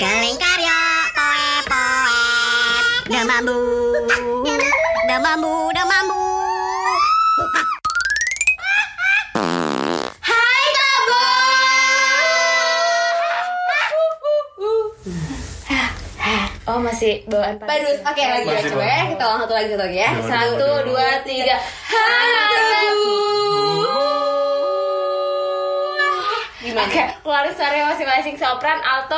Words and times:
Kelingkarya 0.00 0.80
poe 1.12 1.52
poe. 1.68 2.24
Demambu 3.04 3.60
Demambu 5.04 5.68
Demambu 5.76 6.24
Hai 10.24 10.64
Kabo. 10.72 11.20
Oh 16.64 16.80
masih 16.80 17.28
bawaan 17.28 17.60
Badus, 17.60 18.00
oke 18.00 18.22
lagi 18.24 18.48
ya 18.48 18.60
coba 18.72 18.84
ya. 18.88 19.04
Kita 19.04 19.24
ulang 19.28 19.40
satu 19.44 19.52
lagi 19.52 19.68
satu 19.68 19.84
lagi 19.84 19.98
ya. 20.00 20.10
Satu, 20.24 20.70
dua, 20.88 21.08
tiga. 21.28 21.60
Hai 21.92 22.50
Gimana? 26.60 26.86
Oke, 26.86 27.02
keluarin 27.24 27.52
suaranya 27.56 27.84
masing-masing. 27.90 28.36
Sopran, 28.36 28.78
alto, 28.84 29.16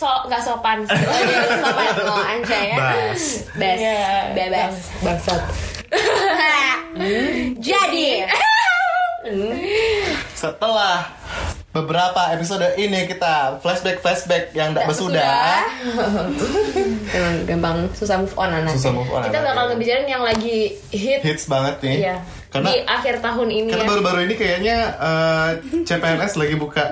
so 0.00 0.08
nggak 0.24 0.40
sopan. 0.40 0.78
Sopan 1.60 1.92
oh 2.08 2.24
Anja 2.24 2.58
ya. 2.64 2.76
Bas. 2.80 3.22
Bes, 3.52 3.76
Iya, 3.76 4.32
bebas. 4.32 4.74
Bangsat. 5.04 5.42
Jadi, 7.60 8.24
Setelah 10.32 11.04
beberapa 11.70 12.32
episode 12.32 12.64
ini 12.74 13.04
kita 13.06 13.60
flashback 13.60 14.00
flashback 14.00 14.50
yang 14.56 14.72
tak 14.72 14.88
bersudah. 14.88 15.68
emang 17.12 17.36
gampang 17.44 17.76
susah 17.92 18.16
move 18.18 18.34
on 18.40 18.50
anak. 18.50 18.72
Susah 18.74 18.96
move 18.96 19.10
on. 19.12 19.28
Kita 19.28 19.38
anaknya. 19.38 19.48
bakal 19.52 19.64
ngebicarain 19.70 20.08
yang 20.08 20.24
lagi 20.24 20.80
hit 20.90 21.20
hits 21.20 21.44
banget 21.44 21.76
nih. 21.84 21.96
Iya. 22.08 22.16
Karena 22.50 22.66
di 22.68 22.82
akhir 22.82 23.14
tahun 23.20 23.48
ini 23.48 23.70
karena 23.70 23.84
ya. 23.84 23.88
baru-baru 23.88 24.18
ini 24.22 24.34
kayaknya 24.34 24.76
eh, 24.98 25.48
CPNS 25.80 26.34
lagi 26.34 26.54
buka. 26.56 26.84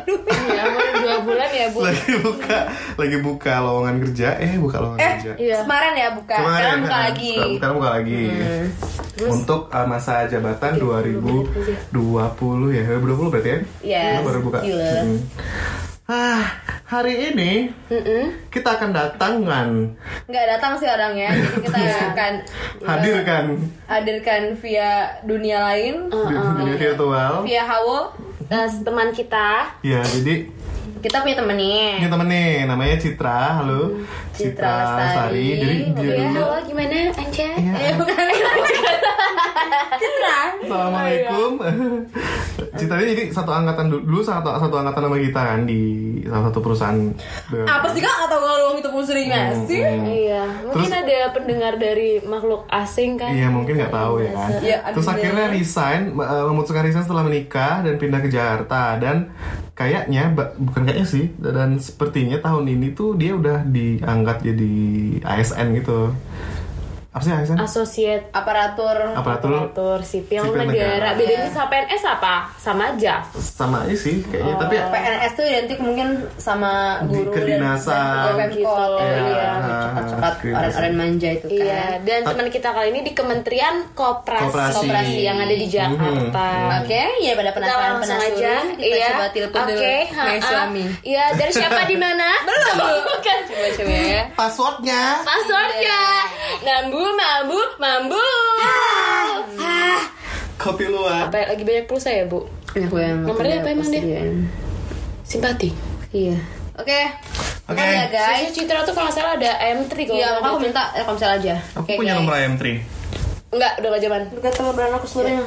Ya, 0.48 0.62
baru 0.64 0.90
dua 0.98 1.16
bulan 1.20 1.50
ya 1.50 1.66
bu. 1.68 1.78
lagi 1.82 2.12
buka 2.16 2.58
lagi 2.94 3.16
buka 3.18 3.52
lowongan 3.58 3.94
kerja. 4.00 4.28
Eh 4.38 4.54
buka 4.54 4.76
lowongan 4.78 5.00
Eh, 5.00 5.10
kerja. 5.16 5.32
Iya. 5.36 5.56
kemarin 5.62 5.92
ya 5.94 6.08
buka, 6.12 6.34
sekarang 6.36 6.78
buka 6.80 6.94
eh, 6.94 7.02
lagi. 7.04 7.32
sekarang- 7.34 7.74
buka 7.74 7.88
lagi. 7.92 8.22
Untuk 9.20 9.62
eh, 9.68 9.82
masa 9.84 10.14
jabatan 10.24 10.72
2020 10.78 11.90
ya. 12.70 12.82
2020 12.88 13.28
berarti 13.28 13.50
ya? 13.50 13.58
Yes, 13.82 14.22
baru 14.22 14.38
buka. 14.40 14.58
Gila. 14.62 14.90
Hmm. 15.00 15.18
Ah 16.08 16.40
hari 16.88 17.28
ini 17.30 17.68
kita 18.48 18.80
akan 18.80 18.96
datangan 18.96 19.68
Nggak 20.24 20.44
datang 20.56 20.72
sih 20.80 20.88
orangnya, 20.88 21.36
jadi 21.36 21.56
kita 21.68 21.78
akan 22.12 22.32
hadirkan. 22.80 23.44
Hadirkan 23.84 24.42
via 24.56 24.92
dunia 25.22 25.60
lain, 25.62 26.08
di 26.08 26.32
dunia 26.32 26.76
virtual. 26.76 27.44
Via 27.44 27.60
Hawo. 27.62 28.16
Eh, 28.48 28.68
teman 28.80 29.12
kita. 29.12 29.76
Ya 29.84 30.00
jadi 30.00 30.48
Kita 30.98 31.22
punya 31.22 31.38
temen 31.38 31.54
nih. 31.54 32.00
ini 32.00 32.08
temen 32.08 32.26
nih 32.26 32.50
namanya 32.64 32.96
Citra. 32.96 33.60
Halo 33.60 34.00
Citra 34.32 34.74
Lestari. 34.98 35.46
jadi 35.54 35.76
dia 35.92 36.08
ya 36.08 36.24
dulu. 36.26 36.40
halo 36.40 36.48
gimana 36.64 36.96
Anja 37.14 37.48
Iya. 37.52 37.72
Eh, 37.78 37.92
bukan 37.94 38.24
Citra. 39.98 40.38
Assalamualaikum. 40.64 41.50
Cita 42.78 42.94
ini 43.00 43.10
jadi 43.10 43.24
satu 43.30 43.50
angkatan 43.50 43.90
dulu, 43.90 44.22
satu 44.22 44.54
satu 44.54 44.74
angkatan 44.78 45.02
sama 45.08 45.16
kita 45.18 45.40
kan 45.40 45.60
di 45.66 45.80
salah 46.22 46.44
satu 46.50 46.58
perusahaan. 46.62 46.98
Apa 47.66 47.86
sih 47.90 48.00
kak? 48.00 48.16
Atau 48.28 48.38
kalau 48.38 48.76
itu 48.78 48.88
pun 48.88 49.02
sering 49.02 49.26
nggak 49.26 49.66
sih? 49.66 49.82
Iya, 49.82 50.42
mungkin 50.62 50.86
Terus- 50.86 50.94
ada 50.94 51.18
pendengar 51.34 51.72
dari 51.76 52.22
makhluk 52.22 52.66
asing 52.70 53.18
kan? 53.18 53.34
Iya 53.34 53.48
mungkin 53.50 53.78
nggak 53.78 53.94
tahu 53.94 54.14
ya 54.22 54.30
kan. 54.32 54.50
Iya, 54.62 54.76
Terus 54.94 55.08
ada. 55.08 55.14
akhirnya 55.18 55.46
resign, 55.50 56.00
eh, 56.14 56.44
memutuskan 56.46 56.82
resign 56.86 57.04
setelah 57.04 57.24
menikah 57.26 57.82
dan 57.82 57.94
pindah 57.98 58.20
ke 58.22 58.28
Jakarta 58.30 58.98
dan 58.98 59.16
kayaknya 59.74 60.30
bukan 60.58 60.82
kayaknya 60.86 61.06
sih 61.06 61.30
dan 61.38 61.78
sepertinya 61.78 62.38
tahun 62.38 62.66
ini 62.68 62.94
tuh 62.94 63.14
dia 63.14 63.34
udah 63.34 63.66
diangkat 63.66 64.42
jadi 64.44 64.74
ASN 65.24 65.74
gitu. 65.74 66.14
Apa 67.08 67.24
sih 67.24 67.32
ASN? 67.32 67.56
Associate 67.58 68.24
Aparatur. 68.30 68.96
Aparatur 69.10 69.48
aparatur 69.64 69.98
sipil, 70.02 70.44
Sipil 70.44 70.60
negara. 70.60 71.08
negara. 71.08 71.08
Bedanya 71.16 71.48
sama 71.48 71.66
PNS 71.66 72.02
apa? 72.06 72.34
Sama 72.54 72.82
aja. 72.86 73.14
sama 73.34 73.76
aja 73.82 73.96
sih 73.96 74.20
kayaknya 74.22 74.54
tapi 74.54 74.74
ya, 74.74 74.84
PNS 74.86 75.32
tuh 75.32 75.44
identik 75.44 75.78
mungkin 75.78 76.08
sama 76.36 77.00
Di 77.02 77.16
guru 77.16 77.32
kedinasan. 77.32 77.96
dan 78.28 78.48
Pemkot 78.52 78.76
Gitu, 78.78 79.02
ya, 79.02 79.20
iya. 79.24 79.50
cepat-cepat 79.80 80.32
Kedinasan. 80.36 80.60
orang-orang 80.60 80.94
manja 80.94 81.28
itu 81.32 81.46
kan. 81.48 81.56
Iya, 81.58 81.84
dan 82.02 82.20
teman 82.22 82.46
kita 82.48 82.68
kali 82.70 82.88
ini 82.90 83.00
di 83.02 83.12
Kementerian 83.12 83.74
Koperasi, 83.90 84.44
Koperasi. 84.44 84.76
Koperasi 84.78 85.20
yang 85.22 85.38
ada 85.38 85.54
di 85.54 85.66
Jakarta. 85.66 86.48
Oke, 86.78 87.02
ya 87.18 87.32
pada 87.34 87.50
penasaran 87.50 87.94
penasaran 87.98 88.20
aja, 88.30 88.52
kita 88.76 88.84
iya. 88.86 89.08
coba 89.10 89.26
telepon 89.30 89.60
dulu 89.64 89.80
Oke, 89.80 89.96
Hai, 90.06 90.28
ha-ha. 90.36 90.44
suami. 90.44 90.84
Iya, 91.02 91.24
dari 91.34 91.52
siapa 91.52 91.80
di 91.84 91.96
mana? 91.96 92.28
Belum. 92.48 92.76
Bukan. 93.02 93.38
Coba 93.48 93.66
coba 93.72 93.96
ya. 93.96 94.22
passwordnya 94.34 95.02
Passwordnya. 95.24 96.00
Nambu, 96.60 96.97
mambu, 97.02 97.60
mambu. 97.78 98.24
kopi 100.58 100.84
luar. 100.90 101.30
Apa 101.30 101.54
lagi 101.54 101.62
banyak 101.62 101.86
pulsa 101.86 102.10
ya, 102.10 102.26
Bu? 102.26 102.44
Enak 102.74 102.90
banget. 102.90 103.24
Nomornya 103.24 103.54
ya, 103.54 103.60
apa 103.62 103.68
emang 103.70 103.88
dia? 103.88 104.22
Simpati. 105.22 105.70
Iya. 106.10 106.36
Oke. 106.78 107.00
Oke. 107.68 107.78
Oke 107.78 107.84
ya 107.84 108.06
guys. 108.08 108.48
Citra 108.54 108.80
tuh 108.82 108.94
kalau 108.96 109.10
nggak 109.10 109.16
salah 109.18 109.32
ada 109.36 109.52
M3 109.60 109.92
kalau 110.08 110.16
Iya, 110.18 110.28
makanya 110.38 110.48
aku 110.48 110.58
minta 110.62 110.82
Telkomsel 110.94 111.30
aja. 111.36 111.54
Aku 111.76 111.84
Oke, 111.84 111.94
punya 112.00 112.12
guys. 112.14 112.20
nomor 112.22 112.34
IM3. 112.38 112.64
Enggak, 113.48 113.72
udah 113.80 113.88
gak 113.96 114.02
zaman. 114.04 114.20
Dekat 114.28 114.52
sama 114.60 114.70
brand 114.76 114.92
aku 114.92 115.06
seluruhnya. 115.08 115.40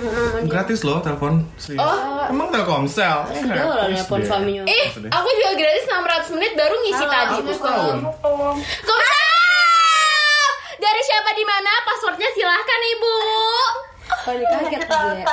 Gratis 0.50 0.81
loh 0.81 1.06
telepon. 1.06 1.45
Serius. 1.62 1.85
Oh. 1.85 2.25
emang 2.33 2.50
Telkomsel? 2.50 3.18
Sudah 3.29 3.66
lah 3.69 3.85
deh. 3.94 4.25
suaminya. 4.25 4.63
Eh, 4.66 4.85
aku 5.06 5.28
juga 5.38 5.51
gratis 5.53 5.85
600 5.85 6.33
menit 6.33 6.51
baru 6.57 6.75
ngisi 6.81 7.06
Halo, 7.06 7.13
tadi. 7.13 7.35
Aku. 7.38 7.53
Waalaikumsalam. 7.62 9.31
Dari 10.81 11.02
siapa 11.06 11.30
di 11.38 11.46
mana? 11.46 11.69
Passwordnya 11.86 12.25
silahkan 12.34 12.81
ibu. 12.97 13.18
Kalau 14.25 14.38
dikaget 14.42 14.81
dia. 14.81 15.25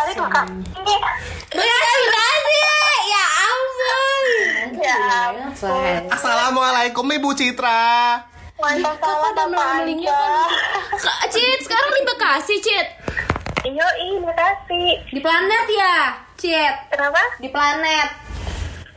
Terima 1.48 1.76
kasih. 2.12 2.92
Ya 3.09 3.25
ampun. 3.48 4.25
Faham. 4.76 6.04
Assalamualaikum 6.12 7.09
Ibu 7.09 7.32
Citra. 7.32 8.20
Kak, 11.00 11.20
Cit, 11.32 11.59
sekarang 11.65 11.91
di 11.97 12.03
Bekasi, 12.04 12.54
Cit. 12.60 12.86
Iyo, 13.65 13.88
ini 14.04 14.20
Bekasi. 14.20 15.00
Di 15.09 15.20
planet 15.25 15.65
ya, 15.72 16.12
Cit. 16.36 16.75
Kenapa? 16.92 17.25
Di 17.41 17.48
planet. 17.48 18.28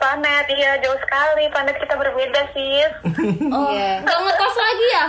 Planet, 0.02 0.44
iya 0.50 0.74
jauh 0.76 0.98
sekali. 0.98 1.46
Planet 1.46 1.78
kita 1.78 1.94
berbeda 1.94 2.42
sih. 2.50 2.82
Oh, 3.48 3.70
Iya. 3.70 4.00
nggak 4.00 4.18
ngekos 4.18 4.56
lagi 4.56 4.86
ya? 4.88 5.04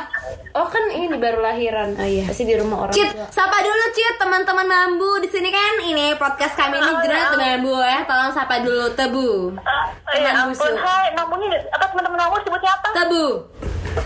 Oh 0.54 0.68
kan 0.68 0.84
ini 0.88 1.16
baru 1.16 1.42
lahiran. 1.42 1.96
Oh 1.96 2.06
iya. 2.06 2.30
Masih 2.30 2.46
di 2.46 2.54
rumah 2.54 2.86
orang 2.86 2.94
Cit, 2.94 3.10
tua. 3.10 3.26
sapa 3.28 3.58
dulu 3.60 3.86
Cit, 3.92 4.16
teman-teman 4.16 4.64
Mambu 4.64 5.18
di 5.18 5.28
sini 5.28 5.50
kan 5.50 5.82
ini 5.82 6.14
podcast 6.14 6.54
kami 6.54 6.78
ini 6.78 6.94
jerat 7.02 7.34
dengan 7.34 7.58
Bu 7.60 7.74
ya. 7.76 8.06
Tolong 8.06 8.32
sapa 8.32 8.62
dulu 8.62 8.86
Tebu. 8.92 9.30
Uh, 9.50 9.86
ya 10.12 10.30
Teman 10.30 10.34
ampun, 10.46 10.54
busuk. 10.54 10.78
hai. 10.78 11.06
Namanya 11.12 11.48
apa 11.72 11.86
teman-teman 11.88 12.18
kamu 12.20 12.36
sebutnya 12.44 12.72
apa? 12.72 12.88
Tebu. 12.94 13.26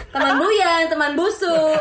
Teman 0.08 0.34
Buyan, 0.38 0.82
teman 0.88 1.12
busuk. 1.14 1.80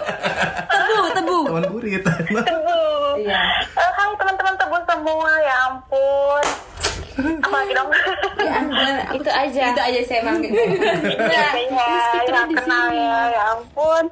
Tebu, 0.67 0.99
tebu. 1.15 1.39
Teman 1.47 1.65
burit. 1.71 2.03
Tebu. 2.03 2.81
Iya. 3.17 3.39
Eh, 3.71 3.91
hai 3.93 4.11
teman-teman 4.13 4.55
tebu 4.57 4.77
semua. 4.83 5.31
Ya 5.39 5.55
ampun. 5.69 6.45
Apa 7.17 7.57
lagi 7.57 7.73
dong? 7.73 7.89
Ya 8.37 8.53
ampun, 8.57 8.77
aku- 9.09 9.17
Itu 9.19 9.31
aja. 9.31 9.65
Itu 9.73 9.83
aja 9.83 10.01
saya 10.03 10.21
manggil. 10.23 10.51
Iya, 10.57 11.47
iya, 11.57 11.89
ya, 12.23 12.43
kenal 12.47 12.87
ya. 12.91 13.19
Ya 13.31 13.43
ampun. 13.53 14.05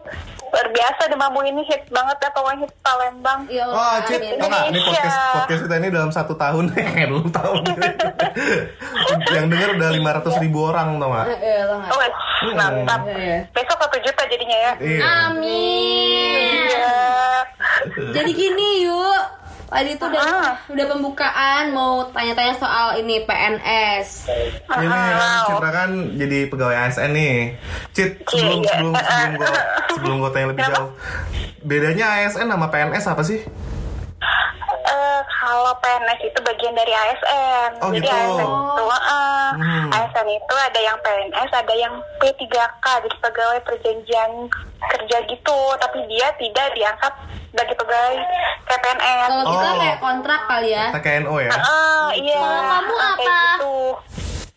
Luar 0.46 0.70
biasa 0.70 1.10
di 1.10 1.16
Mambu 1.18 1.42
ini 1.42 1.62
hits 1.64 1.90
banget 1.90 2.16
ya. 2.16 2.30
Pokoknya 2.30 2.62
hits 2.62 2.76
Palembang. 2.78 3.40
Ya 3.50 3.66
Allah, 3.66 3.74
Oh, 3.74 3.94
tau 4.00 4.46
nggak? 4.46 4.64
Ini 4.64 4.78
podcast 4.78 5.02
Indonesia. 5.02 5.34
podcast 5.34 5.62
kita 5.62 5.74
ini 5.74 5.88
dalam 5.90 6.10
satu 6.10 6.32
tahun, 6.34 6.64
belum 7.10 7.26
tahun. 7.28 7.62
Yang 9.28 9.46
denger 9.50 9.68
udah 9.74 9.90
500 9.90 10.44
ribu 10.46 10.58
orang, 10.64 10.88
tau 10.96 11.10
nggak? 11.10 11.26
Eh, 11.34 11.34
nggak? 11.66 11.90
Oh, 11.90 11.98
wes, 11.98 12.14
mantap. 12.54 13.00
Iya. 13.04 13.38
Besok 13.50 13.78
satu 13.78 13.96
juta 13.98 14.22
jadinya 14.24 14.58
ya. 14.60 14.72
Iya. 14.78 15.00
Amin. 15.26 16.54
Iya. 16.64 16.94
Jadi 18.14 18.30
gini 18.32 18.68
yuk. 18.86 19.22
Tadi 19.64 19.90
tuh 19.94 20.06
udah 20.06 20.22
Ah. 20.22 20.52
udah 20.66 20.86
pembukaan 20.86 21.64
mau 21.70 22.06
tanya-tanya 22.08 22.54
soal 22.54 22.96
ini 22.96 23.22
PNS. 23.22 24.28
Ini 24.70 24.86
Wow. 24.86 25.44
Citra 25.50 25.70
kan 25.70 25.90
jadi 26.14 26.38
pegawai 26.46 26.76
ASN 26.80 27.10
nih. 27.10 27.36
Cit, 27.90 28.22
sebelum 28.24 28.60
Iya, 28.60 28.70
sebelum 28.70 28.92
iya. 28.92 29.02
sebelum 29.02 29.32
gua 29.34 29.50
sebelum 29.94 30.16
gua 30.18 30.30
tanya 30.30 30.46
lebih 30.50 30.64
jauh. 30.64 30.90
Bedanya 31.60 32.06
ASN 32.18 32.46
sama 32.46 32.66
PNS 32.68 33.04
apa 33.06 33.22
sih? 33.22 33.40
Kalau 35.24 35.72
PNS 35.78 36.20
itu 36.22 36.38
bagian 36.40 36.74
dari 36.74 36.90
ASN. 36.90 37.70
Oh, 37.78 37.90
Jadi 37.90 38.02
gitu. 38.02 38.10
ASN 38.10 38.48
itu, 38.48 38.84
eh, 38.88 39.48
Hmm. 39.54 39.86
ASN 39.90 40.28
itu 40.28 40.54
ada 40.56 40.80
yang 40.80 40.96
PNS, 40.98 41.50
ada 41.52 41.74
yang 41.74 41.94
P3K, 42.18 42.84
jadi 43.00 43.16
pegawai 43.20 43.60
perjanjian 43.62 44.30
kerja 44.84 45.16
gitu. 45.24 45.58
Tapi 45.76 45.98
dia 46.06 46.28
tidak 46.34 46.66
diangkat 46.72 47.12
sebagai 47.48 47.74
pegawai 47.76 48.16
KPNS. 48.64 49.28
Kalau 49.28 49.44
kita 49.46 49.68
Oh. 49.68 49.76
kayak 49.78 49.98
kontrak 49.98 50.40
kali 50.44 50.68
ya. 50.70 50.86
TKNO 50.90 51.34
ya? 51.38 51.50
Ah, 51.52 52.08
iya. 52.12 52.40
Kalau 52.40 52.62
kamu 52.64 52.94
kayak 52.94 53.14
apa? 53.14 53.34
Gitu. 53.54 53.76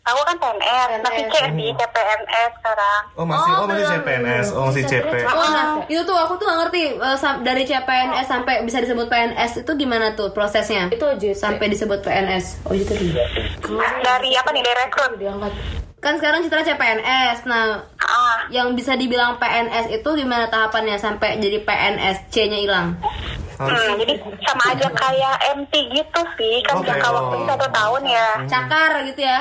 Aku 0.08 0.22
kan 0.24 0.36
PNS, 0.40 1.04
masih 1.04 1.24
C 1.28 1.36
sih 1.52 1.70
CPNS 1.76 2.52
sekarang. 2.64 3.02
Oh 3.20 3.28
masih 3.28 3.52
oh, 3.60 3.68
masih 3.68 3.84
belum. 3.84 3.92
CPNS, 4.00 4.46
oh 4.56 4.64
masih 4.72 4.84
CP. 4.88 5.14
Oh, 5.28 5.48
nah, 5.52 5.66
itu 5.84 6.02
tuh 6.08 6.16
aku 6.16 6.40
tuh 6.40 6.48
gak 6.48 6.60
ngerti 6.64 6.82
eh, 6.96 7.18
dari 7.44 7.64
CPNS 7.68 8.28
sampai 8.32 8.64
bisa 8.64 8.80
disebut 8.80 9.12
PNS 9.12 9.68
itu 9.68 9.72
gimana 9.76 10.16
tuh 10.16 10.32
prosesnya? 10.32 10.88
Itu 10.88 11.12
JT. 11.20 11.36
sampai 11.36 11.68
disebut 11.68 12.00
PNS. 12.08 12.64
Oh 12.64 12.72
itu 12.72 12.96
dia. 12.96 13.28
Dari 14.00 14.32
apa 14.40 14.50
nih, 14.56 14.64
dari 14.64 14.78
rekrut? 14.88 15.12
Diangkat. 15.20 15.54
Kan 16.00 16.14
sekarang 16.24 16.40
Citra 16.48 16.64
CPNS. 16.64 17.44
Nah, 17.44 17.84
Ah, 18.08 18.48
yang 18.48 18.72
bisa 18.72 18.96
dibilang 18.96 19.36
PNS 19.36 19.92
itu 20.00 20.10
gimana 20.16 20.48
tahapannya 20.48 20.96
sampai 20.96 21.36
jadi 21.44 21.60
PNS 21.68 22.32
C-nya 22.32 22.60
hilang? 22.64 22.96
Hmm, 23.60 24.00
jadi 24.00 24.16
sama 24.48 24.64
aja 24.72 24.88
kayak 24.88 25.36
MT 25.60 25.74
gitu 25.92 26.22
sih, 26.40 26.64
kan 26.64 26.80
jangka 26.88 27.08
oh. 27.10 27.14
waktunya 27.20 27.46
satu 27.52 27.68
tahun 27.68 28.02
ya. 28.08 28.28
Cakar 28.48 28.92
gitu 29.12 29.22
ya. 29.28 29.40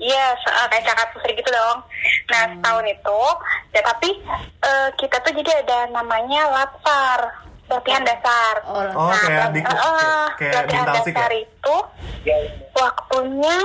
Iya, 0.00 0.32
se- 0.34 0.48
eh, 0.50 0.66
kayak 0.66 0.84
cakap 0.86 1.06
pusri 1.12 1.36
gitu 1.36 1.50
dong. 1.52 1.84
Nah, 2.26 2.42
setahun 2.50 2.86
itu, 2.88 3.20
ya 3.70 3.80
tapi 3.84 4.10
eh, 4.60 4.88
kita 4.96 5.16
tuh 5.20 5.32
jadi 5.36 5.60
ada 5.60 5.78
namanya 5.92 6.48
latsar, 6.48 7.20
latihan 7.68 8.02
dasar. 8.02 8.64
Oh, 8.64 8.80
Oh 8.96 9.12
kayak 9.12 9.52
di 9.52 9.60
eh, 9.60 9.68
eh, 9.68 10.24
kayak 10.34 10.54
latihan 10.56 10.84
bintasik 10.88 11.12
ya? 11.12 11.16
dasar 11.20 11.32
itu 11.36 11.76
waktunya 12.72 13.56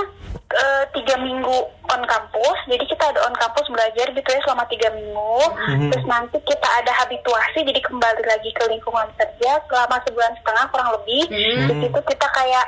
eh, 0.46 0.84
tiga 0.92 1.16
minggu 1.16 1.58
on 1.88 2.02
kampus. 2.02 2.58
Jadi 2.66 2.84
kita 2.84 3.04
ada 3.06 3.20
on 3.22 3.34
kampus 3.34 3.66
belajar 3.66 4.06
gitu 4.08 4.26
ya 4.26 4.40
selama 4.40 4.64
tiga 4.66 4.88
minggu. 4.90 5.38
Mhm. 5.68 5.88
Terus 5.88 6.04
nanti 6.06 6.36
kita 6.42 6.68
ada 6.74 6.92
habituasi, 6.96 7.58
jadi 7.62 7.80
kembali 7.80 8.22
lagi 8.22 8.50
ke 8.50 8.64
lingkungan 8.66 9.08
kerja 9.14 9.50
selama 9.64 9.96
sebulan 10.02 10.32
setengah 10.36 10.64
kurang 10.68 10.90
lebih. 10.94 11.22
Di 11.28 11.74
situ 11.78 12.00
kita 12.02 12.26
kayak 12.28 12.66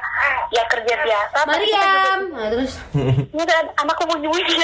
ya 0.51 0.63
kerja 0.67 0.95
biasa. 0.97 1.39
tapi 1.41 1.65
kita 1.65 1.77
juga- 1.77 1.87
Mariam. 1.89 2.21
Nah, 2.31 2.49
terus 2.49 2.73
ini 3.29 3.41
ada 3.41 3.57
anakku 3.77 4.05
bunyi-bunyi 4.05 4.55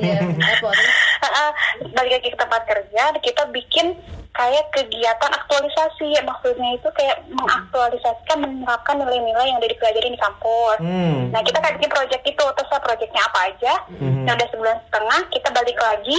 Iya, 0.00 0.18
apa 0.22 0.68
terus? 0.70 0.94
Heeh, 1.20 1.48
balik 1.90 2.12
lagi 2.14 2.28
ke 2.28 2.38
tempat 2.38 2.62
kerja 2.64 3.02
kita 3.20 3.42
bikin 3.50 3.92
kayak 4.30 4.70
kegiatan 4.70 5.32
aktualisasi 5.32 6.14
maksudnya 6.22 6.72
itu 6.72 6.88
kayak 6.92 7.18
mengaktualisasikan 7.28 8.38
menerapkan 8.38 8.96
nilai-nilai 8.96 9.42
yang 9.44 9.58
udah 9.58 9.68
dipelajari 9.68 10.08
di 10.08 10.16
kampus 10.16 10.78
Hmm. 10.78 11.28
nah 11.28 11.42
kita 11.42 11.58
kayak 11.58 11.76
bikin 11.76 11.90
project 11.90 12.24
itu 12.24 12.44
terus 12.46 12.70
projectnya 12.80 13.22
apa 13.22 13.40
aja 13.44 13.72
nah 14.00 14.32
udah 14.32 14.48
sebulan 14.48 14.76
setengah 14.86 15.20
kita 15.28 15.48
balik 15.50 15.76
lagi. 15.76 16.18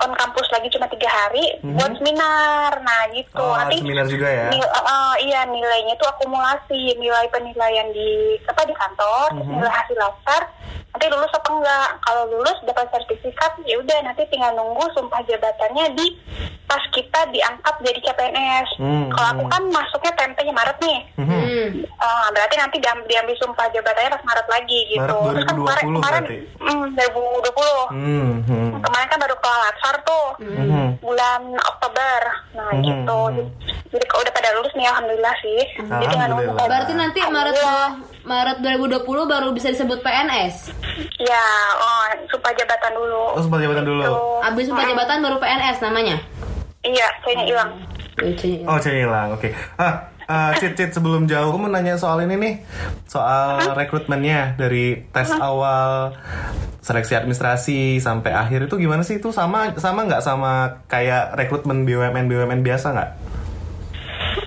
On 0.00 0.12
kampus 0.12 0.48
lagi 0.50 0.68
cuma 0.68 0.88
tiga 0.88 1.06
hari 1.06 1.44
buat 1.62 1.92
seminar. 1.94 2.72
Nah 2.80 3.02
gitu. 3.12 3.38
Oh, 3.38 3.54
nanti 3.54 3.78
seminar 3.78 4.06
juga 4.06 4.26
ya? 4.26 4.48
nil- 4.48 4.66
eh, 4.66 4.84
eh, 4.84 5.14
iya 5.24 5.40
nilainya 5.44 5.94
itu 5.94 6.04
akumulasi. 6.04 6.96
Nilai 6.96 7.26
penilaian 7.28 7.88
di 7.90 8.10
apa 8.42 8.62
di 8.64 8.74
kantor 8.74 9.26
terus 9.30 9.48
nilai 9.48 9.70
hasil 9.70 9.96
lasar 9.96 10.42
nanti 10.90 11.06
lulus 11.06 11.30
apa 11.30 11.48
enggak 11.48 11.88
kalau 12.00 12.22
lulus 12.28 12.58
dapat 12.62 12.86
sertifikat 12.90 13.52
ya 13.62 13.76
udah 13.76 13.98
nanti 14.02 14.26
tinggal 14.26 14.50
nunggu 14.52 14.82
sumpah 14.90 15.22
jabatannya 15.22 15.94
di 15.94 16.06
pas 16.66 16.82
kita 16.88 17.20
diangkat 17.28 17.74
jadi 17.80 17.98
CPNS 18.00 18.68
Hmm, 18.76 19.06
kalau 19.08 19.28
aku 19.32 19.44
kan 19.48 19.62
masuknya 19.68 20.12
tempenya 20.14 20.50
Maret 20.50 20.78
nih 20.80 20.98
Hmm. 21.16 21.66
Ah, 21.96 22.26
berarti 22.30 22.54
nanti 22.56 22.76
diambil, 22.78 23.06
diambil 23.06 23.36
sumpah 23.36 23.66
jabatannya 23.68 24.10
pas 24.10 24.24
Maret 24.24 24.46
lagi 24.48 24.80
gitu 24.88 24.98
Maret 25.16 25.30
Terus 25.32 25.44
kan 25.44 25.56
kemarin 25.56 25.84
2020 25.84 25.96
kemarin 25.96 26.22
hmm, 26.58 26.86
2020 26.90 27.90
Hmm. 27.90 28.30
hmm. 28.42 28.70
kemarin 28.80 29.06
kan 29.08 29.18
baru 29.20 29.36
kelar 29.36 29.60
latsar 29.62 29.94
tuh 30.00 30.26
Hmm. 30.38 30.90
bulan 30.98 31.40
Oktober 31.60 32.18
nah 32.50 32.70
Mhm, 32.72 32.82
gitu 32.82 33.20
mhm. 33.30 33.46
jadi 33.88 34.04
kalau 34.04 34.20
udah 34.20 34.32
pada 34.32 34.50
lulus 34.52 34.72
nih 34.72 34.86
alhamdulillah 34.86 35.34
sih 35.36 35.60
jadi 35.76 36.14
Alhamdulillah. 36.16 36.66
Berarti 36.66 36.92
nanti 36.92 37.20
Maret 37.22 37.54
Iya. 37.56 37.78
Maret 38.20 38.60
2020 38.60 39.00
baru 39.26 39.48
bisa 39.50 39.68
disebut 39.68 40.00
PNS. 40.00 40.70
ya 41.18 41.44
oh 41.74 42.02
sumpah 42.26 42.52
jabatan 42.52 42.92
dulu 42.92 43.22
Oh, 43.32 43.40
sumpah 43.40 43.58
jabatan 43.58 43.84
dulu. 43.84 44.02
Gitu. 44.02 44.16
Abis 44.44 44.64
sumpah 44.66 44.84
jabatan 44.84 45.18
baru 45.20 45.36
PNS 45.36 45.78
namanya. 45.80 46.16
iya 46.82 47.08
kayaknya 47.20 47.44
hilang. 47.46 47.70
Oh, 48.68 48.76
C 48.76 48.88
hilang. 48.94 49.32
Oke. 49.32 49.48
Ah, 49.76 50.04
eh, 50.22 50.50
Cit, 50.56 50.76
Cit, 50.76 50.92
sebelum 50.92 51.24
jauh, 51.24 51.48
aku 51.48 51.56
mau 51.56 51.72
nanya 51.72 51.96
soal 51.96 52.20
ini 52.20 52.36
nih. 52.36 52.54
Soal 53.04 53.72
rekrutmennya 53.72 54.60
dari 54.60 55.08
tes 55.08 55.32
awal 55.32 56.12
seleksi 56.80 57.16
administrasi 57.16 57.96
sampai 57.96 58.32
akhir 58.32 58.68
itu 58.68 58.76
gimana 58.76 59.00
sih? 59.00 59.16
Itu 59.16 59.32
sama 59.32 59.72
sama 59.76 60.04
nggak 60.04 60.20
sama 60.20 60.84
kayak 60.84 61.32
rekrutmen 61.32 61.88
BUMN 61.88 62.28
BUMN 62.28 62.60
biasa 62.60 62.92
nggak? 62.92 63.10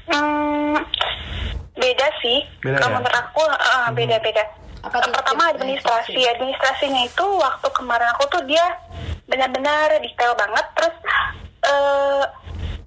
Hmm, 0.07 0.77
beda 1.73 2.07
sih. 2.23 2.39
Beda 2.63 2.79
kalau 2.79 2.89
ya? 2.89 2.95
menurut 3.03 3.17
aku 3.19 3.43
eh, 3.51 3.89
beda-beda. 3.91 4.43
Apa 4.83 4.97
tuh? 4.99 5.11
pertama 5.11 5.43
administrasi. 5.51 6.15
administrasinya 6.15 7.03
itu 7.07 7.25
waktu 7.39 7.67
kemarin 7.75 8.09
aku 8.17 8.23
tuh 8.31 8.43
dia 8.47 8.65
benar-benar 9.27 9.99
detail 9.99 10.33
banget. 10.39 10.65
Terus 10.79 10.95
eh 11.63 12.23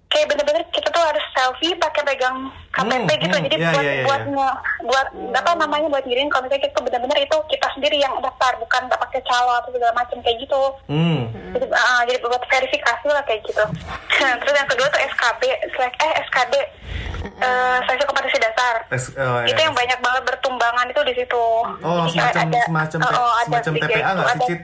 kayak 0.09 0.27
bener-bener 0.29 0.63
kita 0.71 0.87
tuh 0.87 1.03
harus 1.03 1.25
selfie 1.31 1.75
pakai 1.75 2.03
pegang 2.05 2.39
KTP 2.71 2.87
Hmm, 2.87 3.19
gitu 3.19 3.33
hmm, 3.33 3.45
jadi 3.45 3.57
iya, 3.57 3.69
buat 3.69 3.83
iya, 3.83 3.93
iya, 3.93 4.05
buat 4.05 4.21
iya. 4.21 4.33
nge- 4.33 4.59
buat 4.85 5.07
apa 5.35 5.51
namanya 5.57 5.89
buat 5.89 6.05
ngirim 6.05 6.29
kalau 6.29 6.45
misalnya 6.45 6.65
kita 6.65 6.79
bener-bener 6.79 7.19
itu 7.21 7.37
kita 7.49 7.67
sendiri 7.71 7.97
yang 7.97 8.15
daftar 8.19 8.53
bukan 8.57 8.81
nggak 8.85 9.01
pakai 9.01 9.21
calo 9.23 9.53
atau 9.57 9.71
segala 9.71 9.93
macam 9.93 10.17
kayak 10.21 10.39
gitu 10.39 10.63
Hmm. 10.87 11.21
jadi, 11.53 11.67
ah, 11.71 12.01
jadi 12.03 12.19
buat 12.23 12.43
verifikasi 12.43 13.07
lah 13.07 13.23
kayak 13.23 13.43
gitu 13.45 13.65
terus 14.41 14.55
yang 14.55 14.69
kedua 14.69 14.87
tuh 14.87 15.01
SKB 15.05 15.43
eh 15.77 16.13
SKD 16.23 16.55
eh 17.27 17.77
seleksi 17.83 18.07
kompetisi 18.07 18.39
dasar 18.39 18.75
Tes, 18.87 19.11
oh, 19.13 19.43
ya. 19.43 19.47
itu 19.47 19.59
yang 19.59 19.75
banyak 19.75 19.99
banget 19.99 20.23
bertumbangan 20.25 20.87
itu 20.87 21.01
di 21.03 21.15
situ 21.15 21.45
Oh, 21.83 22.07
Jadi 22.07 22.15
semacam 22.15 22.45
ada- 22.47 22.65
semacam 22.65 22.99
oh, 23.01 23.11
oh, 23.11 23.33
ada 23.37 23.47
semacam 23.59 23.73
TPA 23.77 24.11
nggak 24.15 24.37
sih? 24.45 24.59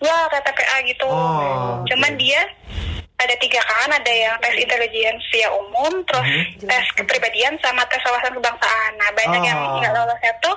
Ya, 0.00 0.16
kayak 0.26 0.44
TPA 0.46 0.76
gitu. 0.86 1.04
Oh, 1.04 1.84
Cuman 1.84 2.10
oke. 2.10 2.18
dia 2.18 2.40
ada 3.20 3.34
tiga 3.36 3.60
kan, 3.60 3.90
ada 3.90 4.08
yang 4.08 4.34
tes 4.38 4.56
intelijensia 4.56 5.48
umum, 5.52 5.92
terus 6.04 6.24
Mhm. 6.24 6.64
tes 6.64 6.86
kepribadian 6.94 7.54
sama 7.60 7.84
tes 7.86 8.00
wawasan 8.00 8.32
kebangsaan. 8.32 8.92
Nah, 8.96 9.10
banyak 9.12 9.42
yang 9.44 9.58
Oh. 9.58 9.76
nggak 9.78 9.92
lolos 9.92 10.18
itu 10.18 10.52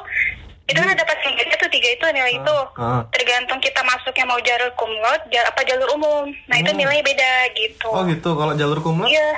itu 0.63 0.79
kan 0.79 0.95
dapat 0.95 1.17
tiga 1.19 1.43
itu 1.43 1.65
tiga 1.69 1.89
itu 1.91 2.05
nilai 2.09 2.33
itu 2.33 2.55
ah. 2.79 3.03
tergantung 3.11 3.59
kita 3.59 3.83
masuknya 3.83 4.23
mau 4.23 4.39
jalur 4.39 4.71
kumlot 4.73 5.19
jal, 5.27 5.43
apa 5.43 5.59
jalur 5.61 5.91
umum 5.91 6.23
nah 6.47 6.55
itu 6.55 6.71
Hmm. 6.71 6.79
nilainya 6.79 7.03
beda 7.03 7.31
gitu 7.51 7.89
Oh 7.91 8.07
gitu. 8.07 8.31
Kalau 8.31 8.55
jalur 8.55 8.79
kumlot? 8.79 9.11
iya 9.11 9.35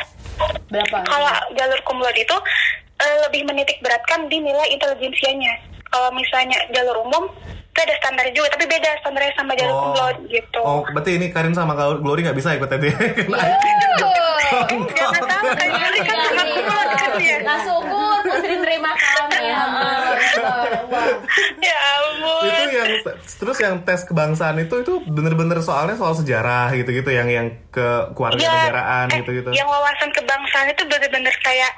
Berapa? 0.69 1.01
kalau 1.01 1.33
jalur 1.57 1.81
kumlot 1.81 2.13
itu 2.13 2.37
eh, 2.95 3.15
lebih 3.25 3.41
menitik 3.43 3.81
beratkan 3.81 4.29
di 4.29 4.37
nilai 4.37 4.69
intelijensianya 4.69 5.49
kalau 5.89 6.13
misalnya 6.13 6.61
jalur 6.71 7.01
umum 7.01 7.25
itu 7.75 7.83
ada 7.83 7.95
standar 7.99 8.23
juga 8.31 8.47
tapi 8.55 8.71
beda 8.71 8.87
standarnya 9.03 9.35
sama 9.35 9.51
jalur 9.59 9.75
kumlot 9.75 10.15
gitu. 10.31 10.59
Oh, 10.63 10.79
berarti 10.95 11.19
ini 11.19 11.27
Karin 11.27 11.51
sama 11.51 11.75
Glory 11.75 12.23
nggak 12.23 12.39
bisa 12.39 12.55
ikut 12.55 12.71
tadi. 12.71 12.87
jangan 14.95 15.23
tahu 15.27 15.47
kan 15.59 15.69
kan 15.75 16.17
sama 16.23 16.43
kumlot 16.55 16.89
kan 16.95 17.11
ya? 17.19 17.37
Syukur 17.67 18.23
kami 18.95 19.39
ya. 19.43 19.59
ya 21.59 21.77
ampun. 21.99 22.47
Itu 22.47 22.63
yang 22.71 22.91
terus 23.43 23.57
yang 23.59 23.83
tes 23.83 24.07
kebangsaan 24.07 24.55
itu 24.63 24.79
itu 24.79 25.03
bener-bener 25.11 25.59
soalnya 25.59 25.99
soal 25.99 26.15
sejarah 26.15 26.71
gitu-gitu 26.79 27.11
yang 27.11 27.27
yang 27.27 27.51
ke 27.75 28.15
keluarga 28.15 28.39
negaraan 28.39 29.11
eh, 29.11 29.19
gitu-gitu. 29.19 29.51
yang 29.51 29.67
wawasan 29.67 30.15
kebangsaan 30.15 30.71
itu 30.71 30.87
bener-bener 30.87 31.35
kayak 31.43 31.75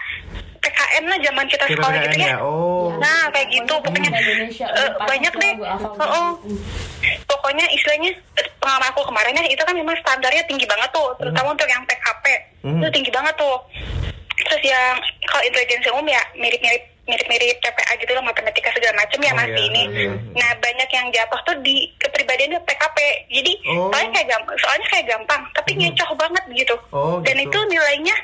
PKN 0.57 1.03
lah 1.05 1.17
zaman 1.19 1.45
kita 1.45 1.65
Kira 1.65 1.75
sekolah 1.77 2.01
gitu 2.03 2.17
ya 2.17 2.27
ya. 2.27 2.35
Oh. 2.39 2.89
Nah 2.97 3.29
kayak 3.29 3.47
gitu 3.49 3.73
pokoknya 3.77 4.09
Indonesia, 4.11 4.67
eh, 4.67 4.89
lupa 4.89 5.03
banyak 5.05 5.33
deh. 5.33 5.53
Oh, 5.59 5.93
oh. 5.99 6.31
Pokoknya 7.25 7.65
istilahnya 7.69 8.11
pengalaman 8.57 8.89
aku 8.89 9.01
kemarin 9.03 9.37
ya 9.37 9.43
itu 9.47 9.61
kan 9.61 9.73
memang 9.73 9.95
standarnya 9.97 10.43
tinggi 10.43 10.65
banget 10.65 10.89
tuh, 10.89 11.09
terutama 11.17 11.53
untuk 11.53 11.65
yang 11.65 11.83
PKP 11.83 12.25
Hmm. 12.59 12.79
itu 12.79 12.89
tinggi 12.91 13.11
banget 13.11 13.35
tuh. 13.35 13.57
Terus 14.37 14.63
yang 14.63 14.95
kalau 15.25 15.43
intelijensi 15.43 15.87
umum 15.89 16.05
ya 16.05 16.19
mirip-mirip 16.33 16.83
mirip-mirip 17.07 17.55
TPA 17.57 17.95
gitu 17.95 18.11
lah 18.11 18.19
matematika 18.19 18.67
segala 18.69 18.99
macam 18.99 19.15
ya 19.17 19.31
Oh, 19.31 19.37
masih 19.37 19.55
iya, 19.55 19.67
ini. 19.71 19.83
iya. 19.87 20.11
Nah 20.35 20.51
banyak 20.59 20.89
yang 20.91 21.07
jatuh 21.07 21.39
tuh 21.41 21.55
di 21.63 21.87
kepribadian 21.95 22.59
PKP. 22.59 22.97
Jadi 23.31 23.51
Oh. 23.71 23.87
soalnya 23.87 24.11
kayak 24.13 24.27
gampang, 24.29 24.55
soalnya 24.59 24.87
kayak 24.91 25.05
gampang, 25.07 25.41
tapi 25.53 25.71
ngecoh 25.73 26.11
banget 26.13 26.43
gitu. 26.51 26.75
Oh, 26.91 27.23
Dan 27.23 27.39
gitu. 27.39 27.47
itu 27.47 27.59
nilainya 27.69 28.15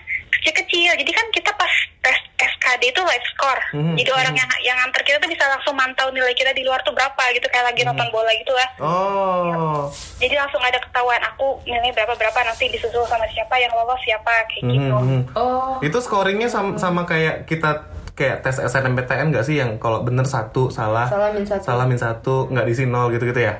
kecil-kecil. 0.43 0.91
Jadi 0.93 1.11
kan 1.11 1.25
kita 1.31 1.55
pas 1.55 1.71
tes 2.03 2.19
SKD 2.35 2.91
itu 2.91 2.99
live 2.99 3.27
score. 3.29 3.61
Mhm, 3.71 3.95
Jadi 3.95 4.09
orang 4.11 4.35
yang 4.35 4.49
yang 4.61 4.75
nganter 4.75 4.99
kita 5.01 5.17
tuh 5.17 5.31
bisa 5.31 5.47
langsung 5.47 5.71
mantau 5.71 6.11
nilai 6.11 6.35
kita 6.35 6.51
di 6.51 6.61
luar 6.61 6.83
tuh 6.83 6.91
berapa 6.91 7.15
gitu 7.31 7.47
kayak 7.47 7.71
lagi 7.71 7.81
nonton 7.81 8.03
bola 8.11 8.27
gitu 8.35 8.51
lah. 8.51 8.69
Oh. 8.77 9.87
Jadi 10.19 10.35
langsung 10.35 10.59
ada 10.59 10.75
ketahuan 10.77 11.23
aku 11.23 11.63
nilai 11.63 11.89
berapa 11.89 12.11
berapa 12.11 12.39
nanti 12.43 12.67
disusul 12.67 13.07
sama 13.07 13.23
siapa 13.29 13.55
yang 13.55 13.71
lolos 13.71 14.03
siapa 14.03 14.43
kayak 14.45 14.61
Mhm, 14.61 14.71
gitu. 14.73 14.93
mhm. 14.93 15.21
Oh. 15.33 15.79
Itu 15.79 15.97
scoringnya 15.97 16.51
sama, 16.51 16.75
sama 16.75 17.07
kayak 17.07 17.47
kita 17.47 17.87
kayak 18.13 18.43
tes 18.43 18.59
SNMPTN 18.59 19.31
nggak 19.31 19.41
sih 19.41 19.57
yang 19.57 19.79
kalau 19.79 20.03
bener 20.03 20.21
satu 20.21 20.67
salah 20.69 21.07
Salah 21.07 21.31
min 21.31 21.41
satu. 21.41 21.63
salah 21.63 21.85
min 21.87 21.97
satu 21.97 22.45
nggak 22.45 22.65
diisi 22.67 22.83
nol 22.83 23.09
gitu 23.09 23.25
gitu 23.25 23.41
ya? 23.41 23.57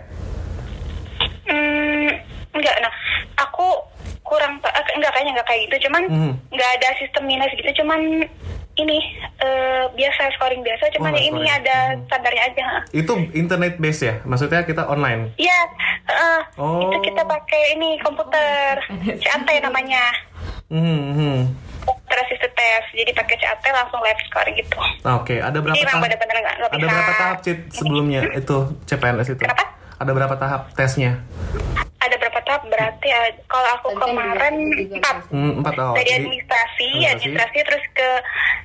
Hmm, 1.47 2.11
enggak 2.53 2.75
nah 2.77 2.93
enggak 5.33 5.45
kayak 5.45 5.61
gitu 5.65 5.89
cuman 5.89 6.03
Mhm. 6.05 6.31
enggak 6.49 6.69
ada 6.77 6.89
sistem 6.95 7.23
minus 7.25 7.51
gitu 7.53 7.81
cuman 7.81 8.01
ini 8.73 8.97
eh, 9.37 9.85
biasa 9.87 10.33
scoring 10.33 10.61
biasa, 10.61 10.89
cuman 10.89 11.13
Oh, 11.13 11.15
ya 11.15 11.21
ini 11.21 11.45
scoring. 11.45 11.57
ada 11.59 11.77
standarnya 12.03 12.43
aja. 12.43 12.65
Itu 12.89 13.13
internet 13.31 13.77
base 13.77 14.01
ya? 14.01 14.15
Maksudnya 14.23 14.63
kita 14.63 14.87
online? 14.87 15.29
Iya, 15.35 15.59
eh, 16.07 16.41
Oh. 16.57 16.81
itu 16.81 16.97
kita 17.05 17.21
pakai 17.21 17.77
ini 17.77 18.01
komputer 18.01 18.81
CAT 19.19 19.45
namanya. 19.61 20.09
Hmm, 20.71 21.05
hmm. 21.13 21.39
Computer 21.85 22.17
assisted 22.19 22.49
test, 22.49 22.87
jadi 22.95 23.13
pakai 23.13 23.35
CAT 23.37 23.61
langsung 23.67 24.01
live 24.01 24.21
scoring 24.25 24.55
gitu. 24.57 24.77
Oke, 25.05 25.37
ada 25.37 25.53
berapa 25.53 25.75
Jadi 25.75 25.85
tahap? 25.85 26.01
bener-bener 26.01 26.37
nggak 26.39 26.55
nggak 26.57 26.71
Ada 26.71 26.85
berapa 26.87 27.13
tahap 27.13 27.37
sebelumnya 27.69 28.19
itu 28.33 28.57
CPNS 28.83 29.27
itu? 29.29 29.41
Kenapa? 29.43 29.65
Ada 30.01 30.11
berapa 30.11 30.33
tahap 30.33 30.61
tesnya? 30.73 31.21
Ada 32.01 32.15
tahap? 32.53 32.62
Berarti 32.69 33.07
eh, 33.10 33.29
kalau 33.50 33.69
aku 33.74 33.88
Tadi 33.89 34.01
kemarin 34.05 34.53
empat. 34.93 35.17
Hmm, 35.33 35.51
empat 35.62 35.74
tahap. 35.74 35.95
dari 35.98 36.12
administrasi, 36.13 36.89
administrasi. 37.01 37.12
administrasi 37.12 37.57
terus 37.65 37.86
ke 37.91 38.10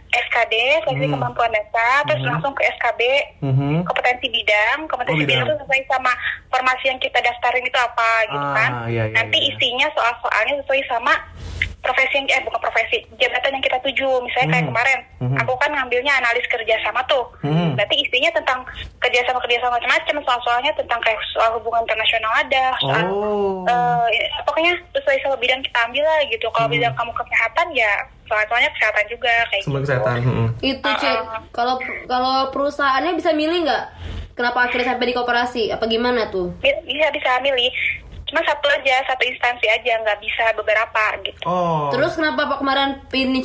SKD, 0.09 0.55
seleksi 0.83 1.05
Hmm. 1.05 1.15
kemampuan 1.15 1.53
dasar, 1.53 2.01
terus 2.05 2.25
langsung 2.25 2.53
ke 2.53 2.65
SKB, 2.71 3.03
Mhm. 3.45 3.85
kompetensi 3.85 4.27
bidang, 4.27 4.79
kompetensi 4.89 5.13
Oh, 5.15 5.21
bidang. 5.21 5.37
bidang 5.39 5.49
itu 5.49 5.61
sesuai 5.61 5.83
sama 5.85 6.13
formasi 6.49 6.85
yang 6.87 6.99
kita 6.99 7.19
daftarin 7.21 7.61
itu 7.63 7.79
apa 7.79 8.09
gitu 8.27 8.41
Ah, 8.43 8.55
kan. 8.55 8.71
iya, 8.89 9.05
iya, 9.05 9.15
Nanti 9.15 9.39
iya. 9.39 9.49
isinya 9.53 9.89
soal-soalnya 9.93 10.55
sesuai 10.65 10.83
sama 10.87 11.13
profesi 11.79 12.15
yang 12.17 12.27
eh 12.29 12.43
bukan 12.43 12.61
profesi 12.61 12.99
jabatan 13.17 13.55
yang 13.55 13.65
kita 13.65 13.79
tuju 13.81 14.09
misalnya 14.21 14.49
kayak 14.51 14.61
Hmm. 14.61 14.71
kemarin 14.71 14.99
Mhm. 15.21 15.37
aku 15.39 15.53
kan 15.57 15.71
ngambilnya 15.71 16.13
analis 16.17 16.45
kerjasama 16.47 17.01
tuh 17.07 17.25
Hmm. 17.41 17.73
berarti 17.73 17.97
isinya 17.99 18.31
tentang 18.33 18.61
kerjasama 18.99 19.39
kerjasama 19.39 19.79
macam-macam 19.79 20.17
soal-soalnya 20.21 20.73
tentang 20.75 21.01
kayak 21.01 21.19
soal 21.31 21.55
hubungan 21.55 21.83
internasional 21.83 22.33
ada 22.35 22.65
soal 22.79 23.05
Oh. 23.09 23.63
eh, 23.65 24.27
pokoknya 24.43 24.75
sesuai 24.93 25.19
sama 25.21 25.37
bidang 25.37 25.63
kita 25.63 25.79
ambil 25.81 26.03
lah 26.03 26.21
gitu 26.27 26.47
kalau 26.51 26.67
Hmm. 26.67 26.75
bidang 26.75 26.95
kamu 26.95 27.13
kesehatan 27.15 27.67
ya 27.73 27.93
soal-soalnya 28.25 28.71
kesehatan 28.71 29.05
juga 29.09 29.33
kayak 29.49 29.63
gitu. 29.63 29.79
kesehatan. 29.79 30.17
hmm. 30.21 30.47
Itu 30.61 30.91
cek 30.93 31.17
kalau 31.51 31.75
kalau 32.05 32.35
perusahaannya 32.51 33.15
bisa 33.15 33.31
milih 33.33 33.65
nggak? 33.65 33.85
Kenapa 34.35 34.71
akhirnya 34.71 34.95
sampai 34.95 35.11
di 35.11 35.17
koperasi? 35.17 35.63
Apa 35.69 35.83
gimana 35.85 36.31
tuh? 36.31 36.55
Bi- 36.63 36.83
bisa 36.87 37.11
bisa 37.11 37.43
milih 37.43 37.75
cuma 38.29 38.41
satu 38.45 38.67
aja 38.69 38.97
satu 39.05 39.25
instansi 39.25 39.67
aja 39.67 39.93
nggak 39.99 40.21
bisa 40.21 40.45
beberapa 40.55 41.03
gitu 41.25 41.41
Oh. 41.43 41.89
Terus 41.89 42.13
kenapa 42.13 42.45
Pak 42.47 42.59
kemarin 42.61 43.01
pilih 43.09 43.41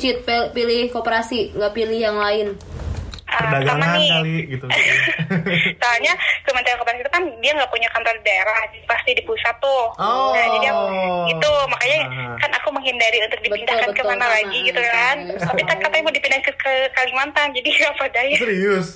pilih 0.52 0.92
koperasi 0.92 1.56
nggak 1.56 1.72
pilih 1.72 1.98
yang 1.98 2.16
lain? 2.16 2.52
Ah, 3.24 3.40
sama 3.40 3.56
perdagangan 3.56 3.98
nih 3.98 4.08
kali 4.12 4.36
gitu. 4.46 4.66
soalnya 5.82 6.12
Kementerian 6.44 6.78
Koperasi 6.78 7.00
itu 7.02 7.10
kan 7.10 7.24
dia 7.40 7.52
nggak 7.56 7.72
punya 7.72 7.88
kantor 7.90 8.14
daerah 8.22 8.54
pasti 8.84 9.10
di 9.10 9.22
pusat 9.24 9.56
tuh 9.58 9.90
Oh. 9.96 10.30
nah 10.30 10.46
jadi 10.54 10.66
aku 10.70 10.84
itu 11.32 11.50
makanya 11.66 11.98
Aha. 12.04 12.34
kan 12.38 12.50
aku 12.52 12.68
menghindari 12.70 13.18
untuk 13.24 13.40
dipindahkan 13.42 13.90
betul, 13.90 13.98
ke 13.98 14.02
mana 14.06 14.22
sama. 14.22 14.34
lagi 14.38 14.58
gitu 14.62 14.80
kan 14.84 15.16
tapi 15.40 15.62
kan 15.64 15.76
katanya 15.80 16.02
mau 16.04 16.14
dipindah 16.14 16.40
ke, 16.44 16.52
ke 16.54 16.72
Kalimantan 16.92 17.48
jadi 17.50 17.70
apa 17.90 18.04
daya 18.12 18.36
Serius? 18.38 18.88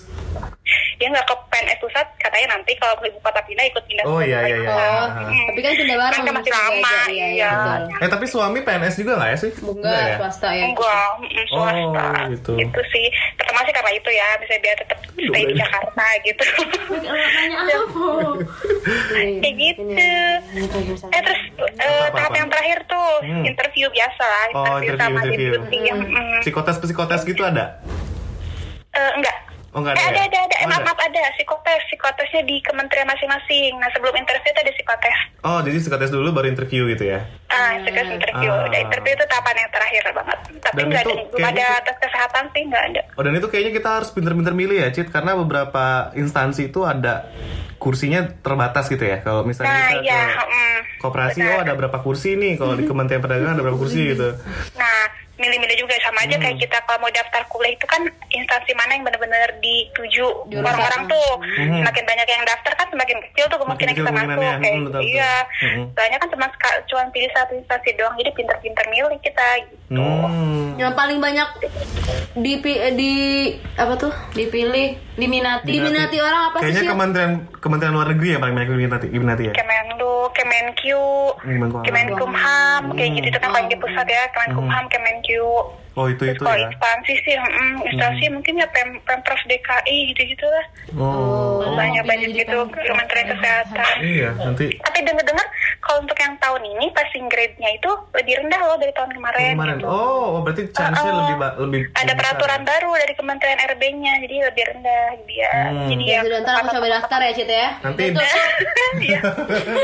Dia 0.94 1.06
nggak 1.06 1.24
ke 1.24 1.34
PNS 1.48 1.78
pusat 1.78 2.06
katanya 2.18 2.46
nanti 2.52 2.74
kalau 2.74 2.92
ibu 3.00 3.18
kota 3.18 3.38
pindah 3.40 3.64
ikut 3.64 3.84
pindah 3.86 4.04
Oh, 4.04 4.18
iya, 4.18 4.42
iya, 4.42 4.56
iya. 4.58 4.78
Hmm. 5.08 5.46
Tapi 5.48 5.60
kan 5.60 5.72
pindah 5.76 5.96
bareng. 5.96 6.20
Kan 6.20 6.34
masih 6.34 6.50
aja. 6.50 6.90
iya. 7.08 7.26
iya. 7.30 7.50
betul. 7.54 7.98
Eh 7.98 8.08
tapi 8.08 8.24
suami 8.26 8.58
PNS 8.60 8.94
juga 8.96 9.12
nggak 9.16 9.30
ya 9.30 9.36
sih? 9.38 9.50
Enggak, 9.54 9.94
ya? 9.96 10.16
swasta 10.18 10.48
ya. 10.50 10.64
enggak 10.66 11.10
swasta 11.46 12.06
Oh, 12.18 12.28
gitu. 12.28 12.52
itu 12.56 12.80
sih 12.88 13.06
pertama 13.34 13.62
sih 13.62 13.72
karena 13.72 13.90
itu 13.92 14.10
ya 14.10 14.28
bisa 14.36 14.54
biar 14.58 14.76
tetap 14.76 14.98
stay 15.08 15.42
di 15.44 15.54
Jakarta 15.54 16.04
gitu 16.22 16.44
Nanya 17.48 17.76
apa? 17.80 18.06
kayak 19.42 19.54
gitu 19.56 19.82
eh 21.08 21.20
terus 21.20 21.40
eh, 21.76 22.06
tahap 22.10 22.32
yang 22.34 22.48
terakhir 22.48 22.78
tuh 22.84 23.06
Hmm. 23.18 23.42
interview 23.42 23.86
biasa 23.90 24.22
lah 24.22 24.46
Oh 24.54 24.76
interview 24.78 24.94
sama 24.96 25.20
interview. 25.26 25.52
Psikotes 26.40 26.76
psikotes 26.78 27.22
gitu 27.24 27.42
ada? 27.42 27.80
eh, 28.90 29.10
enggak 29.14 29.36
Oh 29.70 29.78
nggak 29.78 29.94
Eh, 29.94 30.00
ada. 30.00 30.08
ada, 30.08 30.16
ya? 30.16 30.24
ada, 30.24 30.38
ada, 30.40 30.54
Eh, 30.54 30.56
Oh, 30.58 30.68
maaf, 30.70 30.82
maaf, 30.82 30.98
ada 30.98 31.22
psikotes, 31.32 31.80
psikotesnya 31.86 32.42
di 32.42 32.56
kementerian 32.58 33.06
masing-masing. 33.06 33.76
Nah, 33.76 33.88
sebelum 33.88 34.10
interview 34.12 34.48
itu 34.48 34.60
ada 34.60 34.72
psikotes. 34.72 35.18
Oh 35.40 35.60
jadi 35.60 35.76
psikotes 35.76 36.10
dulu 36.10 36.28
baru 36.30 36.48
interview 36.48 36.88
gitu 36.88 37.04
ya? 37.06 37.20
Ah, 37.46 37.76
psikotes 37.78 38.10
interview. 38.10 38.48
Ah. 38.50 38.64
Udah 38.64 38.80
interview 38.80 39.12
itu 39.12 39.24
tahapan 39.24 39.54
yang 39.58 39.70
terakhir 39.70 40.02
banget. 40.10 40.38
Tapi 40.58 40.74
Dan 40.74 40.84
nggak 40.88 41.00
itu 41.00 41.10
ada, 41.10 41.22
belum 41.30 41.46
ada 41.46 41.66
itu- 41.68 41.84
tes 41.84 41.96
kesehatan 42.00 42.44
sih, 42.48 42.62
nggak 42.64 42.84
ada. 42.86 43.00
Oh 43.12 43.22
dan 43.22 43.32
itu 43.34 43.46
kayaknya 43.46 43.72
kita 43.74 43.88
harus 43.92 44.08
pinter-pinter 44.08 44.52
milih 44.52 44.78
ya 44.78 44.88
Cit 44.90 45.08
Karena 45.08 45.32
beberapa 45.34 45.84
instansi 46.12 46.62
itu 46.66 46.80
ada 46.82 47.28
kursinya 47.76 48.26
terbatas 48.36 48.86
gitu 48.86 49.00
ya 49.00 49.20
Kalau 49.20 49.42
misalnya 49.42 49.70
Nah, 49.70 49.88
kita 49.92 50.02
iya, 50.02 50.20
ke 50.28 50.44
mm, 50.44 50.78
koperasi 50.98 51.38
benar. 51.40 51.52
oh 51.52 51.60
ada 51.60 51.72
berapa 51.74 51.98
kursi 52.00 52.34
nih 52.34 52.54
Kalau 52.56 52.74
di 52.74 52.84
Kementerian 52.84 53.20
Perdagangan 53.20 53.54
ada 53.54 53.62
berapa 53.62 53.78
kursi 53.78 54.00
gitu 54.08 54.28
Nah, 54.74 54.87
milih-milih 55.38 55.76
juga 55.78 55.94
sama 55.98 56.20
aja 56.20 56.34
Hmm. 56.34 56.44
kayak 56.44 56.58
kita 56.58 56.76
kalau 56.82 56.98
mau 57.00 57.10
daftar 57.10 57.42
kuliah 57.46 57.72
itu 57.72 57.86
kan 57.86 58.02
instansi 58.28 58.72
mana 58.74 58.90
yang 58.92 59.04
benar-benar 59.04 59.48
dituju 59.58 60.26
orang-orang 60.52 61.02
tuh. 61.06 61.30
Hmm. 61.38 61.80
Semakin 61.80 62.04
banyak 62.04 62.26
yang 62.28 62.42
daftar 62.44 62.72
kan 62.74 62.86
semakin 62.88 63.18
kecil 63.24 63.44
tuh 63.46 63.58
kemungkinan 63.58 63.92
kita 63.92 64.02
masuk. 64.04 64.18
kemungkinannya. 64.28 64.58
Kayak 64.58 64.74
Hmm, 64.74 64.84
betul, 64.84 65.00
betul. 65.00 65.10
iya. 65.10 65.34
Hmm. 65.62 65.84
Soalnya 65.94 66.18
kan 66.18 66.28
cuma 66.28 66.46
cuma 66.84 67.02
pilih 67.08 67.30
satu 67.32 67.52
instansi 67.54 67.90
doang, 67.94 68.14
jadi 68.14 68.30
pinter-pinter 68.32 68.84
milih 68.88 69.18
kita 69.20 69.46
gitu. 69.64 70.02
Hmm. 70.02 70.76
Yang 70.76 70.92
paling 70.94 71.18
banyak 71.18 71.48
di 72.34 72.52
di 72.92 73.12
apa 73.74 73.94
tuh? 73.94 74.12
Dipilih, 74.30 74.88
diminati. 75.14 75.70
Diminati 75.70 76.16
orang 76.18 76.42
apa 76.50 76.56
sih? 76.60 76.70
Kayaknya? 76.70 76.90
Kementerian 76.90 77.32
Kementerian 77.58 77.94
Luar 77.94 78.08
Negeri 78.08 78.28
yang 78.30 78.42
paling 78.42 78.54
banyak 78.54 78.70
diminati, 78.70 79.06
diminati 79.08 79.42
ya 79.44 79.54
Kemenlu, 79.54 80.16
Kemenq, 80.30 80.82
Kemenkumham. 81.84 82.82
Kayak 82.94 83.10
gitu 83.16 83.26
itu 83.28 83.38
kan 83.38 83.50
kalau 83.50 83.66
di 83.66 83.76
pusat 83.76 84.06
ya, 84.06 84.22
Kemenkumham, 84.30 84.84
you 85.28 85.70
Oh 85.98 86.06
itu 86.06 86.22
Terus 86.22 86.30
itu 86.32 86.44
kalau 86.44 86.54
ya 86.56 86.68
instansi 86.68 87.12
sih, 87.20 87.34
mm, 87.34 87.74
instansi 87.84 88.24
mungkin 88.30 88.54
ya 88.54 88.66
Pem 88.68 89.02
Pemprov 89.02 89.40
DKI 89.44 89.96
gitu-gitu 90.08 90.46
lah. 90.46 90.64
Oh 90.94 91.58
Banyak 91.68 92.04
banyak 92.04 92.30
jadi 92.30 92.42
gitu. 92.44 92.58
Kementerian 92.70 93.26
Kesehatan. 93.28 93.94
Iya 94.00 94.28
nanti 94.36 94.66
Tapi 94.78 94.98
denger-dengar 95.00 95.46
kalau 95.80 95.98
untuk 96.00 96.14
yang 96.16 96.34
tahun 96.38 96.62
ini 96.68 96.86
passing 96.92 97.26
grade-nya 97.26 97.70
itu 97.72 97.90
lebih 98.12 98.34
rendah 98.36 98.60
loh 98.62 98.76
dari 98.76 98.92
tahun 98.92 99.10
kemarin. 99.10 99.52
kemarin 99.54 99.76
gitu. 99.76 99.88
Oh 99.88 100.38
berarti 100.38 100.62
chance-nya 100.70 101.02
Uh-uh. 101.04 101.20
lebih 101.20 101.36
ba- 101.36 101.56
lebih 101.58 101.80
Ada 101.92 102.04
lebih 102.04 102.14
peraturan 102.16 102.60
besar. 102.60 102.70
baru 102.70 102.90
dari 102.96 103.14
Kementerian 103.14 103.58
RB-nya, 103.68 104.12
jadi 104.20 104.34
lebih 104.44 104.64
rendah 104.68 105.02
dia. 105.24 105.52
Hmm. 105.66 105.88
Jadi 105.88 106.04
Ya 106.04 106.18
sudah 106.20 106.38
ntar 106.40 106.54
aku 106.56 106.68
coba 106.72 106.88
daftar 106.92 107.18
ya 107.20 107.32
Cit 107.32 107.50
ya. 107.50 107.68
Nanti 107.80 108.02
Iya. 109.00 109.20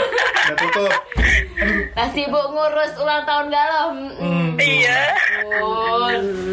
tutup 0.56 0.92
Nah, 1.94 2.08
sibuk 2.10 2.46
ngurus 2.48 2.92
ulang 2.96 3.22
tahun 3.24 3.46
galau. 3.48 3.86
Mm-mm. 3.94 4.56
Iya. 4.56 5.00
Oh. 5.56 6.03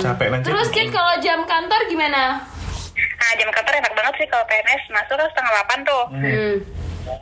Capek 0.01 0.27
nanti 0.31 0.45
Terus 0.49 0.67
Cit 0.73 0.87
kalau 0.91 1.13
jam 1.23 1.39
kantor 1.45 1.81
gimana? 1.89 2.43
Nah, 3.21 3.31
jam 3.37 3.49
kantor 3.53 3.73
enak 3.77 3.93
banget 3.93 4.13
sih 4.17 4.27
kalau 4.29 4.45
PNS 4.49 4.83
masuk 4.89 5.15
kan 5.17 5.27
setengah 5.29 5.51
delapan 5.53 5.79
tuh. 5.85 6.03
Hmm. 6.09 6.53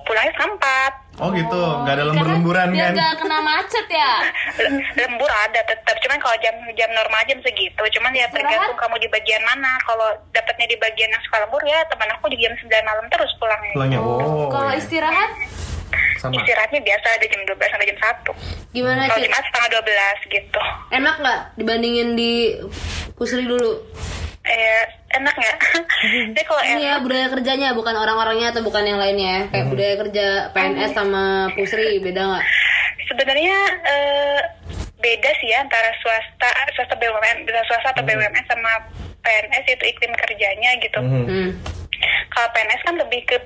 Pulangnya 0.03 0.31
setengah 0.35 0.51
empat. 0.59 0.93
Oh 1.19 1.29
gitu. 1.35 1.63
Nggak 1.83 1.95
ada 1.99 2.05
lembur-lemburan 2.11 2.67
kan? 2.71 2.93
nggak 2.95 3.13
kena 3.19 3.37
macet 3.43 3.87
ya. 3.91 4.11
Lembur 5.03 5.27
ada 5.27 5.59
tetap 5.67 5.95
cuman 5.99 6.19
kalau 6.23 6.35
jam 6.39 6.55
jam 6.79 6.89
normal 6.95 7.21
jam 7.27 7.39
segitu. 7.43 7.83
Cuman 7.99 8.11
ya 8.15 8.27
tergantung 8.31 8.79
kamu 8.79 8.95
di 9.03 9.07
bagian 9.11 9.43
mana. 9.43 9.75
Kalau 9.83 10.07
dapatnya 10.31 10.65
di 10.71 10.77
bagian 10.79 11.11
yang 11.11 11.23
suka 11.27 11.43
lembur 11.43 11.63
ya 11.67 11.83
teman 11.91 12.07
aku 12.15 12.31
di 12.31 12.39
jam 12.39 12.55
9 12.55 12.71
malam 12.87 13.05
terus 13.11 13.31
pulangnya. 13.35 13.73
Pulangnya. 13.75 13.99
Oh 13.99 14.47
kalau 14.47 14.71
iya. 14.71 14.79
istirahat 14.79 15.31
sama 16.19 16.35
istirahatnya 16.35 16.79
biasa 16.79 17.07
ada 17.09 17.25
jam 17.25 17.41
12 17.41 17.55
sampai 17.65 17.87
jam 17.87 17.97
1 17.97 18.75
Gimana 18.75 19.01
kalau? 19.07 19.23
Jumat 19.23 19.41
setengah 19.41 19.69
12 19.71 20.35
gitu 20.35 20.59
Enak 20.91 21.15
nggak 21.17 21.39
dibandingin 21.55 22.09
di 22.13 22.33
Pusri 23.13 23.43
dulu? 23.43 23.79
eh 24.41 24.81
enak 25.11 25.35
nggak 25.35 25.57
jadi 26.31 26.41
kalau 26.43 26.61
Ini 26.61 26.81
ya 26.81 26.89
enak 26.91 27.01
budaya 27.01 27.27
kerjanya 27.29 27.67
bukan 27.71 27.93
orang-orangnya 27.93 28.49
atau 28.49 28.61
bukan 28.61 28.81
yang 28.81 28.97
lainnya 28.97 29.29
ya. 29.29 29.43
Kayak 29.47 29.67
budaya 29.67 29.93
kerja 29.99 30.25
PNS 30.51 30.91
sama 30.91 31.23
Pusri 31.53 31.99
beda 31.99 32.21
nggak? 32.23 32.45
sebenarnya 33.05 33.57
eh, 33.83 34.39
beda 34.97 35.29
sih 35.35 35.49
ya 35.49 35.59
antara 35.59 35.89
swasta 35.97 36.45
swasta 36.71 36.93
BUMN 36.93 37.41
bisa 37.41 37.61
swasta 37.63 37.89
atau 37.89 38.01
BUMN 38.01 38.45
sama 38.45 38.71
PNS 39.19 39.65
itu 39.67 39.85
iklim 39.87 40.13
kerjanya 40.15 40.71
gitu 40.79 40.99
Mhm. 40.99 41.25
Hmm. 41.25 41.49
kalau 42.29 42.47
PNS 42.49 42.81
kan 42.81 42.95
lebih 42.95 43.21
ke 43.25 43.37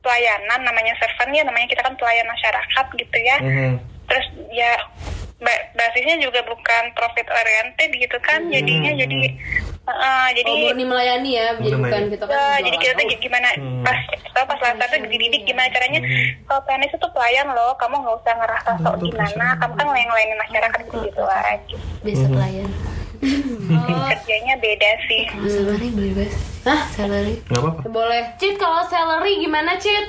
pelayanan 0.00 0.60
namanya 0.60 0.96
servant 0.96 1.30
ya 1.30 1.42
namanya 1.42 1.66
kita 1.66 1.80
kan 1.80 1.94
pelayan 1.94 2.26
masyarakat 2.26 2.86
gitu 2.96 3.18
ya. 3.18 3.36
Mhm. 3.38 3.72
terus 4.04 4.26
ya 4.50 4.74
ba- 5.38 5.64
basisnya 5.72 6.18
juga 6.18 6.42
bukan 6.42 6.82
profit 6.92 7.24
oriented 7.24 7.94
gitu 7.94 8.18
kan 8.18 8.42
jadinya 8.50 8.90
jadi 8.92 9.18
uh, 9.86 10.28
jadi 10.34 10.50
Oh 10.50 10.58
murni 10.60 10.82
melayani 10.82 11.30
ya, 11.32 11.54
jadi 11.54 11.76
bukan 11.78 12.02
Ya, 12.10 12.18
kan 12.18 12.60
jadi 12.60 12.76
kita 12.76 12.92
tuh 12.92 13.06
gimana 13.16 13.48
Hmm. 13.54 13.80
pas 13.80 13.96
kita 14.10 14.40
pas 14.42 14.58
latihan 14.58 14.88
tuh 14.98 15.08
dididik 15.08 15.42
gimana 15.44 15.70
caranya 15.70 16.00
kalau 16.44 16.60
PNS 16.66 16.92
itu 16.92 17.08
pelayan 17.08 17.46
loh 17.48 17.72
kamu 17.78 17.96
nggak 17.98 18.16
usah 18.18 18.34
ngerasa 18.34 18.70
sok 18.78 18.94
gimana 18.98 19.46
kamu 19.56 19.72
kan 19.74 19.86
ngelayanin 19.86 20.38
masyarakat 20.40 20.80
gitu 20.84 20.96
gitu 21.06 21.22
aja 21.24 21.76
biasa 22.02 22.24
pelayan. 22.26 22.68
Kerjanya 23.20 24.54
beda 24.58 24.90
sih 25.08 25.22
Salary 25.44 25.88
boleh 25.92 26.12
bahas? 26.16 26.34
Hah? 26.64 26.80
Salary? 26.92 27.34
nggak 27.48 27.60
apa-apa 27.60 27.80
Boleh. 27.88 28.22
Cit 28.40 28.56
kalau 28.56 28.80
salary 28.88 29.32
gimana 29.40 29.76
Cit? 29.76 30.06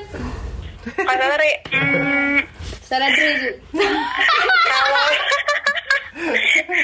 kalau 1.06 1.52
hmm, 1.70 2.38
Salary 2.80 3.14
Cit. 3.16 3.56
kalau 4.72 5.04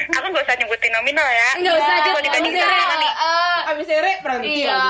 aku 0.08 0.26
nggak 0.32 0.44
usah 0.44 0.56
nyebutin 0.56 0.92
nominal 0.92 1.28
ya. 1.28 1.48
Nggak 1.60 1.74
usah, 1.76 1.94
Cit. 1.94 2.08
Kalau 2.08 2.22
dibanding 2.24 2.52
Abis 2.54 2.64
sama 2.64 2.96
nih. 2.96 3.12
Eh, 3.12 3.58
Abis 3.68 3.86
sere 3.86 4.12
berhenti 4.24 4.48
iya. 4.64 4.80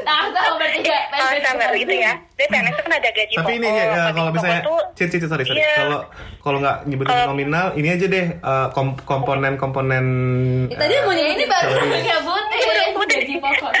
Nah, 0.00 0.26
tahu 0.32 0.56
bertiga. 0.58 0.96
Kalau 1.12 1.38
summer 1.44 1.70
gitu 1.76 1.94
ya. 1.94 2.12
Jadi 2.34 2.48
PNS 2.50 2.72
itu 2.72 2.82
kan 2.82 2.92
ada 2.98 3.10
gaji 3.12 3.34
Tapi 3.36 3.52
ini 3.60 3.68
ya, 3.68 3.84
kalau 4.10 4.30
pokok 4.32 4.32
misalnya 4.32 4.60
tuh 4.64 4.80
Cit, 4.96 5.08
cit, 5.12 5.22
sorry, 5.28 5.44
sorry. 5.44 5.60
Iya. 5.60 5.74
Kalau 5.76 6.00
kalau 6.40 6.56
nggak 6.58 6.76
nyebutin 6.88 7.12
Kalau- 7.14 7.28
nominal, 7.30 7.66
ini 7.76 7.88
aja 7.92 8.06
deh 8.08 8.26
eh, 8.32 8.66
kom- 8.72 8.98
komponen-komponen. 9.04 10.06
Ya, 10.72 10.76
tadi 10.80 10.94
eh, 10.96 11.00
mau 11.04 11.12
Ya, 11.14 11.26
ini 11.30 11.44
baru 11.46 11.68
nyebutin 12.90 13.18
gaji 13.22 13.34
pokok. 13.38 13.72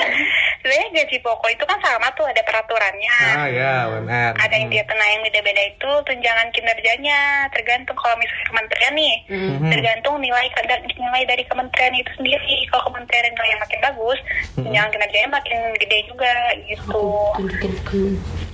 Sebenarnya 0.60 0.88
gaji 0.94 1.16
pokok 1.20 1.50
itu 1.50 1.64
kan 1.64 1.78
sama 1.80 2.12
tuh 2.12 2.24
ada 2.24 2.40
peraturannya. 2.40 3.16
Ah 3.32 3.48
ya, 3.48 3.72
UMR. 3.88 4.32
Ada 4.36 4.54
yang 4.54 4.68
dia 4.68 4.84
kena 4.84 5.06
yang 5.08 5.22
beda-beda 5.22 5.62
itu 5.66 5.90
tunjangan 6.04 6.48
kinerjanya 6.52 7.18
tergantung 7.50 7.96
kalau 7.96 8.16
misalnya 8.16 8.46
kementerian 8.46 8.94
nih 8.94 9.14
Mhm. 9.26 9.68
tergantung 9.68 10.14
nilai 10.20 10.46
kadar- 10.52 10.84
nilai 10.84 11.22
dari 11.24 11.44
kementerian 11.44 11.94
itu 11.94 12.10
sendiri 12.14 12.56
kalau 12.68 12.84
kementerian 12.86 13.32
nilai 13.32 13.56
makin 13.58 13.80
bagus 13.82 14.18
Mhm. 14.54 14.62
tunjangan 14.62 14.90
kinerjanya 14.90 15.30
makin 15.30 15.58
gede 15.76 15.98
juga 16.06 16.32
gitu 16.62 17.04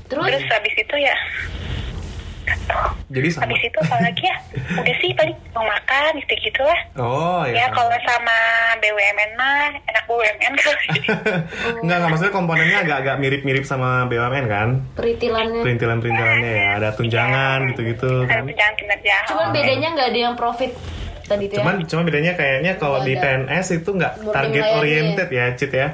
Terus 0.06 0.22
terus 0.30 0.44
habis 0.48 0.74
itu 0.76 0.96
ya 0.96 1.14
Jadi 3.06 3.28
sama. 3.30 3.42
habis 3.46 3.62
itu 3.62 3.78
apa 3.78 3.96
lagi 4.00 4.22
ya 4.22 4.36
udah 4.82 4.96
sih 4.98 5.10
paling 5.12 5.36
mau 5.50 5.62
makan 5.62 6.10
gitu 6.18 6.34
gitu 6.40 6.60
lah 6.60 6.80
Oh 6.96 7.42
ya 7.44 7.54
ya. 7.56 7.66
kalau 7.70 7.94
sama 8.02 8.38
BUMN 8.76 9.30
mah 9.34 9.70
enak 9.80 10.04
BUMN 10.04 10.52
kali 10.56 10.86
Enggak, 11.82 11.96
enggak 11.96 12.08
maksudnya 12.08 12.32
komponennya 12.32 12.78
agak-agak 12.82 13.16
mirip-mirip 13.16 13.62
sama 13.62 14.04
BUMN 14.06 14.46
kan? 14.46 14.68
peritilannya. 14.94 15.60
Perintilan-perintilannya 15.62 16.50
ya, 16.52 16.68
ada 16.76 16.88
tunjangan 16.92 17.58
gitu-gitu 17.70 18.10
ada 18.22 18.30
kan. 18.32 18.42
tunjangan 18.44 18.74
kinerja 18.74 19.16
Cuman 19.26 19.46
bedanya 19.50 19.88
nggak 19.92 20.08
ada 20.08 20.20
yang 20.20 20.34
profit 20.34 20.72
tadi 21.22 21.44
tuh 21.46 21.54
ya. 21.54 21.60
Cuman 21.60 21.74
cuma 21.84 22.02
bedanya 22.02 22.32
kayaknya 22.32 22.72
kalau 22.76 23.02
di 23.02 23.14
PNS 23.14 23.66
itu 23.76 23.90
nggak 23.92 24.12
target 24.28 24.64
oriented 24.72 25.28
ya, 25.28 25.44
Cit 25.52 25.72
ya. 25.72 25.88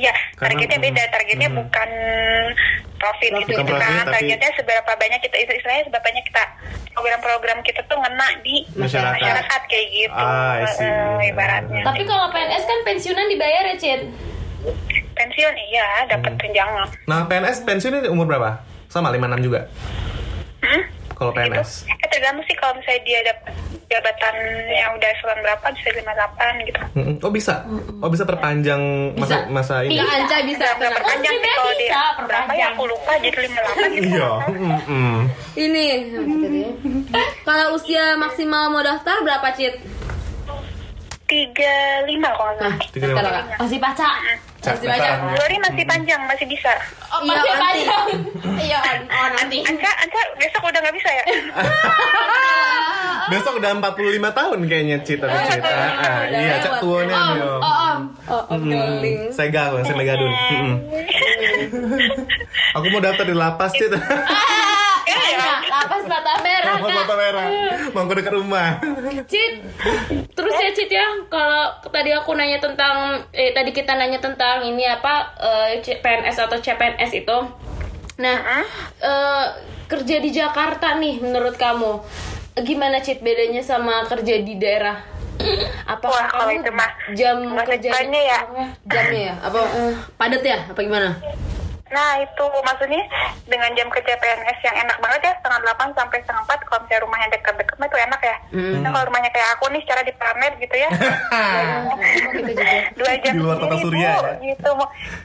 Iya, 0.00 0.12
Karena- 0.34 0.56
targetnya 0.56 0.78
beda. 0.80 1.02
hmm, 1.02 1.12
Targetnya 1.12 1.48
hmm. 1.48 1.58
bukan 1.60 1.88
profit, 2.96 3.30
gitu 3.34 3.50
Bukan 3.52 3.64
kan. 3.64 3.70
profit, 3.70 3.92
tapi- 4.00 4.12
Targetnya 4.16 4.50
seberapa 4.56 4.92
banyak 4.96 5.20
kita 5.20 5.36
istilahnya 5.38 5.82
seberapa 5.84 6.04
banyak 6.04 6.24
kita 6.24 6.42
program-program 6.90 7.58
kita 7.62 7.80
tuh 7.84 7.96
ngena 7.96 8.28
di 8.40 8.56
Masyarakat. 8.74 9.60
kayak 9.68 9.86
gitu. 9.90 10.16
Ah, 10.16 10.56
eh, 10.58 11.28
ibaratnya. 11.28 11.82
Tapi 11.84 12.02
kalau 12.04 12.26
PNS 12.28 12.64
kan 12.64 12.78
pensiunan 12.82 13.26
dibayar 13.28 13.64
ya, 13.66 13.76
Cid? 13.76 14.00
pensiun 15.10 15.54
iya 15.68 16.04
dapat 16.06 16.32
Hmm. 16.32 16.40
tunjangan. 16.40 16.86
Nah, 17.04 17.24
PNS 17.24 17.64
pensiunnya 17.64 18.08
umur 18.08 18.24
berapa? 18.24 18.60
Sama 18.88 19.08
56 19.08 19.40
juga. 19.40 19.60
Hmm? 20.60 20.82
Kalau 21.20 21.32
PNS. 21.32 21.84
Eh 21.84 22.08
tergantung 22.08 22.44
sih 22.44 22.56
kalau 22.56 22.72
misalnya 22.74 23.02
dia 23.04 23.20
dapat 23.22 23.52
jabatan 23.86 24.34
yang 24.70 24.90
udah 24.94 25.08
eselon 25.10 25.38
berapa 25.40 25.66
bisa 25.68 25.88
58 25.92 26.64
gitu. 26.64 26.80
Mm-mm. 26.94 27.14
Oh 27.20 27.28
bisa. 27.28 27.54
Oh 27.98 28.08
bisa 28.08 28.24
perpanjang 28.24 28.80
masa 29.14 29.44
Bisa. 29.44 29.52
masa 29.52 29.74
ini. 29.82 30.00
Bisa 30.00 30.06
Nggak 30.08 30.40
nggak 30.72 30.92
perpanjang 30.96 31.28
Oh, 31.30 31.36
sih 31.36 31.52
kalau 31.52 31.68
bisa, 31.68 31.76
dia 31.76 31.92
berapa 31.92 32.16
perpanjang. 32.16 32.56
ya 32.56 32.66
aku 32.70 32.82
lupa 32.86 33.12
jadi 33.18 33.38
58 33.38 33.52
gitu. 33.92 34.08
Iya. 34.08 34.30
mm-mm. 34.48 35.14
Ini 35.54 35.84
Kalau 37.42 37.66
usia 37.74 38.04
maksimal 38.16 38.64
mau 38.68 38.80
daftar 38.80 39.16
berapa 39.20 39.46
Cit? 39.52 39.76
35 41.26 41.36
kalau 42.32 42.52
nggak 42.56 42.64
salah. 42.64 42.90
Tiga 42.90 43.06
lima. 43.12 43.40
Masih 43.56 43.78
baca. 43.78 44.08
Masih 44.60 44.86
banyak. 44.86 45.16
hari 45.40 45.56
masih 45.56 45.84
panjang, 45.84 46.20
masih 46.28 46.44
bisa. 46.44 46.72
Oh, 47.08 47.20
Iya, 47.20 47.32
masih 47.32 47.50
nanti. 47.50 47.60
panjang. 47.64 48.06
Iya, 48.66 48.80
oh 49.08 49.28
nanti. 49.32 49.58
Anca, 49.64 49.90
Anca 49.98 50.20
besok 50.36 50.62
udah 50.62 50.80
nggak 50.80 50.96
bisa 50.96 51.10
ya? 51.10 51.24
Besok 53.30 53.62
udah 53.62 53.70
45 53.78 53.94
tahun 54.34 54.58
kayaknya 54.66 54.96
Cit 55.06 55.22
atau 55.22 55.38
Cit. 55.46 55.62
Ah, 55.62 55.70
ah, 56.02 56.20
iya, 56.26 56.58
cak 56.58 56.82
tuanya 56.82 57.14
Om, 57.14 57.28
nih. 57.30 57.38
Om. 57.38 57.62
oh, 57.62 57.76
om. 57.86 57.98
Oh, 58.26 58.42
oh, 58.42 58.58
darling. 58.58 59.30
Sega 59.30 59.70
aku, 59.70 59.86
saya 59.86 59.94
Megadun. 59.94 60.32
Mm-mm. 60.34 60.74
Aku 62.76 62.86
mau 62.90 62.98
daftar 62.98 63.22
di 63.22 63.36
lapas, 63.36 63.70
Cit. 63.70 63.94
Nah, 65.08 65.60
lapas 65.66 66.04
mata 66.04 66.34
merah, 66.44 66.74
Lapas 66.78 66.92
mata 66.92 67.14
merah. 67.16 67.46
Mau 67.94 68.04
ke 68.06 68.14
dekat 68.20 68.34
rumah. 68.34 68.68
Cid, 69.24 69.52
terus 70.34 70.54
ya 70.58 70.70
Cid 70.74 70.90
ya, 70.90 71.06
kalau 71.32 71.70
tadi 71.88 72.10
aku 72.12 72.34
nanya 72.36 72.60
tentang, 72.60 73.24
eh 73.32 73.54
tadi 73.56 73.70
kita 73.72 73.96
nanya 73.96 74.20
tentang 74.20 74.62
ini 74.66 74.84
apa 74.86 75.34
eh, 75.40 75.80
PNS 75.80 76.36
atau 76.46 76.58
CPNS 76.60 77.12
itu, 77.24 77.38
nah 78.20 78.64
eh, 79.00 79.46
kerja 79.90 80.16
di 80.22 80.30
Jakarta 80.30 80.94
nih 80.98 81.18
menurut 81.18 81.58
kamu 81.58 81.98
gimana 82.62 83.00
Cid 83.00 83.24
bedanya 83.24 83.62
sama 83.64 84.04
kerja 84.06 84.42
di 84.42 84.54
daerah? 84.58 85.00
Apakah 85.88 86.12
Wah, 86.12 86.28
kalau 86.28 86.44
kamu 86.52 86.60
itu 86.60 86.72
mah 86.76 86.90
jam 87.16 87.36
masa 87.48 87.72
kerja 87.72 87.88
depannya 87.88 88.20
ya. 88.20 88.38
Jamnya 88.84 89.20
ya? 89.32 89.34
Apa 89.40 89.60
padat 90.20 90.42
ya? 90.44 90.58
Apa 90.68 90.80
gimana? 90.84 91.16
Nah 91.90 92.22
itu 92.22 92.44
maksudnya 92.62 93.02
dengan 93.50 93.70
jam 93.74 93.90
kerja 93.90 94.14
PNS 94.14 94.58
yang 94.62 94.76
enak 94.86 94.96
banget 95.02 95.20
ya 95.26 95.32
setengah 95.42 95.58
delapan 95.66 95.88
sampai 95.98 96.18
setengah 96.22 96.42
empat 96.46 96.58
kalau 96.66 96.80
misalnya 96.86 97.02
rumahnya 97.02 97.28
dekat-dekat 97.34 97.76
mah 97.76 97.88
itu 97.90 97.98
enak 97.98 98.20
ya. 98.22 98.36
Nah 98.78 98.90
kalau 98.94 99.04
rumahnya 99.10 99.30
kayak 99.34 99.48
aku 99.58 99.64
nih 99.74 99.82
secara 99.82 100.02
di 100.06 100.12
Planet 100.14 100.52
gitu 100.62 100.76
ya. 100.78 100.88
gitu 102.34 102.52
juga. 102.54 102.70
dua 102.94 103.12
jam 103.22 103.32
Di 103.34 103.42
luar 103.42 103.56
kota 103.58 103.76
sendiri, 103.78 103.84
surya 103.84 104.10
Bu, 104.10 104.22
ya? 104.22 104.34
gitu 104.54 104.72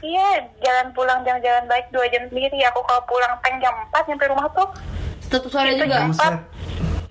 iya 0.02 0.28
jalan 0.62 0.86
pulang 0.92 1.20
jalan-jalan 1.22 1.64
baik 1.70 1.86
dua 1.94 2.06
jam 2.10 2.22
sendiri 2.28 2.58
aku 2.66 2.80
kalau 2.84 3.02
pulang 3.06 3.32
tank 3.40 3.56
jam 3.62 3.74
4 3.94 4.08
nyampe 4.10 4.24
rumah 4.30 4.46
tuh 4.52 4.68
Tetap 5.26 5.50
sore 5.50 5.74
juga. 5.74 6.06
Buset. 6.06 6.38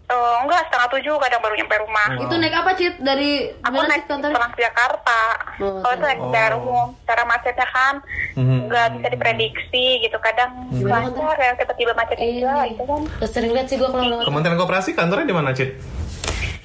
Eh, 0.06 0.36
enggak 0.39 0.62
setengah 0.65 0.89
tujuh 0.91 1.15
kadang 1.18 1.41
baru 1.41 1.54
nyampe 1.56 1.76
rumah 1.80 2.08
Wow. 2.08 2.22
Itu 2.22 2.36
naik 2.36 2.56
apa 2.56 2.72
Cit? 2.74 2.94
Dari 3.00 3.30
aku 3.60 3.74
mana 3.74 3.89
naik 3.89 4.06
kantor? 4.06 4.30
Transjakarta 4.32 5.22
Oh, 5.58 5.80
kalau 5.80 5.94
itu 5.94 6.04
naik 6.04 6.20
oh. 6.20 6.24
kendaraan 6.26 6.54
umum 6.58 6.88
cara 7.02 7.24
macetnya 7.24 7.68
kan 7.68 7.96
Mhm. 8.36 8.58
nggak 8.68 8.88
bisa 8.94 9.08
diprediksi 9.10 9.86
gitu 10.00 10.18
kadang 10.20 10.52
Gimana 10.70 11.08
lancar 11.08 11.56
tiba-tiba 11.56 11.91
macet 11.94 12.18
juga 12.20 12.68
gitu 12.68 12.84
kan 12.84 13.02
Terus 13.18 13.32
sering 13.32 13.52
lihat 13.52 13.65
sih 13.65 13.76
gue 13.76 13.88
kalau. 13.88 14.22
Kementerian 14.22 14.58
Koperasi 14.58 14.91
kantornya 14.91 15.26
di 15.26 15.34
mana, 15.34 15.50
Cit? 15.52 15.80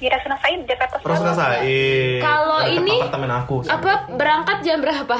Di 0.01 0.09
Rasuna 0.09 0.33
Said 0.41 0.65
Jakarta 0.65 0.97
Terus 0.97 1.17
Selatan. 1.21 1.37
Said. 1.37 2.21
Kalau 2.25 2.59
ini, 2.65 2.97
apartemen 2.97 3.31
aku. 3.37 3.55
Apa 3.69 3.91
berangkat 4.17 4.57
jam 4.65 4.81
berapa? 4.81 5.17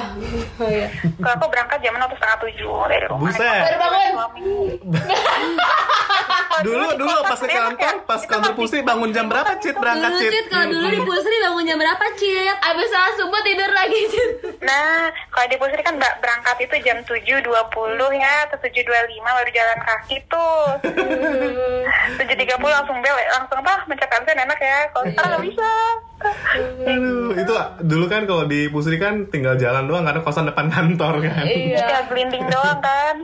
Oh, 0.57 0.65
iya. 0.65 0.89
kalau 1.21 1.33
aku 1.37 1.47
berangkat 1.53 1.77
jam 1.85 1.93
enam 1.93 2.09
atau 2.09 2.17
setengah 2.17 2.37
tujuh 2.41 2.73
dari 2.89 3.05
rumah 3.05 3.29
Buset. 3.29 3.61
Baru 3.61 3.77
bangun. 3.77 4.13
Dulu 6.61 6.87
dulu 6.93 7.17
pas 7.25 7.39
ke 7.39 7.47
kantor, 7.49 7.95
pas 8.05 8.21
kantor 8.21 8.53
pusri 8.53 8.79
bangun 8.85 9.09
jam 9.09 9.25
berapa, 9.25 9.57
Cit? 9.57 9.73
Berangkat, 9.77 10.11
Cit. 10.21 10.29
Cit, 10.29 10.45
kalau 10.51 10.67
dulu 10.69 10.87
di 10.93 11.01
Pusri 11.01 11.37
bangun 11.41 11.63
jam 11.65 11.77
berapa 11.79 12.05
Cit? 12.19 12.57
Abis 12.61 12.89
saat 12.91 13.13
subuh 13.17 13.41
tidur 13.41 13.71
lagi 13.71 13.99
Cid. 14.11 14.31
Nah, 14.61 15.09
kalau 15.33 15.47
di 15.49 15.57
Pusri 15.57 15.81
kan 15.81 15.97
berangkat 15.97 16.57
itu 16.61 16.75
jam 16.85 17.01
7.20 17.01 17.49
ya, 18.13 18.35
atau 18.45 18.57
7.25 18.61 19.25
baru 19.25 19.49
jalan 19.49 19.79
kaki 19.81 20.17
tuh. 20.29 20.65
7.30 22.19 22.61
langsung 22.61 22.97
bel, 23.01 23.15
langsung 23.31 23.57
apa, 23.57 23.73
mencet 23.89 24.11
absen 24.11 24.37
enak 24.37 24.59
ya. 24.61 24.70
Kalau 24.89 25.05
sekarang 25.07 25.29
nggak 25.31 25.45
bisa. 25.45 25.69
Aduh, 26.85 27.33
itu 27.33 27.53
dulu 27.81 28.05
kan 28.05 28.29
kalau 28.29 28.45
di 28.45 28.69
Pusri 28.69 29.01
kan 29.01 29.25
tinggal 29.27 29.57
jalan 29.57 29.89
doang 29.89 30.05
karena 30.05 30.21
kosan 30.21 30.45
depan 30.45 30.69
kantor 30.69 31.17
kan. 31.17 31.43
Iya. 31.43 31.81
Ya, 31.81 31.99
gelinding 32.05 32.45
doang 32.45 32.77
kan. 32.77 33.15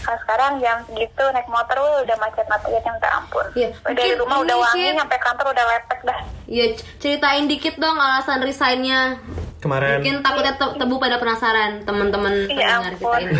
Kalau 0.00 0.18
sekarang 0.22 0.52
jam 0.58 0.78
segitu 0.86 1.24
naik 1.34 1.50
motor 1.50 1.76
wuh, 1.76 2.06
udah 2.06 2.16
macet-macetnya 2.16 2.80
minta 2.86 3.10
ampun. 3.10 3.46
Iya. 3.54 3.68
Udah 3.82 3.90
dari 3.90 4.06
Mungkin 4.06 4.22
rumah 4.22 4.36
udah 4.38 4.56
wangi, 4.56 4.84
Cid. 4.86 4.98
sampai 4.98 5.18
kantor 5.18 5.46
udah 5.50 5.64
lepek 5.66 6.00
dah. 6.04 6.18
Iya, 6.46 6.64
ceritain 6.98 7.44
dikit 7.46 7.74
dong 7.76 7.98
alasan 7.98 8.42
resignnya. 8.42 9.18
Kemarin 9.60 10.00
Mungkin 10.00 10.24
takutnya 10.24 10.56
te- 10.56 10.72
tebu 10.72 10.96
pada 10.96 11.20
penasaran 11.20 11.84
teman-teman 11.84 12.32
Iya 12.48 12.80
pendengar 12.80 12.94
kita 12.96 13.16
ini. 13.20 13.32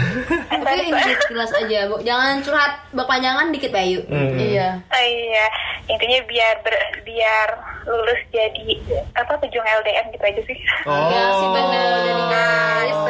Tapi 0.53 0.77
ini 0.85 1.13
sekilas 1.17 1.53
aja, 1.57 1.79
Bu. 1.89 1.97
Jangan 2.05 2.45
curhat 2.45 2.73
berpanjangan 2.93 3.49
dikit, 3.49 3.73
Bayu. 3.73 4.05
Hmm. 4.05 4.37
Iya. 4.37 4.85
Oh, 4.85 5.01
iya, 5.01 5.47
intinya 5.89 6.10
biar 6.21 6.55
ber- 6.61 6.79
biar 7.01 7.49
lulus 7.83 8.21
jadi 8.29 8.77
apa 9.15 9.33
pejuang 9.37 9.65
LDM 9.65 10.07
gitu 10.11 10.25
aja 10.25 10.43
sih. 10.43 10.59
Oh. 10.85 10.97
Iya 11.07 11.25
sih 11.33 11.49
bener. 11.49 11.89
Guys, 12.31 13.01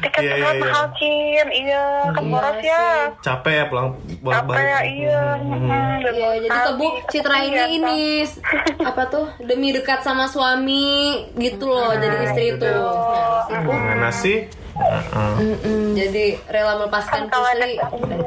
Tiket 0.00 0.20
Iya, 0.20 0.28
iya, 0.28 0.34
pesawat 0.34 0.54
iya. 0.54 0.62
mahal 0.62 0.86
Cin, 0.92 1.46
iya 1.50 1.84
kan 2.10 2.24
boros 2.26 2.58
ya. 2.62 2.84
capek 3.20 3.52
ya 3.54 3.64
pulang 3.66 3.88
Apa 3.90 4.20
bolak-balik. 4.22 4.60
ya, 4.62 4.78
iya. 4.82 5.22
hmm, 5.36 5.68
udah 6.00 6.12
Iya, 6.12 6.28
jadi 6.38 6.48
kali. 6.50 6.88
Citra 7.06 7.36
ini 7.38 7.52
Iya, 7.52 7.64
ini 7.70 8.00
apa 8.90 9.02
tuh 9.06 9.26
demi 9.40 9.68
dekat 9.70 10.00
sama 10.00 10.24
suami 10.26 10.88
gitu 11.34 11.64
loh 11.66 11.92
jadi 11.94 12.16
istri 12.22 12.44
itu. 12.54 12.66
Nah, 12.66 13.60
Gimana 13.60 14.08
sih? 14.10 14.48
Mm-mm, 15.36 15.92
jadi 15.92 16.24
rela 16.46 16.72
melepaskan 16.76 17.20
Kan 17.20 17.30
kalau 17.30 17.46
ada 17.52 17.66
Pusri. 17.86 18.18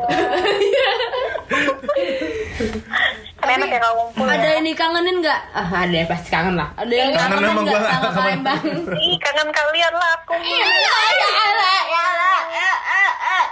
Kan 3.36 3.48
enak 3.52 3.68
ya 3.68 3.80
kalau 3.80 3.96
ngumpul 4.00 4.24
Ada 4.24 4.40
ya. 4.42 4.56
yang 4.56 4.66
dikangenin 4.66 5.16
nggak? 5.20 5.40
Ah, 5.52 5.70
ada 5.84 6.00
pasti 6.08 6.30
kangen 6.30 6.56
lah. 6.56 6.70
Ada 6.76 6.94
yang 6.94 7.10
Kangen 7.12 7.40
kangen 7.40 7.56
nggak 7.60 7.76
gua 7.76 7.82
sama 7.84 8.00
kangen. 8.00 8.16
Palembang? 8.16 8.62
Ih, 8.96 9.18
kangen 9.20 9.50
kalian 9.50 9.94
lah 9.94 10.10
aku. 10.16 10.34
Iya, 10.36 10.66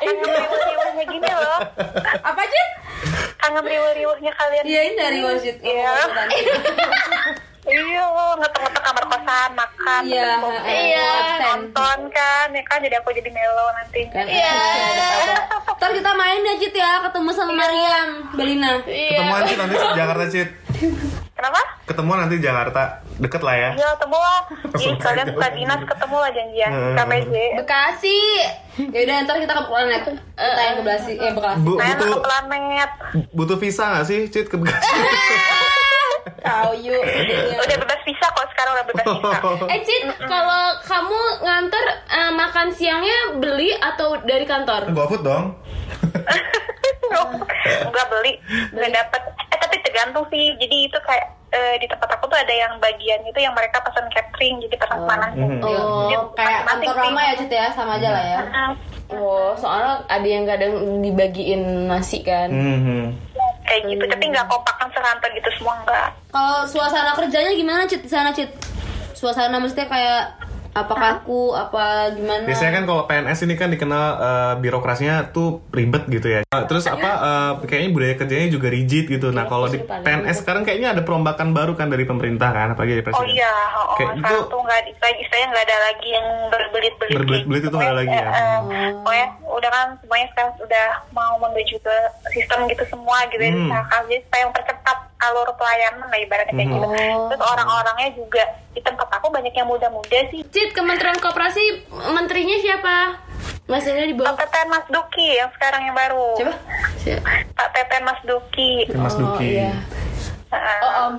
Kangen 0.01 0.23
riuh-riuhnya 0.23 1.05
gini 1.05 1.29
loh. 1.31 1.59
Apa 2.21 2.41
Cit? 2.43 2.69
kangen 3.37 3.63
riuh-riuhnya 3.63 4.31
kalian. 4.31 4.63
Iya 4.63 4.81
ini 4.83 4.95
dari 4.95 5.19
Wajid. 5.19 5.55
Iya. 5.59 5.91
Iya, 7.61 8.03
ngetok-ngetok 8.33 8.81
kamar 8.81 9.03
kosan, 9.05 9.49
makan, 9.53 10.01
Iya, 10.03 10.33
Iya. 10.65 11.09
nonton 11.39 11.97
kan, 12.09 12.47
ya 12.49 12.63
kan 12.65 12.81
jadi 12.81 12.97
aku 12.97 13.13
jadi 13.13 13.29
melo 13.29 13.69
nanti. 13.71 14.01
Kan, 14.09 14.25
Iya. 14.25 14.53
Ntar 15.71 15.91
kita 15.91 16.11
main 16.11 16.41
ya 16.41 16.53
Cit 16.57 16.73
ya, 16.73 17.05
ketemu 17.05 17.29
sama 17.29 17.53
Mariam, 17.55 18.09
Belina. 18.33 18.81
Iya. 18.83 19.13
Ketemuan 19.15 19.41
Cit 19.45 19.57
nanti 19.57 19.75
di 19.75 19.89
Jakarta 19.93 20.23
Cit. 20.27 20.49
Kenapa? 21.31 21.61
Ketemuan 21.85 22.17
nanti 22.19 22.35
di 22.37 22.43
Jakarta. 22.43 22.83
Deket 23.17 23.41
lah 23.41 23.55
ya. 23.55 23.69
Iya, 23.73 23.87
ketemu 23.95 24.17
lah. 24.17 24.39
Ih, 24.41 24.57
Langsung 24.63 24.95
kalian 24.99 25.25
suka 25.29 25.47
dinas 25.51 25.81
ketemu 25.83 26.15
lah 26.17 26.31
janjian. 26.31 26.71
KPJ. 26.95 27.33
Bekasi. 27.57 28.19
Ya 28.87 28.99
udah 29.03 29.15
ntar 29.21 29.35
kita 29.37 29.53
ke 29.53 29.63
planet. 29.63 30.01
Kita 30.09 30.61
yang 30.63 30.75
ke 30.75 30.83
Bekasi, 30.83 31.11
eh 31.15 31.31
Bekasi. 31.31 31.57
Bu, 31.59 31.71
butuh 31.77 32.07
ke 32.07 32.19
planet. 32.19 32.89
butuh 33.31 33.57
visa 33.59 33.85
gak 33.91 34.05
sih 34.07 34.25
Cit 34.27 34.47
ke 34.47 34.57
Bekasi? 34.57 34.81
Tahu 36.41 36.71
yuk. 36.81 37.03
sedihnya. 37.03 37.57
Udah 37.61 37.77
bebas 37.81 38.01
visa 38.03 38.27
kok 38.31 38.47
sekarang 38.53 38.71
udah 38.77 38.85
bebas 38.89 39.05
visa. 39.05 39.37
Eh 39.73 39.79
Cit, 39.85 40.03
kalau 40.25 40.63
kamu 40.85 41.19
nganter 41.45 41.85
eh, 42.09 42.31
makan 42.33 42.67
siangnya 42.73 43.17
beli 43.37 43.71
atau 43.77 44.17
dari 44.25 44.45
kantor? 44.45 44.89
GoFood 44.91 45.23
dong. 45.23 45.45
Enggak 47.91 48.07
beli, 48.07 48.33
nggak 48.71 48.91
dapet. 48.91 49.21
Eh 49.51 49.57
tapi 49.59 49.75
tergantung 49.83 50.25
sih. 50.31 50.55
Jadi 50.57 50.77
itu 50.87 50.97
kayak 51.03 51.27
eh, 51.51 51.75
di 51.77 51.85
tempat 51.85 52.09
aku 52.15 52.31
tuh 52.31 52.39
ada 52.39 52.53
yang 52.53 52.73
bagian 52.79 53.19
itu 53.27 53.39
yang 53.43 53.51
mereka 53.51 53.83
pesan 53.83 54.07
catering, 54.09 54.63
jadi 54.63 54.75
pesan 54.79 54.99
panas. 55.05 55.31
Mhm. 55.35 55.59
Oh, 55.61 56.31
kayak 56.33 56.63
kantor 56.65 56.95
lama 56.95 57.21
ya 57.21 57.33
Cit 57.35 57.51
ya, 57.51 57.67
sama 57.75 57.99
aja 57.99 58.09
lah 58.09 58.25
ya. 58.25 58.39
Oh, 59.11 59.51
soalnya 59.59 59.99
ada 60.07 60.23
yang 60.23 60.47
kadang 60.47 61.03
dibagiin 61.03 61.91
nasi 61.91 62.23
kan. 62.23 62.47
Mhm. 62.47 63.30
Kayak 63.71 63.87
gitu, 63.87 64.03
tapi 64.03 64.23
nggak 64.35 64.51
kompakan 64.51 64.91
serantai 64.91 65.31
gitu 65.39 65.47
semua 65.55 65.79
enggak. 65.79 66.11
Kalau 66.27 66.67
suasana 66.67 67.15
kerjanya 67.15 67.55
gimana 67.55 67.87
Cit 67.87 68.03
di 68.03 68.11
sana 68.11 68.35
Cit? 68.35 68.51
Suasana 69.15 69.63
mestinya 69.63 69.87
kayak 69.87 70.23
apa 70.71 70.93
kaku, 70.93 71.51
apa 71.51 71.83
gimana? 72.11 72.43
Biasanya 72.43 72.73
kan 72.73 72.83
kalau 72.85 73.03
PNS 73.03 73.39
ini 73.41 73.55
kan 73.55 73.67
dikenal 73.67 74.05
eh, 74.15 74.53
birokrasinya 74.57 75.29
tuh 75.29 75.67
ribet 75.69 76.07
gitu 76.07 76.27
ya. 76.29 76.41
Eh, 76.41 76.63
Terus 76.65 76.87
apa 76.87 77.09
eh, 77.11 77.51
kayaknya 77.65 77.91
budaya 77.91 78.13
kerjanya 78.15 78.47
juga 78.47 78.67
rigid 78.67 79.05
gitu. 79.07 79.29
Nah, 79.29 79.45
kalau 79.45 79.67
di 79.67 79.79
PNS 79.79 80.41
sekarang 80.41 80.63
kayaknya 80.63 80.93
ada 80.93 81.01
perombakan 81.01 81.51
baru 81.51 81.73
kan 81.73 81.87
dari 81.87 82.03
pemerintah 82.03 82.49
kan, 82.49 82.71
apalagi 82.71 82.95
dari 82.95 83.03
Oh 83.03 83.07
presiden. 83.11 83.35
iya, 83.35 83.53
oh, 83.73 83.95
Kayak 83.95 84.11
itu- 84.17 84.47
tuh 84.47 84.61
nggak 84.61 84.79
istilahnya 85.17 85.47
nggak 85.49 85.65
ada 85.65 85.77
lagi 85.81 86.07
yang 86.09 86.27
berbelit-belit. 86.47 87.13
Berbelit-belit 87.13 87.61
itu 87.61 87.71
nggak 87.71 87.89
ada 87.89 87.97
lagi 87.97 88.15
ya? 88.15 88.29
Eh, 88.31 88.59
Pokoknya 88.97 89.27
udah 89.43 89.69
kan 89.69 89.87
semuanya 89.99 90.27
sekarang 90.31 90.51
udah 90.57 90.87
mau 91.11 91.33
menuju 91.37 91.75
ke 91.77 91.95
sistem 92.31 92.63
gitu 92.65 92.83
semua 92.87 93.17
gitu 93.27 93.41
ya. 93.41 93.51
Hmm. 93.51 93.67
Misalkan 93.67 94.01
jadi 94.07 94.21
supaya 94.23 94.43
mempercepat 94.47 94.97
alur 95.21 95.49
pelayanan 95.53 96.07
lah 96.07 96.19
ibaratnya 96.19 96.51
kayak 96.51 96.67
Hmm. 96.67 96.75
gitu. 96.75 96.87
Terus 97.29 97.41
orang-orangnya 97.43 98.09
juga 98.13 98.43
di 98.71 98.81
tempat 98.81 99.07
aku 99.11 99.27
banyak 99.29 99.53
yang 99.53 99.67
muda-muda 99.67 100.19
sih. 100.29 100.41
Cit, 100.47 100.71
Kementerian 100.71 101.17
Koperasi 101.17 101.85
menterinya 102.09 102.57
siapa? 102.57 102.95
Maksudnya 103.65 104.03
di 104.03 104.13
bawah 104.13 104.33
Pak 104.33 104.49
Teten 104.49 104.67
Mas 104.67 104.85
Duki 104.87 105.27
yang 105.31 105.49
sekarang 105.53 105.81
yang 105.85 105.95
baru. 105.95 106.27
Coba. 106.35 106.53
siapa? 106.97 107.27
Pak 107.53 107.69
Teten 107.71 108.01
Mas 108.03 108.19
Duki. 108.21 108.71
Mas 108.91 109.15
Duki. 109.15 109.47
iya. 109.55 109.71
Heeh. 110.51 110.79
Oh, 110.81 110.91
Om. 111.07 111.13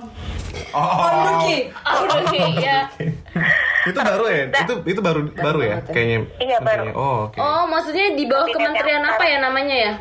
Oh, 0.69 0.77
oh, 0.77 0.97
oh. 1.01 1.21
Duki. 1.25 1.57
Oh, 1.73 1.97
oke, 2.05 2.39
ya. 2.61 2.79
itu 3.89 3.99
baru 3.99 4.25
ya? 4.29 4.43
Itu 4.53 4.73
itu 4.85 5.01
baru 5.01 5.19
baru 5.33 5.59
ya 5.59 5.77
kayaknya. 5.83 6.17
Iya, 6.37 6.57
baru. 6.61 6.83
Oh, 6.93 7.17
oke. 7.25 7.37
Oh, 7.41 7.65
maksudnya 7.65 8.13
di 8.13 8.29
bawah 8.29 8.45
kementerian 8.47 9.01
yang 9.01 9.05
apa 9.07 9.23
ya 9.25 9.37
namanya 9.41 9.75
ya? 9.75 9.93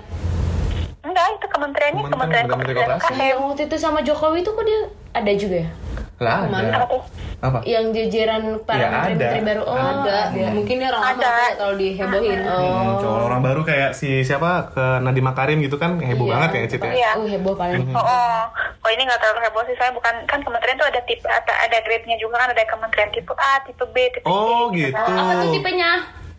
Enggak, 1.02 1.26
itu 1.34 1.46
kementeriannya 1.48 2.02
Kementerian 2.04 2.46
Kementerian 2.46 2.46
Kementerian 2.46 2.78
Koperasi. 2.94 3.12
Yang 3.20 3.40
waktu 3.42 3.62
itu 3.66 3.76
sama 3.76 3.98
Jokowi 4.00 4.38
itu 4.40 4.50
kok 4.50 4.62
dia 4.62 4.80
ada 5.12 5.32
juga 5.34 5.56
ya? 5.58 5.68
Lah, 6.16 6.46
ada. 6.46 6.86
tuh? 6.86 7.02
Apa? 7.42 7.58
Yang 7.66 7.84
jajaran 7.92 8.42
para 8.62 8.78
Ya, 8.78 8.86
menteri-menteri 8.88 9.34
ada. 9.34 9.48
baru. 9.50 9.62
Oh, 9.66 9.74
Ada. 9.74 10.18
Mungkin 10.54 10.74
dia 10.78 10.88
orang 10.88 11.02
lama 11.02 11.30
kalau 11.52 11.74
dihebohin. 11.74 12.38
Hmm, 12.38 12.90
kalau 12.96 13.20
orang 13.26 13.40
baru 13.42 13.60
kayak 13.60 13.90
si 13.90 14.22
siapa 14.22 14.70
ke 14.70 15.02
Nadiem 15.02 15.26
Makarim 15.26 15.58
gitu 15.58 15.74
kan 15.74 15.98
heboh 15.98 16.24
Iya. 16.24 16.34
banget 16.38 16.50
ya 16.54 16.60
Cit 16.70 16.80
ya. 16.80 16.92
Iya. 16.94 17.10
Oh, 17.18 17.26
heboh 17.26 17.54
paling. 17.58 17.82
Oh, 17.90 17.98
oh. 17.98 18.38
oh 18.78 18.90
ini 18.92 19.02
nggak 19.02 19.18
terlalu 19.18 19.40
heboh 19.42 19.62
sih 19.66 19.74
saya 19.74 19.90
bukan 19.90 20.14
kan 20.24 20.38
kementerian 20.38 20.78
tuh 20.78 20.86
ada 20.86 21.02
tipe 21.02 21.26
ada, 21.26 21.52
ada 21.60 21.76
grade-nya 21.82 22.14
juga 22.16 22.38
kan 22.38 22.54
ada 22.54 22.62
kementerian 22.62 23.10
tipe 23.10 23.34
A, 23.34 23.52
tipe 23.60 23.82
B, 23.84 23.96
tipe 24.08 24.22
Oh, 24.22 24.70
C. 24.70 24.86
gitu. 24.86 24.94
Apa 24.94 25.32
tuh 25.36 25.50
tipenya? 25.50 25.90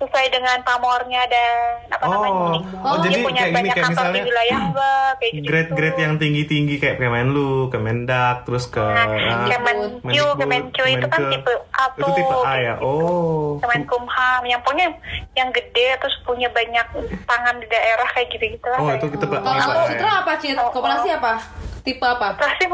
Sesuai 0.04 0.28
dengan 0.30 0.58
pamornya 0.62 1.24
dan 1.26 1.56
apa 1.88 2.04
Oh. 2.04 2.12
namanya? 2.14 2.60
Oh, 2.78 2.96
dia 3.00 3.08
jadi 3.08 3.20
punya 3.22 3.40
kayak 3.40 3.48
gini, 3.48 3.56
banyak 3.56 3.72
kayak 3.72 3.86
kantor 3.86 3.96
misalnya 3.96 4.14
di 4.14 4.28
wilayah 4.28 4.58
enggak 4.62 5.10
kayak 5.14 5.32
gitu. 5.32 5.46
Grade-grade 5.46 5.98
yang 5.98 6.14
tinggi-tinggi 6.18 6.76
kayak 6.78 6.96
Kemenlu, 6.98 7.54
Kemendak, 7.70 8.36
terus 8.44 8.66
ke 8.68 8.84
ah, 8.84 9.08
Kemenq, 9.48 10.04
Mendikbud, 10.04 10.38
Kemencu 10.38 10.84
itu 10.86 11.06
kan 11.08 11.22
tipe 11.30 11.54
A 11.72 11.86
Itu 11.90 12.02
tuh. 12.02 12.14
tipe 12.14 12.36
A 12.38 12.54
ya. 12.58 12.74
Oh. 12.78 13.56
Kemenkumham 13.58 14.42
yang 14.44 14.60
punya 14.62 14.92
yang 15.34 15.50
gede 15.50 15.96
terus 15.98 16.16
punya 16.22 16.50
banyak 16.50 16.84
tangan 17.24 17.56
di 17.58 17.68
daerah 17.68 18.08
kayak 18.12 18.28
gitu-gitu 18.30 18.68
lah. 18.68 18.78
Oh, 18.78 18.92
itu 18.92 19.08
kita 19.10 19.24
Kalau 19.24 19.40
tipe 19.40 19.56
kamu 19.56 19.72
A 19.74 19.88
Citra 19.88 20.04
ya. 20.06 20.20
apa 20.20 20.32
Cit? 20.36 20.56
Koperasi 20.60 21.10
apa? 21.14 21.32
Tipe 21.82 22.06
apa? 22.06 22.28
Pasti 22.36 22.66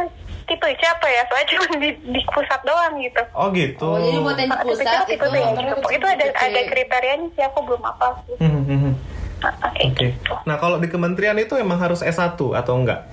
tipe 0.50 0.68
siapa 0.76 1.06
ya? 1.06 1.22
Soalnya 1.24 1.48
cuma 1.48 1.66
di, 1.78 1.90
di 2.04 2.22
pusat 2.28 2.62
doang 2.64 2.94
gitu. 2.98 3.22
Oh, 3.32 3.48
gitu. 3.52 3.86
Oh, 3.86 3.96
jadi 3.96 4.20
buat 4.20 4.36
yang 4.36 4.50
di 4.50 4.58
pusat 4.66 4.84
siapa, 4.84 5.06
itu 5.06 5.12
tipe 5.14 5.26
B, 5.26 5.36
kantornya 5.38 5.70
gitu. 5.70 5.80
kecil- 5.80 5.96
Itu 5.96 6.06
ada 6.10 6.26
kecil. 6.28 6.48
ada 6.50 6.62
kriterianya 6.66 7.28
sih 7.30 7.44
aku 7.46 7.60
belum 7.64 7.82
apa 7.84 8.06
sih. 8.26 8.36
Hmm, 8.38 8.52
hmm, 8.60 8.80
hmm. 8.82 8.94
Ah, 9.40 9.56
ah, 9.56 9.70
kayak 9.72 9.88
Oke. 9.88 10.04
gitu. 10.12 10.34
Nah, 10.44 10.56
kalau 10.58 10.78
di 10.78 10.88
kementerian 10.88 11.38
itu 11.38 11.54
emang 11.56 11.78
harus 11.78 12.02
S1 12.02 12.36
atau 12.36 12.74
enggak? 12.76 13.08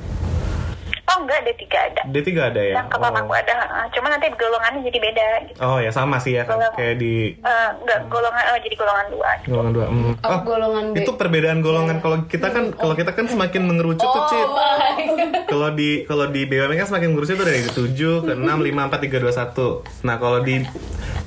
Oh 1.16 1.24
enggak, 1.24 1.40
D3 1.42 1.64
ada. 1.72 2.02
D3 2.06 2.28
ada 2.42 2.60
ya? 2.60 2.74
Yang 2.76 2.88
kapan 2.90 3.12
aku 3.16 3.32
ada, 3.32 3.54
cuma 3.88 4.06
nanti 4.06 4.26
golongannya 4.30 4.80
jadi 4.84 4.98
beda 5.00 5.26
gitu. 5.46 5.58
Oh, 5.58 5.78
ya 5.78 5.88
sama 5.88 6.16
sih 6.18 6.34
ya 6.34 6.44
Golongan. 6.44 6.76
kayak 6.76 6.94
di 6.96 7.14
Eh, 7.34 7.68
enggak 7.74 8.00
golongan 8.06 8.42
oh, 8.46 8.58
jadi 8.58 8.74
golongan 8.74 9.06
dua. 9.08 9.28
gitu. 9.34 9.48
golongan 9.48 9.72
dua. 9.72 9.86
Hmm. 9.86 10.04
Oh, 10.04 10.12
Oh, 10.26 10.38
golongan 10.42 10.84
B. 10.86 10.96
itu 10.98 11.10
perbedaan 11.12 11.58
golongan 11.58 11.96
kalau 11.98 12.18
kita 12.26 12.48
kan 12.50 12.64
kalau 12.70 12.92
kita 12.92 13.10
kan 13.10 13.24
semakin 13.24 13.62
mengerucut 13.64 14.04
tuh 14.04 14.18
Oh, 14.18 14.28
Cit. 14.28 14.44
baik. 14.46 15.08
Kalau 15.46 15.68
di 15.72 15.90
kalau 16.04 16.26
di 16.26 16.42
BUMN 16.44 16.76
kan 16.76 16.86
semakin 16.86 17.08
mengerucut 17.10 17.34
tuh 17.34 17.46
dari 17.46 17.60
7 17.64 17.80
ke 18.20 18.32
6 18.34 18.44
5 18.44 18.76
4 18.84 19.00
3 19.00 19.16
2 19.16 19.32
1. 19.32 20.04
Nah, 20.04 20.16
kalau 20.18 20.38
di 20.42 20.54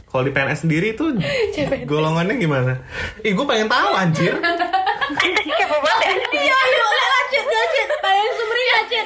kalau 0.05 0.23
di 0.23 0.31
PNS 0.31 0.59
sendiri 0.61 0.93
tuh 0.93 1.17
golongannya 1.91 2.35
gimana? 2.35 2.77
Ih, 3.19 3.33
gue 3.33 3.45
pengen 3.45 3.65
tahu 3.65 3.89
anjir. 3.91 4.37
Kepo 5.59 5.77
banget 5.79 6.05
ya. 6.05 6.13
Iya, 6.39 6.55
ayo, 6.55 6.85
lanjut, 6.85 7.45
lanjut. 7.47 7.87
Kalian 7.99 8.31
sumri 8.31 8.63
lanjut. 8.69 9.05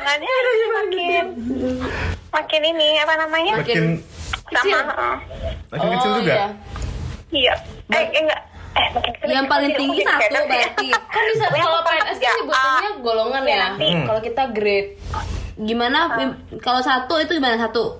Golongannya 0.00 0.34
makin 0.72 1.24
makin 2.32 2.62
ini 2.72 2.88
apa 3.04 3.14
namanya? 3.20 3.52
Makin 3.60 4.00
Sama. 4.48 4.80
heeh. 4.80 5.16
makin 5.68 5.88
kecil 5.92 6.10
juga. 6.24 6.32
iya. 6.32 6.46
Iya. 7.30 7.54
Eh, 7.92 8.00
eh, 8.00 8.20
enggak. 8.24 8.40
Eh, 8.80 8.86
makin 8.96 9.10
kecil. 9.12 9.28
Yang 9.28 9.46
paling 9.46 9.72
tinggi 9.76 10.00
satu 10.00 10.40
berarti. 10.48 10.88
Kan 11.14 11.24
bisa 11.36 11.44
kalau 11.52 11.80
PNS 11.84 12.00
kan 12.00 12.16
tiga 12.16 12.30
dibutuhnya 12.40 12.90
A. 12.90 12.98
golongan 13.04 13.42
ya. 13.44 13.66
Hmm. 13.76 14.04
Kalau 14.08 14.20
kita 14.24 14.42
grade. 14.56 14.90
Gimana? 15.60 15.98
Kalau 16.64 16.80
satu 16.80 17.20
itu 17.20 17.36
gimana 17.36 17.60
satu? 17.60 17.99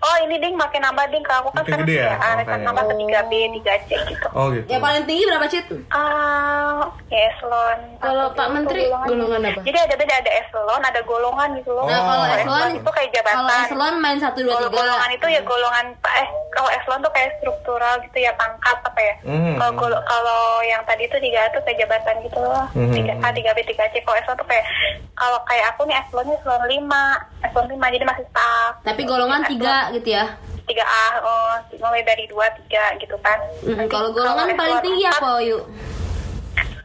Oh 0.00 0.16
ini 0.20 0.36
ding 0.36 0.54
makin 0.54 0.80
nambah 0.80 1.06
ding 1.06 1.22
kalau 1.22 1.40
aku 1.42 1.50
kan 1.52 1.62
sekarang 1.62 1.84
gede 1.84 1.94
ya? 1.96 2.08
3A, 2.10 2.16
Oh, 2.20 2.34
kayaknya. 2.40 2.64
nambah 2.64 2.82
ke 2.82 2.94
3B, 2.96 3.32
3C 3.56 3.90
gitu. 4.06 4.26
Oh 4.32 4.46
gitu. 4.48 4.66
Yang 4.66 4.80
paling 4.80 5.04
tinggi 5.04 5.24
berapa 5.24 5.46
Cit? 5.46 5.66
Ah, 5.90 6.80
ya 7.06 7.20
eselon. 7.28 7.78
Kalau 7.98 8.26
Pak 8.28 8.40
gitu 8.40 8.54
Menteri 8.54 8.80
golongan. 8.82 9.06
golongan 9.06 9.40
apa? 9.46 9.60
Jadi 9.60 9.78
ada 9.80 9.94
beda 9.94 10.14
ada 10.16 10.32
eselon, 10.36 10.80
ada 10.82 11.00
golongan 11.02 11.48
gitu 11.54 11.70
loh. 11.70 11.84
Nah, 11.84 12.00
kalau 12.00 12.24
eselon 12.32 12.70
itu 12.74 12.90
kayak 12.90 13.10
jabatan. 13.12 13.36
Kalau 13.36 13.54
eselon 13.62 13.94
main 13.98 14.18
satu 14.18 14.38
dua 14.40 14.54
Kalau 14.54 14.66
tiga. 14.66 14.76
golongan 14.76 15.10
itu 15.12 15.26
ya 15.28 15.40
golongan 15.42 15.86
eh 16.16 16.28
kalau 16.50 16.70
eselon 16.72 17.00
tuh 17.00 17.12
kayak 17.12 17.30
struktural 17.36 17.94
gitu 18.00 18.18
ya 18.18 18.32
pangkat 18.34 18.76
apa 18.80 19.00
ya. 19.00 19.14
Hmm. 19.22 19.54
Kalau 19.56 19.72
gol- 19.76 20.04
kalau 20.04 20.42
yang 20.62 20.82
tadi 20.82 21.04
itu 21.04 21.16
tiga 21.18 21.46
tuh 21.50 21.60
kayak 21.62 21.78
jabatan 21.80 22.14
gitu 22.22 22.38
loh. 22.38 22.64
Hmm. 22.72 22.90
Tiga 22.90 23.12
A, 23.16 23.28
tiga 23.30 23.50
B, 23.52 23.62
tiga 23.62 23.84
C. 23.86 24.00
Kalau 24.00 24.16
eselon 24.16 24.36
tuh 24.36 24.48
kayak 24.48 24.66
kalau 25.12 25.38
kayak 25.44 25.64
aku 25.68 25.84
nih 25.84 25.96
eselonnya 25.98 26.34
eselon 26.34 26.64
lima, 26.66 27.04
eselon 27.42 27.68
lima 27.68 27.86
jadi 27.88 28.04
masih 28.04 28.24
staff. 28.26 28.72
Tapi 28.80 29.02
golongan 29.04 29.40
tiga 29.60 29.76
gitu 29.92 30.08
ya. 30.16 30.24
Tiga 30.64 30.84
A, 30.86 31.06
oh, 31.20 31.52
mulai 31.82 32.02
dari 32.06 32.24
dua 32.30 32.46
tiga 32.64 32.94
gitu 32.96 33.16
kan. 33.20 33.38
Mm, 33.66 33.86
Kalau 33.92 34.08
golongan 34.14 34.48
paling 34.56 34.78
tinggi 34.80 35.04
apa 35.04 35.30
yuk? 35.44 35.62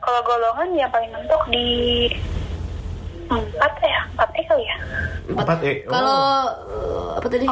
Kalau 0.03 0.21
golongan 0.21 0.69
yang 0.75 0.91
paling 0.91 1.09
mentok 1.09 1.43
di 1.49 1.65
empat 3.25 3.73
ya, 3.81 4.01
empat 4.13 4.29
E 4.37 4.41
kali 4.45 4.63
ya. 4.67 4.77
Empat 5.33 5.59
E. 5.63 5.71
Oh. 5.85 5.91
Kalau 5.93 6.21
eh, 6.69 7.09
apa 7.17 7.27
tadi? 7.31 7.47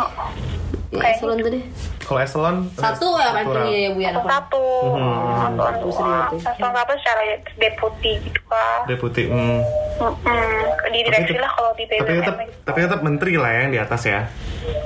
Ya, 0.94 1.00
Kayak 1.02 1.14
eselon 1.18 1.40
tadi. 1.42 1.60
Kalau 2.04 2.20
eselon 2.20 2.56
Satu 2.76 3.16
ya 3.16 3.32
tinggi 3.32 3.88
ya 3.88 3.90
Bu 3.96 4.00
ya. 4.00 4.12
Satu, 4.20 4.66
Hmm. 4.94 5.56
eselon 5.56 6.74
satu 6.76 6.94
secara 7.00 7.22
deputi 7.56 8.12
gitu 8.22 8.42
kan. 8.48 8.80
Deputi. 8.86 9.24
Hmm. 9.32 9.60
Mm-mm. 9.94 10.58
Di 10.92 11.00
direksi 11.06 11.38
lah 11.40 11.52
kalau 11.54 11.72
di 11.74 11.84
Tapi 11.88 12.12
tetap 12.20 12.36
tapi 12.68 12.78
tetap 12.84 13.00
menteri 13.02 13.34
lah 13.40 13.52
yang 13.56 13.72
di 13.72 13.80
atas 13.80 14.02
ya. 14.04 14.22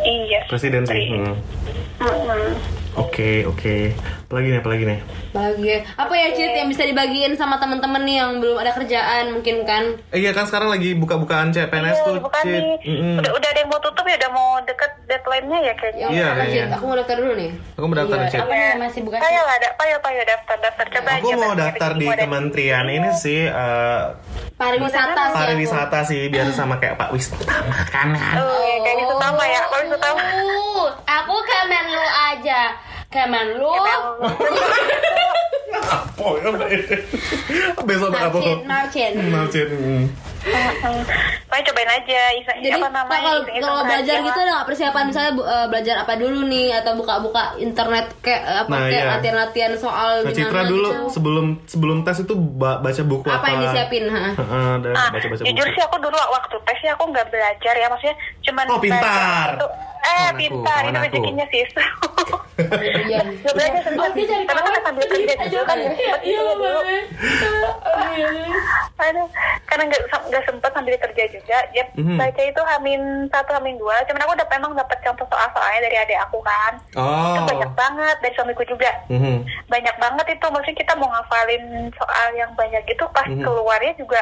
Iya. 0.04 0.40
Presiden 0.48 0.84
sih. 0.86 1.04
Hmm. 1.10 1.36
Oke, 2.98 3.46
oke. 3.46 3.94
Apalagi 4.28 4.48
nih, 4.50 4.60
apalagi 4.60 4.84
nih? 4.84 5.00
Bahagia. 5.32 5.78
Apa 5.96 6.12
ya 6.12 6.28
Cit 6.30 6.52
yang 6.52 6.68
bisa 6.68 6.84
dibagiin 6.84 7.32
sama 7.34 7.56
temen-temen 7.58 8.04
nih 8.04 8.16
yang 8.18 8.32
belum 8.38 8.60
ada 8.60 8.76
kerjaan 8.76 9.32
mungkin 9.32 9.63
kan? 9.63 9.96
Eh, 10.12 10.20
iya 10.20 10.36
kan 10.36 10.44
sekarang 10.44 10.68
lagi 10.68 10.92
buka-bukaan 10.94 11.48
CPNS 11.50 12.04
tuh, 12.04 12.20
bukan 12.20 12.44
Cit. 12.44 12.60
nih. 12.60 12.76
Mm-mm. 12.84 13.16
Udah, 13.18 13.32
udah 13.32 13.48
ada 13.48 13.60
yang 13.63 13.72
mau 13.72 13.80
tutup 13.80 14.04
ya, 14.04 14.20
udah 14.20 14.32
mau 14.36 14.60
deket 14.62 14.92
deadline-nya 15.08 15.60
ya 15.62 15.74
kayaknya. 15.74 16.04
Ya, 16.04 16.12
Iya, 16.12 16.26
udah, 16.26 16.36
kayaknya. 16.36 16.60
Cit. 16.60 16.76
Aku 16.76 16.84
mau 16.84 16.96
daftar 17.00 17.16
dulu 17.16 17.34
nih. 17.34 17.52
Aku 17.72 17.86
mau 17.88 17.96
daftar 17.96 18.18
nih, 18.18 18.28
Cit. 18.28 18.40
Apa 18.44 18.52
nih 18.54 18.72
masih 18.78 19.00
buka 19.02 19.16
Ayo 19.18 19.42
lah, 19.42 19.56
ada, 19.56 19.70
ayo, 19.80 19.96
ayo 20.04 20.22
daftar, 20.26 20.58
daftar 20.60 20.86
coba 20.92 21.10
Aku 21.13 21.24
aja. 21.26 21.36
mau 21.40 21.54
daftar 21.56 21.92
di 21.96 22.08
kementerian 22.10 22.86
ini 22.86 23.10
sih 23.16 23.42
eh, 23.48 24.04
Pariwisata 24.58 25.22
sih. 25.24 25.36
pariwisata 25.38 26.00
sih 26.04 26.22
biasa 26.28 26.52
sama 26.52 26.76
kayak 26.76 26.98
Pak 26.98 27.16
Wisata 27.16 27.63
makanan. 27.63 28.34
Oh, 28.36 28.60
ya, 28.60 28.76
kayak 28.82 28.98
gitu 29.00 29.13
sama 29.16 29.44
ya, 29.46 29.62
sama. 29.96 30.20
Uh, 30.20 30.86
aku 31.08 31.36
Kemenlu 31.40 32.04
aja. 32.28 32.62
Kemenlu. 33.12 33.72
Apa 35.80 36.26
ya, 36.36 36.50
Mbak? 36.50 36.70
Besok 37.88 38.10
apa? 38.10 38.28
Marcin, 38.32 38.58
Marcin. 38.66 39.12
Marcin. 39.28 39.68
hmm. 39.70 40.06
Pokoknya 41.44 41.63
cobain 41.66 41.92
aja, 41.94 42.22
isa, 42.34 42.52
Jadi 42.56 42.78
apa 42.78 42.88
namanya? 42.90 43.20
kalau 43.20 43.40
iseng-iseng 43.42 43.63
kalau 43.66 43.76
aja 43.78 43.88
belajar 43.90 44.16
gitu 44.22 44.40
ada 44.40 44.48
nggak 44.50 44.66
persiapan 44.66 45.04
misalnya 45.06 45.32
eh, 45.36 45.68
belajar 45.68 45.96
apa 45.98 46.13
dulu 46.16 46.40
nih 46.46 46.68
atau 46.74 46.92
buka-buka 46.96 47.42
internet 47.58 48.06
kayak 48.22 48.42
eh, 48.44 48.58
apa 48.62 48.70
Nah, 48.70 48.80
kayak 48.86 48.96
iya. 48.98 49.12
latihan-latihan 49.13 49.74
soal 49.76 50.12
Nah, 50.22 50.32
Citra 50.32 50.62
dulu 50.66 50.88
gitu. 50.88 51.04
sebelum 51.10 51.46
sebelum 51.66 51.98
tes 52.02 52.18
itu 52.22 52.34
ba- 52.36 52.80
baca 52.80 53.02
buku 53.02 53.26
apa? 53.26 53.38
apa 53.38 53.48
yang 53.50 53.62
disiapin 53.66 54.04
ha? 54.08 54.24
Heeh, 54.30 54.72
dan 54.82 54.94
Ah, 54.94 55.10
baca-baca 55.10 55.42
jujur 55.42 55.52
buku. 55.66 55.74
sih 55.74 55.84
aku 55.84 55.98
dulu 56.00 56.18
waktu 56.30 56.56
tes 56.62 56.80
ya 56.82 56.92
aku 56.94 57.04
nggak 57.06 57.28
belajar 57.28 57.74
ya 57.74 57.88
maksudnya 57.88 58.16
cuman 58.42 58.66
Oh, 58.68 58.80
pintar. 58.80 59.48
baca 59.50 59.58
itu. 59.58 59.68
eh 60.00 60.08
Kawan 60.08 60.30
aku, 60.30 60.40
pintar 60.40 60.82
itu 60.84 61.00
rezekinya 61.02 61.46
sis 61.50 61.72
Iya. 62.58 63.22
Gak 63.38 63.54
belajar 63.54 63.82
dia 64.10 64.26
cari 64.26 64.44
karena 64.44 64.62
kan 64.63 64.82
sambil 64.82 65.06
kerja 65.06 65.34
juga 65.48 65.67
kan 65.68 65.78
ya 65.78 65.90
sempet 65.90 66.20
Iya, 66.24 66.38
juga 66.38 66.54
dulu 66.56 66.80
Iya. 68.08 68.28
aduh 68.98 69.28
karena 69.68 69.84
nggak 69.86 70.02
nggak 70.28 70.44
sempet 70.44 70.72
sambil 70.74 70.96
kerja 70.98 71.24
juga 71.30 71.58
ya 71.70 71.84
Mhm. 71.94 72.18
baca 72.18 72.42
itu 72.42 72.62
hamin 72.66 73.02
satu 73.30 73.52
hamin 73.54 73.76
dua 73.78 73.94
cuman 74.04 74.24
aku 74.24 74.34
udah 74.34 74.48
memang 74.50 74.72
dapat 74.74 74.98
contoh 75.02 75.26
soal 75.28 75.48
soalnya 75.52 75.86
dari 75.86 75.98
adik 76.00 76.20
aku 76.20 76.40
kan 76.42 76.74
itu 76.90 76.98
Oh. 76.98 77.46
banyak 77.46 77.72
banget 77.74 78.16
dari 78.20 78.34
suamiku 78.34 78.64
juga 78.66 78.90
Mhm. 79.08 79.46
banyak 79.68 79.96
banget 79.98 80.26
itu 80.32 80.46
maksudnya 80.48 80.78
kita 80.78 80.94
mau 80.96 81.10
ngafalin 81.10 81.64
soal 81.94 82.28
yang 82.34 82.52
banyak 82.54 82.84
itu 82.86 83.04
pas 83.12 83.28
Mhm. 83.28 83.44
keluarnya 83.44 83.94
juga 83.96 84.22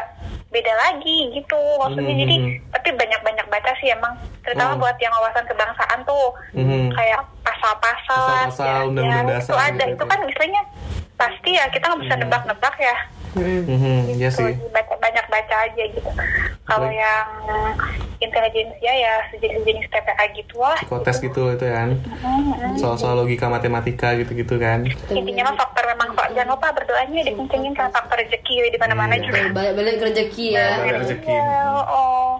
beda 0.52 0.74
lagi 0.74 1.18
gitu 1.34 1.60
maksudnya 1.78 2.12
Mhm. 2.12 2.22
jadi 2.22 2.36
tapi 2.70 2.90
banyak-banyak 2.96 3.46
baca 3.46 3.72
sih 3.78 3.90
emang 3.90 4.14
terutama 4.42 4.76
Oh. 4.76 4.80
buat 4.80 4.98
yang 4.98 5.14
wawasan 5.14 5.46
kebangsaan 5.46 6.00
tuh 6.04 6.28
Mhm. 6.52 6.92
kayak 6.92 7.22
pasal-pasal 7.42 8.52
Pasal-pasal, 8.52 8.68
ya, 8.68 8.78
undang-undang 8.84 9.26
ya, 9.26 9.32
dasar 9.36 9.48
itu 9.48 9.56
ada 9.58 9.84
gitu. 9.86 9.94
itu 9.96 10.04
kan 10.06 10.20
istilahnya 10.26 10.64
pasti 11.16 11.52
ya 11.52 11.66
kita 11.68 11.86
nggak 11.86 12.02
bisa 12.02 12.16
nebak-nebak 12.18 12.76
ya. 12.78 12.96
Mhm, 13.36 14.16
Iya 14.16 14.32
Gitu, 14.32 14.48
sih. 14.48 14.56
baca 14.70 14.96
banyak 14.96 15.26
baca 15.26 15.56
aja 15.62 15.84
gitu. 15.86 16.08
Kalau 16.64 16.88
yang 16.88 17.28
intelijensia 18.18 18.94
ya 18.96 19.14
sejenis-jenis 19.30 19.86
TPA 19.86 20.24
gitu 20.34 20.56
lah. 20.58 20.78
Psikotes 20.78 21.20
gitu 21.20 21.40
loh 21.42 21.54
itu 21.54 21.68
kan. 21.68 22.00
Soal-soal 22.76 23.16
logika 23.18 23.48
matematika 23.48 24.16
gitu-gitu 24.16 24.56
kan. 24.58 24.88
intinya 25.10 25.52
mah 25.52 25.56
faktor 25.58 25.84
memang 25.86 26.16
Pak. 26.16 26.32
Jangan 26.32 26.56
lupa 26.56 26.68
berdoanya 26.72 27.22
dikencengin 27.22 27.74
kan 27.74 27.92
faktor 27.92 28.18
rezeki 28.18 28.72
di 28.72 28.80
mana-mana 28.80 29.14
Iya. 29.14 29.24
juga. 29.26 29.40
Balik 29.52 29.74
balik 29.76 29.96
rezeki 30.02 30.46
ya. 30.50 30.68
Balik 30.80 30.96
rezeki. 31.02 31.28
Iya, 31.30 31.60
oh 31.86 32.32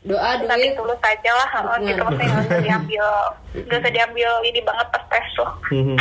doa 0.00 0.32
tapi 0.38 0.64
duit. 0.64 0.76
tulus 0.76 0.96
aja 0.98 1.30
lah 1.36 1.48
oh, 1.60 1.76
gitu 1.78 2.00
maksudnya 2.00 2.28
nggak 2.30 2.46
usah 2.46 2.60
diambil. 2.60 3.06
Nggak 3.50 3.82
usah 3.82 3.90
diambil 3.90 4.30
ini 4.46 4.60
banget 4.62 4.86
pas 4.88 5.02
tes 5.06 5.26
tuh 5.34 5.50
Mhm. 5.70 5.96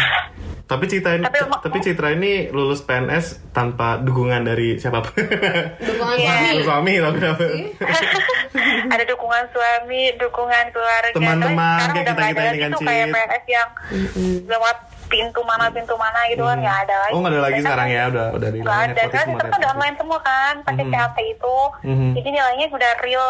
Tapi 0.69 0.85
Citra 0.85 1.17
ini, 1.17 1.25
Tapi 1.25 1.37
tapi 1.65 1.77
Citra 1.81 2.13
ini 2.13 2.33
lulus 2.47 2.85
PNS 2.85 3.41
tanpa 3.49 3.97
dukungan 3.97 4.45
dari 4.45 4.77
siapa 4.77 5.01
pun. 5.01 5.17
dukungan 5.81 6.13
Iya. 6.15 6.61
suami. 6.61 6.61
Suami 6.61 6.91
ada 8.93 9.03
dukungan 9.03 9.43
suami 9.49 10.01
dukungan 10.15 10.65
keluarga. 10.69 11.09
Teman-teman, 11.09 11.77
kayak 11.89 12.05
kita-kita 12.05 12.21
ada 12.37 12.53
ini 12.53 12.59
kan, 12.61 12.71
kayak. 12.77 13.07
PNS 13.09 13.43
yang 13.49 13.69
lewat 14.45 14.77
pintu 15.09 15.41
mana 15.41 15.65
pintu 15.67 15.93
mana 15.93 16.19
gitu 16.29 16.45
kan 16.45 16.55
nggak 16.55 16.77
ada 16.85 16.95
lagi 17.01 17.11
Oh 17.11 17.19
nggak 17.19 17.33
ada 17.33 17.41
lagi 17.41 17.53
Mereka 17.55 17.65
sekarang 17.65 17.87
kan 17.87 17.97
ya, 17.97 18.03
udah 18.07 18.27
udah 18.31 18.49
di 18.49 18.57
nggak 18.59 18.69
ada 18.69 18.79
kan 18.79 18.93
nepotisme, 19.09 19.33
itu 19.33 19.43
kan 19.43 19.59
udah 19.59 19.71
online 19.73 19.97
semua 19.97 20.19
kan 20.21 20.53
pakai 20.61 20.83
Mhm. 20.85 20.91
CAT 20.91 21.17
itu 21.19 21.57
Mhm. 21.83 22.09
jadi 22.13 22.29
nilainya 22.29 22.65
udah 22.69 22.91
real 22.99 23.29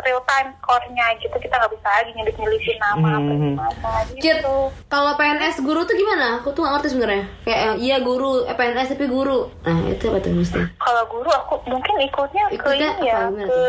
real 0.00 0.20
time 0.24 0.48
score-nya 0.56 1.06
gitu 1.18 1.36
kita 1.36 1.54
nggak 1.56 1.72
bisa 1.72 1.88
lagi 1.88 2.10
nyelip 2.12 2.36
nyelipin 2.36 2.78
nama 2.78 3.08
apa 3.12 3.26
Mhm. 3.28 3.42
gimana 3.44 3.90
Cit, 4.06 4.22
gitu 4.22 4.56
kalau 4.86 5.12
PNS 5.14 5.56
guru 5.60 5.80
tuh 5.82 5.94
gimana? 5.94 6.38
Aku 6.38 6.50
tuh 6.50 6.62
gak 6.62 6.72
ngerti 6.74 6.88
sebenarnya. 6.88 7.24
Kayak 7.42 7.58
eh, 7.58 7.74
iya 7.80 7.96
guru, 7.98 8.44
eh, 8.44 8.54
PNS 8.54 8.88
tapi 8.92 9.06
guru. 9.06 9.50
Nah 9.62 9.78
itu 9.86 10.04
apa 10.06 10.18
tuh 10.20 10.32
mesti? 10.32 10.60
kalau 10.76 11.02
guru 11.06 11.28
aku 11.28 11.54
mungkin 11.66 11.94
ikutnya 12.00 12.44
ke 12.46 12.54
Ikutnya 12.54 12.88
ini 12.96 13.06
ya 13.06 13.16
apa? 13.26 13.42
Ke 13.42 13.60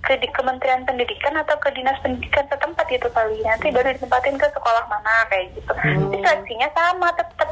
ke 0.00 0.16
di 0.16 0.28
Kementerian 0.32 0.82
Pendidikan 0.88 1.36
atau 1.36 1.56
ke 1.60 1.68
dinas 1.76 2.00
pendidikan 2.00 2.44
setempat 2.48 2.88
gitu 2.88 3.08
kali 3.12 3.36
nanti 3.44 3.68
baru 3.68 3.92
ditempatin 3.92 4.36
ke 4.36 4.48
sekolah 4.48 4.84
mana 4.88 5.28
kayak 5.28 5.52
gitu. 5.54 5.72
Jadi 5.76 6.16
seleksinya 6.18 6.68
sama 6.72 7.08
tetap 7.14 7.48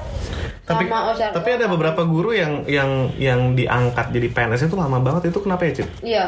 Tapi 0.69 0.85
Sama, 0.85 1.09
oh, 1.09 1.17
tapi 1.17 1.49
ada 1.57 1.65
beberapa 1.65 2.05
guru 2.05 2.37
yang 2.37 2.69
yang 2.69 3.09
yang 3.17 3.57
diangkat 3.57 4.13
jadi 4.13 4.29
PNS 4.29 4.69
itu 4.69 4.77
lama 4.77 5.01
banget. 5.01 5.33
Itu 5.33 5.41
kenapa 5.41 5.65
ya 5.65 5.73
Cit? 5.81 5.89
Iya. 6.05 6.25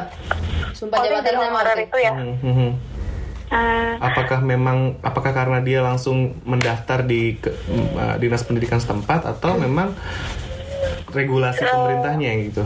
Sumpah 0.73 1.05
kalau 1.05 1.21
jabatan 1.21 1.25
dari 1.29 1.37
sama 1.45 1.61
itu 1.77 1.97
ya? 2.01 2.13
Mhm, 2.17 2.37
mhm. 2.41 2.71
Hmm, 3.51 3.99
Apakah 3.99 4.41
memang 4.47 5.03
apakah 5.03 5.35
karena 5.35 5.59
dia 5.59 5.83
langsung 5.83 6.39
mendaftar 6.47 7.03
di 7.03 7.35
ke- 7.37 7.51
uh, 7.99 8.15
dinas 8.17 8.47
pendidikan 8.47 8.79
setempat 8.79 9.27
atau 9.27 9.59
memang 9.59 9.93
regulasi 11.11 11.67
pemerintahnya 11.67 12.27
yang 12.31 12.41
gitu? 12.47 12.63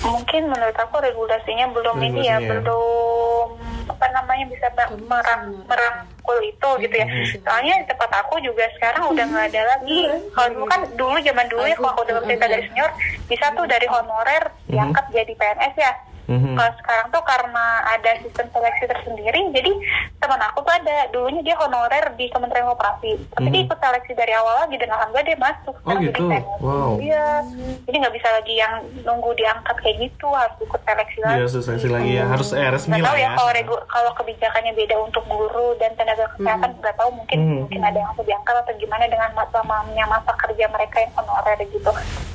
Mungkin 0.00 0.42
menurut 0.48 0.76
aku 0.76 0.96
regulasinya 1.00 1.66
belum 1.76 1.96
ini 2.00 2.24
ya 2.24 2.40
Regulasinya 2.40 2.48
ya. 2.48 2.48
belum 2.64 3.48
apa 3.90 4.06
namanya 4.14 4.46
bisa 4.48 4.66
merang, 5.04 5.42
merangkul 5.66 6.38
itu 6.40 6.70
gitu 6.86 6.94
ya. 6.94 7.06
Soalnya 7.42 7.74
di 7.82 7.86
tempat 7.90 8.10
aku 8.22 8.40
juga 8.40 8.64
sekarang 8.78 9.12
udah 9.12 9.24
nggak 9.28 9.46
ada 9.52 9.62
lagi. 9.76 10.00
Kalau 10.32 10.48
dulu 10.56 10.66
kan 10.70 10.80
dulu 10.96 11.16
zaman 11.20 11.46
dulu 11.50 11.64
ya 11.68 11.76
kalau 11.76 11.92
aku 11.92 12.02
dengar 12.08 12.22
cerita 12.24 12.46
dari 12.48 12.64
senior 12.70 12.90
bisa 13.28 13.46
tuh 13.52 13.66
dari 13.68 13.86
honorer 13.90 14.44
diangkat 14.70 15.04
jadi 15.12 15.32
PNS 15.36 15.74
ya 15.76 15.92
Mhm. 16.30 16.54
kalau 16.54 16.72
sekarang 16.76 17.06
tuh 17.08 17.22
karena 17.22 17.64
ada 17.84 18.10
sistem 18.20 18.46
seleksi 18.48 18.84
tersendiri 18.86 19.40
jadi 19.50 19.72
teman 20.16 20.38
aku 20.40 20.58
tuh 20.60 20.70
ada 20.72 21.10
dulunya 21.10 21.42
dia 21.42 21.56
honorer 21.56 22.14
di 22.14 22.28
Kementerian 22.28 22.64
Koperasi 22.66 23.18
tapi 23.28 23.46
dia 23.48 23.62
ikut 23.62 23.74
seleksi 23.76 24.12
dari 24.14 24.32
awal 24.32 24.62
lagi 24.62 24.76
dan 24.76 24.90
alhamdulillah 24.90 25.26
dia 25.26 25.38
masuk 25.38 25.74
Oh, 25.80 25.96
gitu? 25.96 26.22
jadi. 26.22 26.38
Wow. 26.60 26.92
iya 26.96 27.42
jadi 27.82 27.96
nggak 27.98 28.14
bisa 28.14 28.28
lagi 28.30 28.54
yang 28.54 28.72
nunggu 29.02 29.34
diangkat 29.34 29.76
kayak 29.76 29.96
gitu 30.00 30.28
harus 30.30 30.54
ikut 30.60 30.80
seleksi 30.80 31.18
lagi 31.20 31.36
Iya, 31.36 31.46
seleksi 31.50 31.88
lagi 31.88 32.10
ya. 32.12 32.24
Harus 32.26 32.48
eh, 32.52 32.68
resmi 32.68 32.92
nggak 32.92 33.00
lah 33.00 33.08
tahu 33.08 33.18
ya 33.18 33.24
ya. 33.24 33.30
kalau 33.34 33.50
regu- 33.52 33.86
kalau 33.86 34.10
kebijakannya 34.14 34.72
beda 34.72 34.96
untuk 34.98 35.24
guru 35.26 35.74
dan 35.76 35.90
tenaga 35.94 36.30
kesehatan 36.32 36.70
nggak 36.76 36.94
tahu 36.94 37.10
mungkin 37.12 37.38
Hmm. 37.40 37.56
mungkin 37.60 37.80
ada 37.82 37.98
yang 37.98 38.12
diangkat 38.14 38.54
atau 38.54 38.74
gimana 38.76 39.04
dengan 39.04 39.30
masa 39.32 39.58
lamanya 39.60 40.04
masa 40.06 40.30
kerja 40.36 40.68
mereka 40.68 41.00
yang 41.00 41.12
honorer 41.14 41.58
gitu 41.64 41.90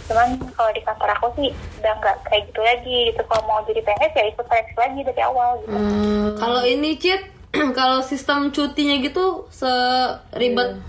cuman 0.06 0.28
kalau 0.52 0.70
di 0.70 0.82
kantor 0.82 1.10
aku 1.12 1.28
sih 1.36 1.50
udah 1.76 1.94
nggak 1.96 2.16
kayak 2.24 2.46
gitu 2.46 2.62
lagi 2.62 2.98
gitu 3.10 3.22
kalau 3.24 3.44
mau 3.44 3.62
jadi 3.64 3.82
PNS 3.86 4.14
ya 4.14 4.26
ikut 4.28 4.46
seleksi 4.46 4.76
lagi 4.76 5.00
dari 5.04 5.22
awal 5.22 5.50
gitu 5.60 5.72
Hmm, 5.72 6.28
Kalau 6.36 6.62
ini 6.64 6.90
Cit, 6.96 7.22
kalau 7.78 8.02
sistem 8.02 8.50
cutinya 8.50 8.96
gitu 8.98 9.46
seribet 9.48 10.82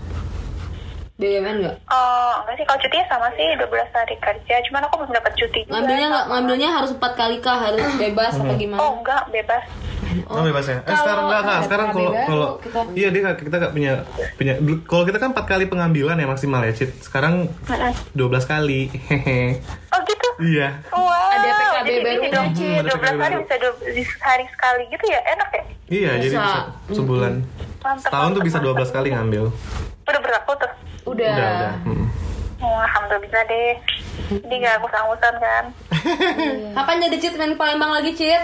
BUMN 1.17 1.55
nggak? 1.57 1.75
Oh, 1.87 2.33
enggak 2.41 2.55
sih 2.55 2.65
kalau 2.65 2.79
cutinya 2.79 3.05
sama 3.07 3.27
sih 3.33 3.47
12 3.55 3.65
hari 3.89 4.15
kerja 4.17 4.55
cuman 4.63 4.81
aku 4.85 4.95
belum 4.99 5.13
dapat 5.15 5.33
cuti 5.33 5.59
juga 5.61 5.73
Ngambilnya 5.73 6.07
nggak? 6.07 6.25
Ngambilnya 6.27 6.69
harus 6.71 6.91
empat 6.91 7.13
kali 7.15 7.37
kah? 7.39 7.57
Harus 7.59 7.81
bebas 7.95 8.33
apa 8.33 8.45
oh 8.45 8.55
gimana? 8.55 8.81
enggak 8.93 9.23
bebas 9.31 9.63
Oh, 10.25 10.41
bebas 10.41 10.65
ya. 10.65 10.81
Eh, 10.81 10.97
sekarang 10.97 11.29
enggak 11.29 11.41
enggak. 11.43 11.59
Sekarang 11.61 11.87
kalau 11.91 12.11
kalau 12.25 12.49
iya 12.95 13.13
dia 13.13 13.21
kita 13.33 13.55
nggak 13.55 13.69
punya 13.71 13.93
punya 14.33 14.53
kalau 14.85 15.03
kita 15.05 15.17
kan 15.17 15.29
4 15.31 15.45
kali 15.45 15.65
pengambilan 15.67 16.17
ya 16.17 16.25
maksimal 16.25 16.61
ya, 16.63 16.73
Cit. 16.73 16.89
Sekarang 16.99 17.45
12 18.13 18.17
kali. 18.43 18.89
Hehe. 18.89 19.61
Oh 19.87 19.99
gitu 20.03 20.29
iya. 20.43 20.67
Wow, 20.91 21.07
Ada 21.07 21.47
PKB 21.49 21.87
jadi 21.87 21.97
bisa 21.97 22.03
barunya, 22.03 22.29
dong, 22.29 22.47
hmm, 22.51 22.77
Ada 22.77 22.91
12 22.91 23.23
hari 23.23 23.35
PKB 23.35 23.43
bisa 23.43 23.55
12 23.57 24.27
hari 24.27 24.45
sekali 24.51 24.83
gitu 24.91 25.05
ya, 25.07 25.19
enak 25.33 25.49
ya? 25.49 25.63
Iya, 25.87 26.11
jadi 26.19 26.35
Bisa. 26.35 26.43
bisa 26.83 26.95
sebulan. 26.99 27.33
Mantap, 27.79 28.03
Setahun 28.03 28.29
tuh 28.35 28.41
mantap, 28.43 28.47
bisa 28.51 28.57
12 28.59 28.95
kali 28.95 29.07
ngambil. 29.15 29.43
Udah 30.03 30.21
berlaku 30.21 30.51
tuh? 30.59 30.71
Udah. 31.07 31.31
Udah, 31.31 31.49
udah. 31.55 31.73
Hmm. 31.87 32.05
Oh, 32.57 32.79
Alhamdulillah 32.83 33.43
deh. 33.47 33.73
Jadi 34.27 34.55
gak 34.59 34.75
ngusang-ngusang 34.83 35.35
kan? 35.39 35.63
Kapan 36.75 36.95
jadi 37.07 37.17
Cit 37.21 37.35
main 37.39 37.55
Palembang 37.55 37.95
lagi 37.95 38.11
Cit? 38.11 38.43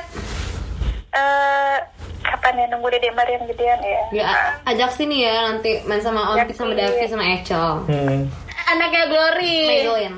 Eh, 1.14 1.78
kapan 2.24 2.58
ya 2.58 2.66
nunggu 2.72 2.88
Dede 2.90 3.12
Marian 3.12 3.44
gedean 3.46 3.80
ya? 3.84 4.02
Ya 4.16 4.28
ajak 4.66 4.96
sini 4.96 5.28
ya 5.28 5.52
nanti 5.52 5.84
main 5.86 6.02
sama 6.02 6.34
Ontik 6.34 6.56
sama 6.56 6.74
Davi 6.74 7.06
sama 7.06 7.26
Echel. 7.38 7.68
Hmm. 7.86 8.32
Anaknya 8.64 9.04
Glory. 9.12 9.60
Mailin. 9.68 10.14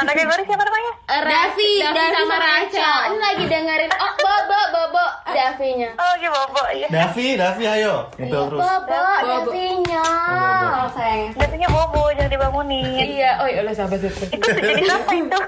Anaknya 0.00 0.24
baru 0.28 0.42
siapa 0.48 0.62
namanya? 0.64 0.92
Eh, 1.10 1.22
Davi, 1.22 1.72
Davi 1.84 2.04
sama 2.16 2.36
Rachel. 2.40 2.98
Ini 3.12 3.18
lagi 3.20 3.44
dengerin. 3.44 3.90
Oh, 3.96 4.12
Bobo, 4.18 4.60
Bobo. 4.72 5.06
Davi 5.30 5.60
Davi-nya. 5.60 5.90
Oh, 5.92 6.08
lagi 6.16 6.28
bobo 6.32 6.62
ya. 6.72 6.88
Davi, 6.88 7.26
Davi 7.36 7.64
ayo. 7.68 8.08
Itu 8.16 8.32
terus. 8.32 8.60
Bobo, 8.64 9.04
Davi-nya. 9.20 10.04
Oh, 10.32 10.88
sayang. 10.96 11.36
Jadinya 11.36 11.68
bobo, 11.68 12.08
jangan 12.16 12.32
dibangunin. 12.32 13.04
Iya, 13.20 13.44
oh 13.44 13.46
iya, 13.50 13.60
sampai 13.76 14.00
situ. 14.00 14.24
Itu 14.32 14.40
jadi 14.40 14.88
apa 14.88 15.12
itu? 15.12 15.40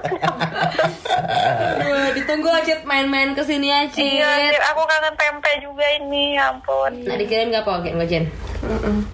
Aduh, 1.81 2.13
ditunggu 2.13 2.49
Acit 2.53 2.85
main-main 2.85 3.33
ke 3.33 3.41
sini 3.41 3.73
ya 3.73 3.89
Cit. 3.89 4.21
Iya, 4.21 4.53
aku 4.69 4.85
kangen 4.85 5.17
tempe 5.17 5.51
juga 5.65 5.85
ini, 5.97 6.37
ya 6.37 6.53
ampun. 6.53 6.93
Nah 7.09 7.17
dikirim 7.17 7.49
gak 7.49 7.65
apa 7.65 7.89
nggak 7.89 8.05
Jen? 8.05 8.29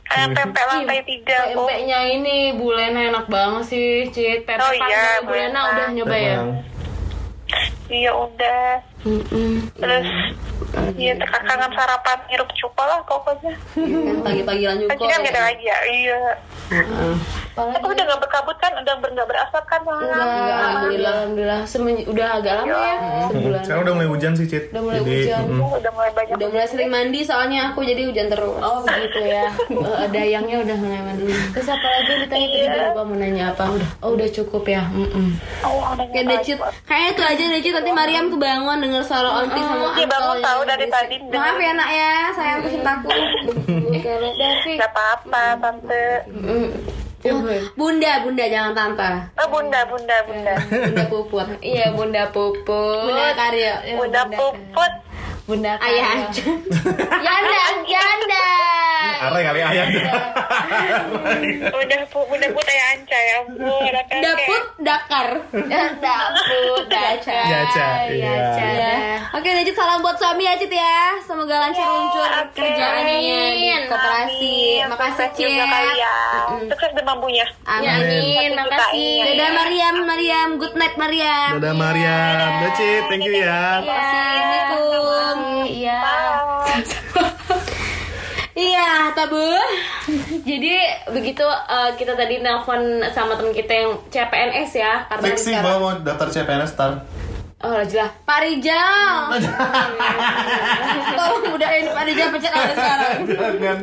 Kangen 0.03 0.31
tempe 0.35 0.61
lantai 0.67 0.99
tiga, 1.07 1.55
kok. 1.55 1.63
Pempeknya 1.63 1.99
ini 2.11 2.53
Bulena 2.59 3.07
enak 3.07 3.28
banget 3.29 3.63
sih, 3.69 3.89
Cit. 4.09 4.43
Pempek 4.43 4.65
Oh 4.65 4.73
iya, 4.73 5.21
udah 5.23 5.87
nyoba 5.93 6.17
ya? 6.17 6.37
Iya 7.89 8.11
udah. 8.13 8.65
Terus, 8.99 10.07
iya 10.95 11.13
kangen 11.17 11.71
sarapan 11.71 12.19
hirup 12.27 12.49
cuko 12.51 12.83
lah 12.83 12.99
pokoknya. 13.07 13.53
Kan 13.73 14.17
pagi-pagi 14.21 14.63
lanjut 14.67 14.87
Kan 14.89 14.97
kan 14.99 15.21
beda 15.23 15.41
lagi 15.41 15.63
ya, 15.63 15.77
iya. 15.87 16.19
Apalagi 16.69 17.75
Aku 17.75 17.91
udah 17.91 18.03
gak 18.05 18.21
berkabut 18.21 18.57
kan, 18.57 18.71
udah 18.71 18.93
nggak 18.95 19.27
berasap 19.27 19.63
kan. 19.65 19.81
Udah, 19.83 20.15
alhamdulillah, 20.15 21.11
alhamdulillah. 21.17 21.61
Semen- 21.65 22.07
udah 22.07 22.39
agak 22.39 22.53
lama 22.55 22.77
ya, 22.77 22.95
sebulan. 23.27 23.61
Sekarang 23.65 23.83
udah 23.83 23.93
mulai 23.95 24.09
hujan 24.09 24.31
sih, 24.31 24.45
Cit. 24.47 24.63
Udah 24.71 24.81
mulai 24.81 24.99
Jadi, 25.01 25.11
hujan. 25.17 25.43
mm-mm. 25.49 25.77
Udah 25.79 25.91
mulai 25.91 26.11
banyak. 26.13 26.35
Udah 26.39 26.47
mulai 26.47 26.67
sering 26.69 26.89
mandi 26.89 27.19
soalnya 27.21 27.59
aku 27.71 27.79
jadi 27.83 28.01
hujan 28.05 28.27
terus. 28.27 28.59
Oh 28.59 28.79
begitu 28.85 29.19
ya, 29.25 29.47
Eh, 29.69 30.07
dayangnya 30.09 30.57
udah 30.61 30.75
mulai 30.77 31.01
mandi. 31.01 31.25
Terus 31.51 31.67
apa 31.67 31.87
lagi 31.89 32.11
ditanya 32.21 32.47
tadi 32.47 32.67
gue 32.69 32.81
lupa 32.85 33.01
mau 33.01 33.15
nanya 33.17 33.43
apa? 33.51 33.63
Udah, 33.69 33.89
oh 33.99 34.09
udah 34.13 34.27
cukup 34.29 34.63
ya. 34.63 34.83
Mm-mm. 34.87 35.27
Oh, 35.65 35.83
udah 35.89 36.05
Kayak. 36.09 36.25
Decit, 36.31 36.57
kayaknya 36.85 37.09
itu 37.09 37.23
aja 37.25 37.43
Decit 37.49 37.73
nanti 37.75 37.91
Mariam 37.91 38.25
kebangun 38.29 38.79
denger 38.89 39.05
suara 39.05 39.29
onti 39.37 39.61
sama 39.61 39.87
Iya 39.93 40.05
bangun 40.09 40.37
tahu 40.41 40.59
dari 40.65 40.85
berisik. 40.89 41.21
tadi. 41.21 41.37
Maaf 41.37 41.57
ya 41.61 41.71
nak 41.77 41.89
ya, 41.93 42.13
sayang 42.33 42.59
cintaku. 42.65 43.09
Kalau 44.01 44.31
Davi, 44.33 44.71
Gak 44.75 44.89
apa-apa, 44.89 45.43
tante. 45.61 46.05
Bunda, 47.75 48.11
bunda 48.23 48.45
jangan 48.47 48.71
tante. 48.73 49.09
Oh, 49.37 49.47
bunda, 49.51 49.79
bunda, 49.85 50.17
bunda. 50.25 50.53
Bunda 50.65 51.03
puput. 51.05 51.47
iya 51.59 51.91
Bunda 51.91 52.23
Puput. 52.31 53.05
Bunda 53.05 53.25
Karya. 53.35 53.73
Ya, 53.83 53.93
Bunda 53.93 54.21
puput. 54.25 54.91
Bunda 55.49 55.81
Ayah 55.81 56.29
aja. 56.29 56.45
Janda, 57.25 57.63
janda. 57.89 58.45
Arai 59.17 59.41
kali 59.41 59.59
ayah. 59.65 59.85
Bunda 61.73 61.97
pu, 62.05 62.19
bunda 62.29 62.47
put 62.53 62.69
ya 62.69 62.85
anca 62.93 63.17
ya 63.17 63.33
ampun. 63.41 63.93
Daput 64.21 64.63
Dakar. 64.77 65.29
Daput, 65.97 66.85
daca. 66.85 67.39
Daca, 67.49 67.87
iya. 68.13 68.29
Daca. 68.29 68.65
Ya. 68.77 68.93
Oke, 69.33 69.49
Decit 69.49 69.73
salam 69.73 70.05
buat 70.05 70.21
suami 70.21 70.45
ya 70.45 70.53
Cit 70.61 70.69
ya. 70.69 71.17
Semoga 71.25 71.55
lancar 71.65 71.81
luncur 71.89 72.29
kerjaannya 72.53 73.17
di 73.57 73.89
koperasi. 73.89 74.85
Makasih 74.85 75.29
Cit. 75.33 75.49
Sukses 76.69 76.89
dengan 76.93 77.17
mampunya. 77.17 77.45
Amin. 77.65 77.89
Amin, 77.89 78.49
makasih. 78.53 79.33
Dadah 79.33 79.49
Mariam, 79.57 79.95
Mariam. 80.05 80.49
Good 80.61 80.77
night 80.77 80.93
Mariam. 80.93 81.57
Dadah 81.57 81.73
Mariam. 81.73 82.37
Dadah, 82.37 82.71
Cit. 82.77 83.03
Thank 83.09 83.25
you 83.25 83.33
ya. 83.41 83.81
Assalamualaikum. 83.81 85.38
Iya. 85.65 85.99
Iya, 88.51 89.15
tabu. 89.15 89.39
Jadi 90.43 90.73
begitu 91.07 91.45
eh, 91.45 91.89
kita 91.95 92.11
tadi 92.11 92.43
nelpon 92.43 92.81
sama 93.07 93.39
temen 93.39 93.55
kita 93.55 93.71
yang 93.71 93.91
CPNS 94.05 94.71
ya 94.75 95.07
karena 95.07 95.25
Fix 95.25 95.37
sih 95.39 95.55
sekarang- 95.55 95.79
mau 95.79 95.95
daftar 95.95 96.27
CPNS 96.27 96.71
tar. 96.75 96.91
Oh 97.59 97.83
jelas. 97.83 98.07
Pak 98.23 98.39
Rijal. 98.39 99.35
Tolong 101.19 101.43
mudahin 101.43 101.91
Pak 101.91 102.03
Rijal 102.07 102.31
pencet 102.31 102.55
ada 102.55 102.71
sekarang. 102.71 103.19
Jangan. 103.35 103.77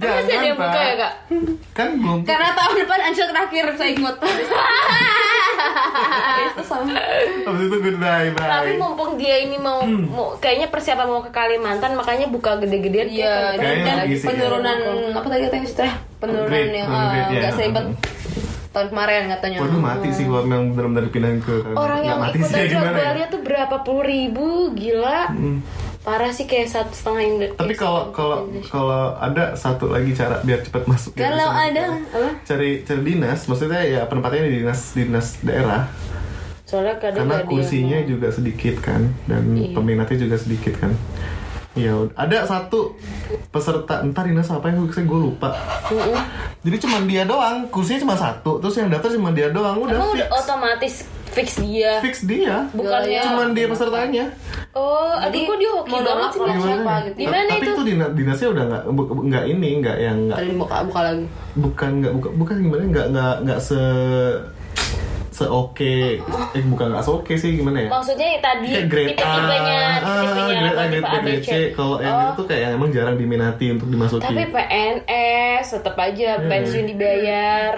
Masih 0.00 0.08
ada 0.08 0.24
Jangan, 0.24 0.48
yang 0.48 0.56
buka 0.56 0.80
ya 0.80 0.94
kak? 0.96 1.12
Kan 1.76 1.88
belum. 2.00 2.24
Karena 2.24 2.56
tahun 2.56 2.74
depan 2.80 2.98
Ansel 3.04 3.28
terakhir 3.28 3.64
saya 3.76 3.90
ingat. 3.92 4.16
Itu 6.48 6.62
sama. 6.64 6.96
Habis 7.44 7.62
itu 7.68 7.76
goodbye, 7.84 8.32
bye. 8.32 8.48
Tapi 8.48 8.70
mumpung 8.80 9.20
dia 9.20 9.44
ini 9.44 9.60
mau, 9.60 9.84
mau 9.84 10.32
kayaknya 10.40 10.72
persiapan 10.72 11.06
mau 11.10 11.20
ke 11.20 11.28
Kalimantan 11.28 11.98
makanya 11.98 12.30
buka 12.30 12.56
gede-gedean 12.62 13.10
Iya, 13.10 13.58
dan 13.58 14.08
penurunan 14.08 14.78
apa 15.12 15.26
tadi 15.26 15.42
katanya 15.50 15.66
istilah 15.66 15.94
penurunan 16.22 16.70
yang 16.70 16.88
ah, 16.88 17.10
ya. 17.10 17.26
nggak 17.42 17.52
seribet 17.58 17.84
tahun 18.70 18.88
kemarin 18.88 19.22
katanya. 19.30 19.58
Waduh 19.60 19.80
mati 19.80 20.08
sih 20.10 20.24
gua 20.24 20.40
memang 20.42 20.70
benar-benar 20.70 21.08
pindahin 21.08 21.38
ke 21.38 21.54
Orang 21.70 22.00
yang 22.00 22.18
mati 22.18 22.36
ikut 22.36 22.46
sih 22.46 22.56
aja 22.58 22.74
gimana 22.74 22.98
ya? 23.14 23.26
Tuh 23.26 23.40
berapa 23.40 23.76
puluh 23.80 24.04
ribu 24.04 24.46
Gila 24.72 25.32
Parah 25.98 26.30
sih 26.30 26.44
kayak 26.44 26.68
satu 26.68 26.90
setengah 26.90 27.22
Indo- 27.22 27.54
Tapi 27.54 27.74
kalau 27.74 28.08
kalau 28.10 28.38
kalau 28.64 29.12
ada 29.14 29.52
satu 29.54 29.88
lagi 29.88 30.12
cara 30.12 30.40
biar 30.40 30.60
cepat 30.60 30.84
masuk 30.84 31.12
ya, 31.12 31.26
Kalau 31.26 31.48
ada 31.50 31.84
apa? 31.98 32.30
cari 32.42 32.80
cari 32.80 33.02
dinas, 33.02 33.44
maksudnya 33.44 33.80
ya 33.80 34.00
penempatannya 34.04 34.46
di 34.46 34.58
dinas 34.58 34.80
dinas 34.90 35.36
daerah. 35.38 35.90
Soalnya 36.64 36.96
kadang 36.96 37.24
Karena 37.24 37.44
kursinya 37.44 37.98
mau. 37.98 38.08
juga 38.08 38.28
sedikit 38.28 38.78
kan 38.78 39.12
dan 39.24 39.42
Iya. 39.50 39.72
peminatnya 39.74 40.16
juga 40.18 40.36
sedikit 40.36 40.76
kan. 40.76 40.92
Ya, 41.74 41.92
ud- 41.94 42.10
ada 42.12 42.42
satu 42.42 42.96
peserta 43.48 44.00
entar 44.00 44.24
dinas 44.24 44.48
apa 44.48 44.66
yang 44.66 44.88
saya 44.88 45.04
gue 45.04 45.20
lupa. 45.22 45.54
Jadi 46.58 46.76
cuma 46.78 46.98
dia 47.02 47.22
doang, 47.22 47.68
kursinya 47.68 48.02
cuma 48.02 48.14
satu, 48.14 48.58
terus 48.58 48.74
yang 48.74 48.88
daftar 48.88 49.10
cuma 49.10 49.30
dia 49.30 49.48
doang, 49.48 49.78
udah 49.78 49.94
Emang 49.94 50.10
fix. 50.10 50.18
udah 50.18 50.28
otomatis 50.34 50.94
fix 51.28 51.48
dia 51.56 52.00
fix 52.00 52.14
dia. 52.24 52.66
Bukannya 52.72 53.20
Cuma 53.22 53.52
dia 53.52 53.66
pesertanya. 53.66 54.24
Oh, 54.70 55.12
aduh 55.14 55.38
kok 55.38 55.56
dia 55.56 55.70
hoki 55.70 55.92
banget 55.94 56.28
sih 56.28 56.40
Mas? 56.40 56.56
siapa 56.58 56.94
gitu. 57.04 57.14
Di 57.14 57.26
mana 57.26 57.46
Tapi 57.48 57.60
itu? 57.60 57.70
itu 57.70 57.82
dinas, 57.84 58.08
dinasnya 58.12 58.48
udah 58.48 58.64
nggak 58.64 58.82
nggak 59.28 59.44
ini 59.46 59.68
nggak 59.78 59.96
yang 59.98 60.18
nggak 60.26 60.38
Tadi 60.40 60.52
buka 60.56 60.76
buka 60.82 61.00
lagi. 61.04 61.24
bukan 61.54 61.90
nggak 62.00 62.12
bukan 62.12 62.30
bukan 62.34 62.54
gimana 62.58 62.82
nggak 62.86 63.06
nggak 63.08 63.34
nggak 63.44 63.60
se 63.60 63.80
se 65.38 65.46
oke 65.46 65.94
eh 66.50 66.62
bukan 66.66 66.86
nggak 66.90 67.04
se 67.06 67.10
oke 67.14 67.32
sih 67.32 67.54
gimana 67.54 67.86
ya 67.86 67.88
Maksudnya 67.88 68.42
tadi 68.42 68.66
kayak 68.74 68.86
grade 68.90 69.06
A, 69.06 69.14
tipe-tipenya 69.14 69.80
ah, 70.02 70.18
tipenya 70.18 70.54
grade 70.58 70.74
A, 70.74 70.82
apa, 70.82 70.90
grade 70.90 71.06
tipe 71.06 71.22
B, 71.22 71.28
C. 71.38 71.46
C. 71.46 71.52
Kalau 71.70 71.96
yang 72.02 72.10
Oh. 72.10 72.22
itu 72.24 72.32
tuh 72.34 72.46
kayak 72.48 72.60
yang 72.60 72.72
emang 72.74 72.90
jarang 72.90 73.14
diminati 73.14 73.66
untuk 73.70 73.86
dimasuki. 73.86 74.24
Tapi 74.26 74.42
PNS 74.50 75.66
tetap 75.70 75.94
aja 75.94 76.30
pensiun 76.42 76.86
dibayar. 76.88 77.74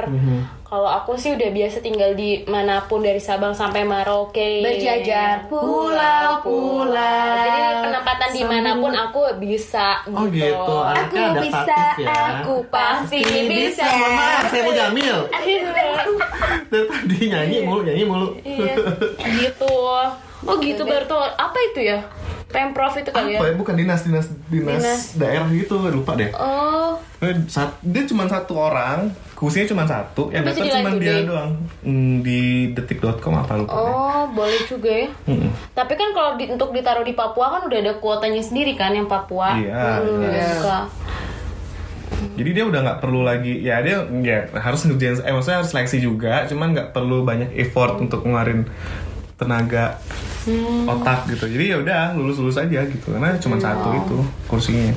Kalau 0.62 0.86
aku 0.86 1.18
sih 1.18 1.34
udah 1.34 1.50
biasa 1.50 1.82
tinggal 1.82 2.14
di 2.14 2.46
mana 2.46 2.86
pun 2.86 3.02
dari 3.02 3.18
Sabang 3.18 3.50
sampai 3.50 3.82
Merauke. 3.82 4.62
Berjajar 4.62 5.50
pulau-pulau. 5.50 6.94
Jadi 7.42 7.62
penempatan 7.82 8.30
di 8.30 8.42
mana 8.46 8.70
pun 8.78 8.94
aku 8.94 9.34
bisa 9.42 9.98
oh 10.06 10.30
gitu, 10.30 10.76
anaknya 10.78 11.02
Aku 11.10 11.16
ada 11.18 11.40
bisa, 11.42 11.80
ya. 11.98 12.14
Aku 12.38 12.54
pasti 12.70 13.18
bisa. 13.50 13.82
Mohon 13.82 14.12
maaf, 14.14 14.42
saya 14.46 14.62
mau 14.62 14.72
jamil. 14.72 15.18
Dari 16.70 16.86
tadi 16.86 17.16
nyanyi 17.26 17.56
mulu, 17.62 17.80
nyanyi 17.82 18.04
mulu. 18.04 18.28
Iya, 18.40 18.74
gitu. 19.38 19.66
Oh 20.40 20.56
gitu 20.56 20.82
Barto. 20.82 21.18
Apa 21.18 21.58
itu 21.66 21.82
ya? 21.84 22.00
Pemprov 22.46 22.90
itu 22.92 23.06
kali 23.08 23.34
ya? 23.34 23.38
Apa 23.38 23.46
ya? 23.46 23.54
Bukan 23.54 23.74
dinas, 23.74 24.02
dinas, 24.02 24.26
dinas, 24.46 24.74
Dinas. 24.76 25.00
daerah 25.14 25.46
gitu, 25.48 25.78
lupa 25.84 26.14
deh. 26.14 26.30
Oh, 26.32 26.98
Eh, 27.20 27.36
sat- 27.46 27.78
dia 27.80 28.02
cuma 28.02 28.24
satu 28.24 28.56
orang, 28.56 29.06
kursinya 29.34 29.68
cuma 29.68 29.84
satu, 29.84 30.32
daftar 30.32 30.56
jadi 30.56 30.70
cuma 30.72 30.90
dia 30.96 31.20
doang. 31.22 31.52
Hmm, 31.78 32.24
di 32.24 32.40
detik.com 32.72 33.34
apa 33.36 33.54
lupa 33.54 33.76
deh. 33.76 33.92
oh 33.92 34.24
boleh 34.32 34.60
juga 34.64 34.88
ya. 34.88 35.08
Mm-mm. 35.28 35.52
Tapi 35.70 35.92
kan 35.94 36.10
kalau 36.10 36.34
di- 36.34 36.48
untuk 36.48 36.72
ditaruh 36.72 37.04
di 37.04 37.12
Papua 37.12 37.52
kan 37.52 37.62
udah 37.62 37.78
ada 37.78 37.92
kuotanya 37.94 38.40
sendiri 38.40 38.72
kan 38.72 38.90
yang 38.90 39.04
Papua. 39.04 39.52
Iya, 39.54 40.00
Hmm, 40.00 40.24
iya. 40.24 40.80
Jadi 42.20 42.50
dia 42.52 42.64
udah 42.68 42.80
nggak 42.84 42.98
perlu 43.00 43.20
lagi, 43.24 43.60
ya 43.64 43.80
dia 43.84 44.04
ya 44.24 44.38
harus 44.60 44.84
ngerjain, 44.86 45.20
eh 45.24 45.32
maksudnya 45.32 45.64
harus 45.64 45.70
seleksi 45.72 45.98
juga, 45.98 46.44
cuman 46.46 46.76
nggak 46.76 46.88
perlu 46.92 47.24
banyak 47.24 47.52
effort 47.56 48.00
untuk 48.00 48.24
ngeluarin 48.24 48.68
tenaga 49.40 49.96
otak 50.88 51.28
gitu. 51.32 51.48
Jadi 51.48 51.64
ya 51.72 51.76
udah 51.80 52.00
lulus 52.16 52.36
lulus 52.40 52.56
aja 52.60 52.84
gitu, 52.84 53.06
karena 53.12 53.36
cuma 53.40 53.56
satu 53.56 53.92
itu 53.96 54.18
kursinya. 54.48 54.92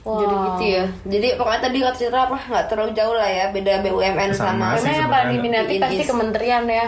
Jadi 0.00 0.34
gitu 0.34 0.64
ya. 0.64 0.84
Jadi 1.06 1.28
pokoknya 1.36 1.60
tadi 1.60 1.78
kata 1.84 1.96
Citra 2.00 2.20
apa 2.26 2.36
nggak 2.40 2.66
terlalu 2.72 2.90
jauh 2.96 3.14
lah 3.14 3.28
ya 3.28 3.52
beda 3.52 3.84
BUMN 3.84 4.30
Sama 4.32 4.74
sama. 4.74 4.80
Karena 4.80 4.90
yang 4.96 5.10
paling 5.12 5.28
diminati 5.38 5.74
pasti 5.76 6.04
kementerian 6.08 6.64
ya. 6.66 6.86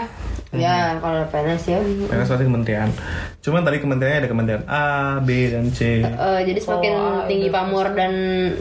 Ya 0.53 1.01
kalau 1.01 1.25
PNS 1.27 1.63
ya. 1.65 1.79
Karena 1.81 2.23
suatu 2.23 2.41
kementerian. 2.41 2.89
Cuman 3.39 3.61
tadi 3.61 3.77
kementeriannya 3.77 4.19
ada 4.19 4.29
kementerian 4.29 4.63
A, 4.65 4.83
B, 5.17 5.49
dan 5.49 5.67
C. 5.69 5.99
Eh, 5.99 6.39
jadi 6.45 6.59
semakin 6.59 6.91
Oh, 6.93 7.21
tinggi 7.25 7.49
pamor 7.49 7.89
dan 7.91 8.13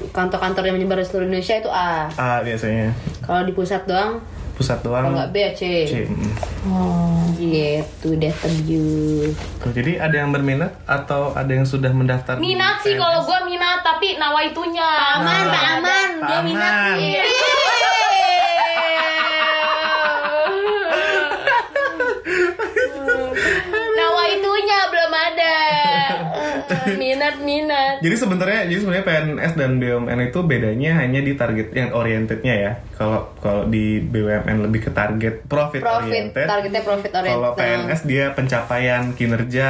kantor-kantor 0.09 0.63
yang 0.65 0.77
menyebar 0.77 0.97
di 0.97 1.05
seluruh 1.05 1.27
Indonesia 1.27 1.55
itu 1.55 1.69
A. 1.69 2.09
A 2.11 2.41
biasanya. 2.41 2.97
Kalau 3.21 3.45
di 3.45 3.53
pusat 3.53 3.85
doang, 3.85 4.25
Pusat 4.53 4.79
kalau 4.81 4.93
doang. 4.95 5.05
nggak 5.15 5.29
B 5.29 5.37
ya 5.39 5.51
C. 5.53 5.63
C. 5.85 5.95
mm. 6.63 7.21
Gitu 7.37 8.09
deh. 8.15 8.33
Tuh, 9.59 9.71
jadi 9.71 9.93
ada 9.99 10.17
yang 10.19 10.31
berminat 10.31 10.73
atau 10.85 11.33
ada 11.33 11.49
yang 11.49 11.65
sudah 11.65 11.89
mendaftar? 11.91 12.37
Minat 12.37 12.81
sih 12.81 12.93
PNS? 12.93 13.03
kalau 13.03 13.21
gue 13.23 13.39
minat 13.47 13.81
tapi 13.81 14.17
nawaitunya. 14.17 14.89
Aman, 15.19 15.45
Pak 15.47 15.65
Aman, 15.75 16.09
dia 16.19 16.33
Aman. 16.35 16.43
minat 16.43 16.75
nih. 16.95 17.21
Nawaitunya 23.93 24.79
belum 24.89 25.13
ada. 25.13 25.57
Minat 27.23 27.37
minat 27.39 27.95
Jadi 28.03 28.17
sebenarnya 28.19 28.61
jadi 28.67 28.79
sebenarnya 28.83 29.05
PNS 29.07 29.53
dan 29.55 29.71
BUMN 29.79 30.19
itu 30.25 30.39
bedanya 30.43 30.91
hanya 30.99 31.21
di 31.21 31.33
target 31.33 31.71
yang 31.71 31.95
orientednya 31.95 32.55
ya. 32.55 32.73
Kalau 32.93 33.31
kalau 33.39 33.63
di 33.65 34.03
BUMN 34.03 34.59
lebih 34.61 34.83
ke 34.83 34.91
target 34.91 35.47
profit, 35.47 35.79
Profit, 35.79 36.03
oriented. 36.03 36.47
targetnya 36.51 36.83
profit 36.83 37.13
oriented. 37.15 37.39
Kalau 37.39 37.51
PNS 37.55 38.01
dia 38.03 38.25
pencapaian 38.35 39.15
kinerja 39.15 39.69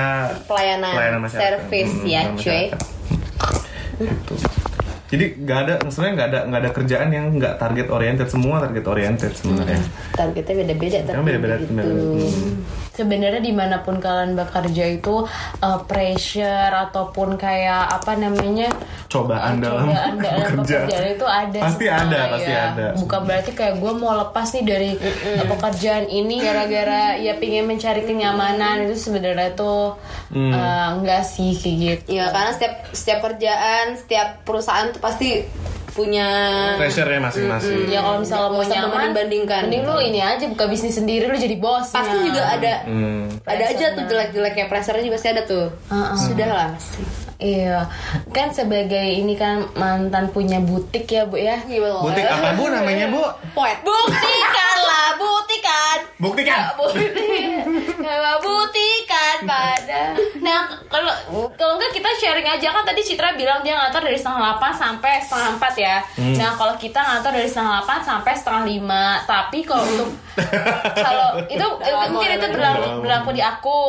Pelayanan, 0.49 1.29
service, 1.29 1.95
ya, 2.03 2.25
Hmm, 2.25 2.41
cuy. 2.41 2.73
masyarakat. 2.73 2.81
Jadi 5.13 5.25
nggak 5.39 5.59
ada, 5.61 5.75
maksudnya 5.79 6.11
nggak 6.15 6.27
ada 6.27 6.39
nggak 6.43 6.61
ada 6.63 6.71
kerjaan 6.73 7.09
yang 7.09 7.27
nggak 7.33 7.55
target 7.57 7.87
oriented 7.87 8.27
semua 8.27 8.59
target 8.59 8.85
oriented 8.87 9.33
sebenarnya. 9.33 9.77
targetnya 10.11 10.55
beda-beda 10.59 10.99
tapi 11.03 11.13
Emang 11.13 11.27
beda-beda, 11.27 11.55
gitu. 11.59 11.73
beda-beda. 11.75 12.27
sebenarnya 12.91 13.41
di 13.41 13.53
mana 13.53 13.81
pun 13.81 13.97
kalian 13.97 14.33
bekerja 14.35 14.85
itu 14.91 15.25
uh, 15.59 15.81
pressure 15.83 16.45
ataupun 16.71 17.37
kayak 17.37 17.89
apa 17.91 18.13
namanya 18.15 18.69
Cobaan 19.07 19.61
dalam 19.61 19.85
cobaan 19.87 20.17
dalam 20.17 20.41
bekerja. 20.49 20.77
pekerjaan 20.83 21.07
itu 21.11 21.27
ada 21.27 21.59
Pasti 21.63 21.85
semua, 21.87 22.01
ada, 22.03 22.21
pasti 22.31 22.51
ya. 22.51 22.63
ada. 22.71 22.87
bukan 22.97 23.21
berarti 23.23 23.51
kayak 23.53 23.75
gue 23.77 23.93
mau 23.95 24.13
lepas 24.19 24.47
nih 24.51 24.65
dari 24.67 24.91
uh, 24.97 25.45
pekerjaan 25.47 26.05
ini 26.07 26.35
gara-gara 26.39 27.03
ya 27.19 27.37
pingin 27.37 27.65
mencari 27.65 28.01
kenyamanan 28.03 28.81
itu 28.83 28.97
sebenarnya 28.99 29.53
tuh 29.53 29.97
Hmm. 30.33 30.49
uh, 30.49 30.97
enggak 30.97 31.21
sih 31.23 31.53
kayak 31.53 31.77
gitu 31.77 32.17
Ya 32.17 32.25
karena 32.27 32.49
setiap 32.51 32.75
setiap 32.89 33.21
kerjaan, 33.23 33.93
setiap 33.95 34.41
perusahaan 34.43 34.89
tuh 34.89 35.02
pasti 35.03 35.43
punya 35.93 36.25
Pressure-nya 36.81 37.21
masing-masing. 37.21 37.85
ya 37.85 38.01
kalau 38.01 38.25
misalnya 38.25 38.49
mau 38.49 38.65
nyaman 38.65 38.81
membanding-bandingkan. 39.13 39.61
mending 39.69 39.85
lu 39.85 39.97
ini 40.01 40.21
aja 40.25 40.45
buka 40.49 40.65
bisnis 40.65 40.97
sendiri 40.97 41.29
lu 41.29 41.37
jadi 41.37 41.53
bos 41.55 41.85
pasti 41.87 42.17
juga 42.23 42.49
ada 42.49 42.89
Hmm. 42.89 43.29
ada 43.45 43.65
aja 43.67 43.93
tuh 43.93 44.05
jelek-jeleknya 44.07 44.73
pressure 44.73 44.97
juga 44.97 45.13
pasti 45.13 45.29
ada 45.29 45.43
tuh. 45.45 45.69
Sudah 46.17 46.49
lah. 46.49 46.71
Iya, 47.37 47.91
kan 48.31 48.55
sebagai 48.55 49.03
ini 49.03 49.35
kan 49.35 49.67
mantan 49.75 50.31
punya 50.31 50.63
butik 50.63 51.11
ya 51.11 51.27
bu 51.27 51.35
ya. 51.35 51.59
Butik 52.01 52.23
apa 52.23 52.55
bu 52.55 52.71
namanya 52.71 53.11
bu? 53.11 53.19
Poet. 53.53 53.83
Buktikan 53.83 54.77
lah, 54.81 55.19
buktikan. 56.19 56.63
Buktikan. 56.79 57.65
Buktikan, 57.67 58.39
buktikan 58.43 59.37
pada. 59.47 60.01
Nah, 60.43 60.59
kalau 60.91 61.13
kalau 61.57 61.79
enggak 61.79 61.93
kita 61.95 62.11
sharing 62.19 62.47
aja 62.47 62.69
kan 62.73 62.85
tadi 62.85 63.01
Citra 63.03 63.35
bilang 63.35 63.61
dia 63.63 63.79
ngantor 63.79 64.07
dari 64.07 64.19
setengah 64.19 64.39
delapan 64.43 64.73
sampai 64.75 65.13
setengah 65.23 65.49
empat 65.59 65.75
ya. 65.79 65.97
Nah, 66.39 66.51
kalau 66.55 66.75
kita 66.77 66.99
ngantor 67.01 67.33
dari 67.35 67.49
setengah 67.49 67.81
delapan 67.81 67.99
sampai 68.03 68.33
setengah 68.35 68.63
lima. 68.67 69.05
Tapi 69.25 69.59
kalau 69.67 69.85
untuk 69.87 70.09
kalau 70.97 71.29
itu 71.45 71.67
mungkin 72.09 72.29
itu 72.41 72.47
berlaku, 72.53 72.89
berlaku 73.05 73.31
di 73.37 73.43
aku. 73.43 73.83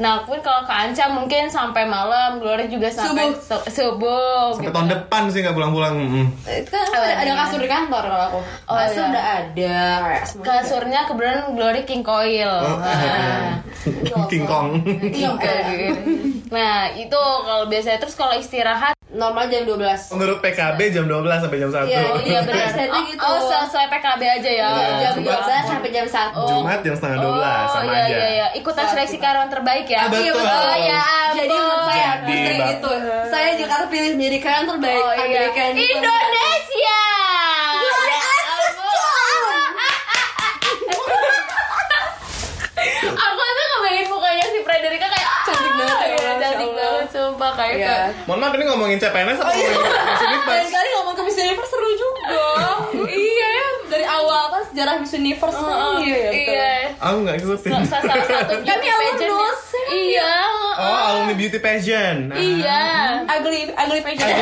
Nah, 0.00 0.24
pun 0.24 0.40
kalau 0.40 0.64
ke 0.64 0.72
Anca 0.72 1.04
mungkin 1.12 1.46
sampai 1.48 1.84
malam, 1.84 2.40
Gloria 2.40 2.66
juga 2.66 2.88
sampai 2.88 3.36
su- 3.36 3.66
subuh. 3.68 4.56
Sampai 4.56 4.72
gitu. 4.72 4.74
tahun 4.74 4.88
depan 4.90 5.22
sih 5.28 5.40
nggak 5.44 5.54
pulang-pulang. 5.54 5.94
Mm. 6.00 6.26
Itu 6.64 6.70
kan 6.72 6.88
ada, 6.92 7.14
ada 7.20 7.32
kasur 7.44 7.60
di 7.60 7.68
kantor 7.68 8.02
kalau 8.04 8.24
aku. 8.32 8.40
Oh, 8.68 8.76
kasur 8.80 9.04
iya. 9.04 9.10
udah 9.12 9.24
ada. 9.24 9.78
kayak 10.10 10.24
semua. 10.26 10.44
Kebetulan 11.14 11.54
Glory 11.54 11.82
King 11.86 12.02
Coil. 12.02 12.50
Oh. 12.50 12.78
Nah. 12.82 13.62
King 14.30 14.44
Kong. 14.44 14.82
King 14.98 15.34
Coil. 15.38 15.94
Nah, 16.50 16.90
itu 16.90 17.20
kalau 17.46 17.64
biasanya 17.70 17.98
terus 18.02 18.18
kalau 18.18 18.34
istirahat 18.34 18.94
Normal 19.14 19.46
jam 19.46 19.62
12. 19.62 19.78
Menurut 20.18 20.38
PKB 20.42 20.78
jam 20.90 21.06
12 21.06 21.22
sampai 21.46 21.58
jam 21.62 21.70
1. 21.70 21.86
Iya, 21.86 22.02
Oh 22.02 22.18
iya 22.18 22.40
benar. 22.42 22.66
Jadi 22.66 22.90
Oh, 22.90 23.02
gitu. 23.06 23.22
oh 23.22 23.38
sesuai 23.46 23.86
PKB 23.86 24.22
aja 24.26 24.50
ya. 24.50 24.66
Jam 25.06 25.14
Jumat. 25.22 25.38
12 25.46 25.70
sampai 25.70 25.90
jam 25.94 26.06
1. 26.10 26.34
Oh. 26.34 26.48
Jumat 26.50 26.78
jam 26.82 26.94
setengah 26.98 27.18
12 27.22 27.30
oh, 27.30 27.62
sama 27.70 27.92
iya, 27.94 28.02
aja. 28.02 28.10
Iya, 28.10 28.26
iya. 28.26 28.46
Ikutan 28.58 28.86
seleksi 28.90 29.16
karyawan 29.22 29.50
terbaik 29.54 29.86
ya. 29.86 30.00
Ah, 30.02 30.08
betul. 30.10 30.34
Iya, 30.34 30.34
Oh, 30.34 30.74
ya. 30.74 31.04
Jadi 31.38 31.54
menurut 31.54 31.84
saya 31.86 32.10
Jadi, 32.26 32.58
gitu. 32.74 32.90
Saya 33.30 33.50
juga 33.54 33.74
terpilih 33.86 34.10
menjadi 34.18 34.38
kalian 34.42 34.66
terbaik 34.66 35.02
Oh, 35.06 35.12
iya. 35.14 35.22
American 35.22 35.72
Indonesia. 35.78 37.02
Glory 37.78 38.14
Ya 38.14 38.22
ampun. 38.50 38.98
Aku 43.14 43.40
tuh 43.46 43.66
ngebayangin 43.70 44.62
si 44.84 44.92
Frederica 44.92 45.08
kayak 45.08 45.30
Cantik 45.44 45.72
banget 45.74 45.96
ya, 45.96 46.08
Iya, 46.10 46.32
Cantik 46.36 46.70
banget 46.70 47.06
sumpah 47.10 47.52
kayak 47.54 47.72
Iya. 47.74 47.86
kayak 47.86 48.08
Mohon 48.26 48.38
maaf 48.38 48.52
ini 48.52 48.64
ngomongin 48.66 48.98
CPNS 48.98 49.38
atau 49.38 49.48
ngomongin 49.48 49.80
Miss 49.80 50.22
Universe? 50.22 50.52
Lain 50.52 50.68
kali 50.70 50.88
ngomong 50.94 51.14
ke 51.14 51.22
Miss 51.24 51.38
Universe 51.38 51.70
seru 51.70 51.88
juga. 51.94 52.42
iya, 53.06 53.54
dari 53.86 54.04
awal 54.06 54.42
kan 54.50 54.62
sejarah 54.66 54.94
Miss 54.98 55.12
Universe 55.14 55.56
kan. 55.56 55.72
Oh, 55.74 55.96
Iya, 55.98 56.16
ya, 56.18 56.30
betul. 56.30 56.52
iya. 56.52 56.72
Aku 56.98 57.16
nggak 57.18 57.36
ikutin. 57.38 57.70
Sa- 57.82 58.02
salah 58.02 58.24
satu 58.26 58.52
Kami 58.54 58.60
beauty 58.60 58.88
pageant. 58.92 59.24
alumnus. 59.24 59.62
Iya. 59.86 60.32
Oh, 60.74 61.00
alumni 61.06 61.34
beauty 61.34 61.58
pageant. 61.58 62.20
Ah. 62.26 62.36
Iya. 62.36 62.80
Ugly, 63.26 63.60
ugly 63.72 64.00
pageant. 64.02 64.36